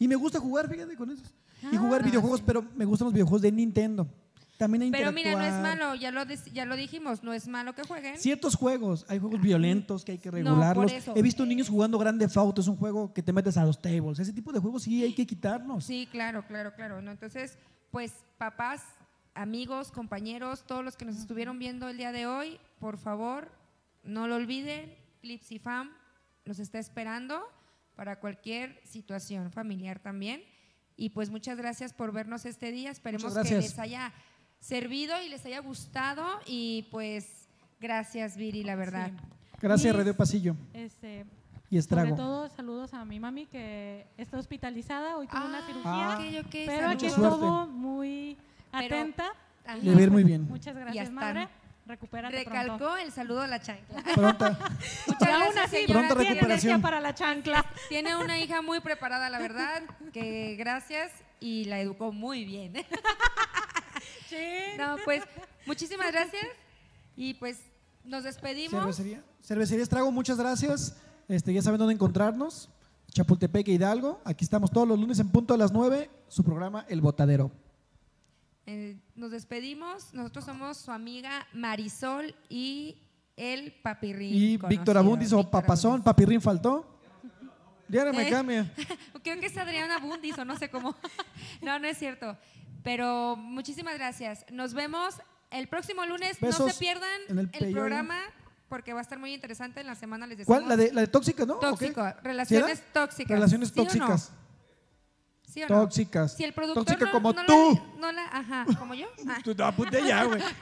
[0.00, 1.32] Y me gusta jugar, fíjate con esos.
[1.70, 4.08] Y jugar Ah, videojuegos, pero me gustan los videojuegos de Nintendo.
[4.56, 6.22] También hay Pero mira, no es malo, ya lo,
[6.52, 8.18] ya lo dijimos, no es malo que jueguen.
[8.18, 10.92] Ciertos juegos, hay juegos violentos que hay que No, regularlos.
[10.92, 11.14] eso.
[11.16, 14.18] He visto niños jugando Grande Auto, es un juego que te metes a los tables.
[14.18, 15.84] Ese tipo de juegos sí hay que quitarlos.
[15.84, 17.00] Sí, claro, claro, claro.
[17.00, 17.10] ¿no?
[17.10, 17.56] Entonces,
[17.90, 18.82] pues papás,
[19.34, 23.50] amigos, compañeros, todos los que nos estuvieron viendo el día de hoy, por favor,
[24.02, 25.90] no lo olviden, Clips y Fam
[26.44, 27.40] los está esperando
[27.94, 30.42] para cualquier situación familiar también.
[30.96, 32.90] Y pues muchas gracias por vernos este día.
[32.90, 34.12] Esperemos que les haya
[34.58, 36.26] servido y les haya gustado.
[36.46, 37.48] Y pues
[37.80, 39.10] gracias, Viri, la verdad.
[39.60, 40.56] Gracias, Y, Radio Pasillo.
[40.74, 41.24] Este,
[41.70, 42.10] Y estrago.
[42.10, 45.16] Sobre todo, saludos a mi mami que está hospitalizada.
[45.16, 46.12] Hoy tuvo una cirugía.
[46.12, 46.18] Ah.
[46.18, 48.36] ok, ok, pero aquí estuvo muy
[48.72, 49.32] Pero- atenta.
[49.66, 50.48] A ir muy bien.
[50.48, 51.48] Muchas gracias, madre.
[51.90, 52.96] Recupérate Recalcó pronto.
[52.98, 54.00] el saludo a la chancla.
[54.14, 54.56] Pronta.
[55.08, 55.92] Muchas gracias, señora.
[55.92, 56.44] Pronta Tiene recuperación.
[56.44, 57.66] energía para la chancla.
[57.88, 61.10] Tiene una hija muy preparada, la verdad, que gracias
[61.40, 62.74] y la educó muy bien.
[64.78, 65.24] No, pues
[65.66, 66.46] muchísimas gracias
[67.16, 67.58] y pues
[68.04, 68.80] nos despedimos.
[68.80, 70.96] Cervecería, Cervecería Estrago, muchas gracias.
[71.26, 72.70] Este, ya saben dónde encontrarnos.
[73.10, 74.20] Chapultepec e Hidalgo.
[74.24, 76.08] Aquí estamos todos los lunes en punto a las 9.
[76.28, 77.50] Su programa El Botadero.
[78.72, 80.14] Eh, nos despedimos.
[80.14, 83.02] Nosotros somos su amiga Marisol y
[83.36, 84.32] el papirrín.
[84.32, 86.86] Y conocido, Víctor Abundis o Víctor Papazón, Papirrín faltó.
[87.88, 88.30] Diario me Eh.
[88.30, 88.72] cambia.
[89.24, 90.94] Creo que es Adriana Bundis o no sé cómo.
[91.62, 92.38] No, no es cierto.
[92.84, 94.46] Pero muchísimas gracias.
[94.52, 95.16] Nos vemos
[95.50, 96.40] el próximo lunes.
[96.40, 98.18] no se pierdan el programa
[98.68, 99.80] porque va a estar muy interesante.
[99.80, 100.60] En la semana les decimos.
[100.60, 100.68] ¿Cuál?
[100.68, 101.56] La de, la de tóxica, ¿no?
[101.56, 102.06] Tóxico.
[102.06, 103.30] ¿Sí Relaciones tóxicas.
[103.32, 104.16] Relaciones ¿Sí o no?
[105.50, 105.52] Tóxicas.
[105.52, 105.82] ¿Sí o no?
[105.82, 106.32] Tóxicas.
[106.34, 107.80] Si el productor Tóxica no, como no la- tú.
[107.98, 109.06] no la, ajá, como yo.
[109.28, 109.38] Ah.
[109.44, 110.40] Tú, apunté ya, güey.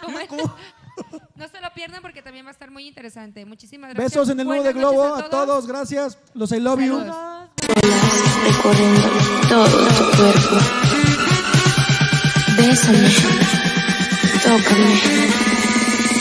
[1.36, 3.44] No se lo pierdan porque también va a estar muy interesante.
[3.46, 4.10] Muchísimas gracias.
[4.12, 5.66] Besos en el nudo de globo noches a todos.
[5.68, 6.18] Gracias.
[6.34, 6.98] Los I love you.
[6.98, 7.48] Saludos.
[8.44, 9.08] recorriendo
[9.48, 10.56] todo tu cuerpo.
[12.56, 13.08] Bésame,
[14.42, 15.00] tócame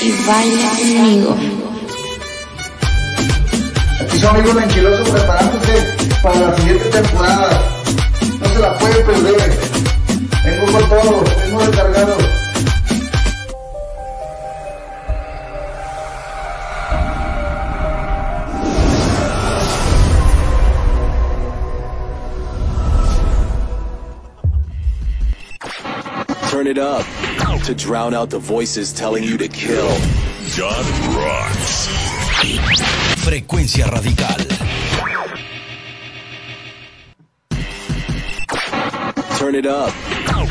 [0.04, 1.38] y baila conmigo.
[4.02, 7.77] Aquí su amigo Lanchiloso preparándose para la siguiente temporada.
[8.58, 9.60] Se la puede perder.
[10.44, 12.18] Vengo con todo, vengo recargado.
[26.50, 27.06] Turn it up
[27.66, 29.88] to drown out the voices telling you to kill.
[30.56, 31.88] John Rocks.
[33.24, 34.77] Frecuencia radical.
[39.38, 39.94] Turn it up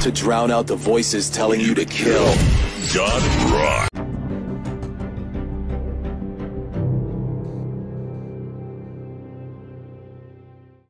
[0.03, 2.25] to drown out the voices telling you to kill.
[2.95, 3.96] God Rock.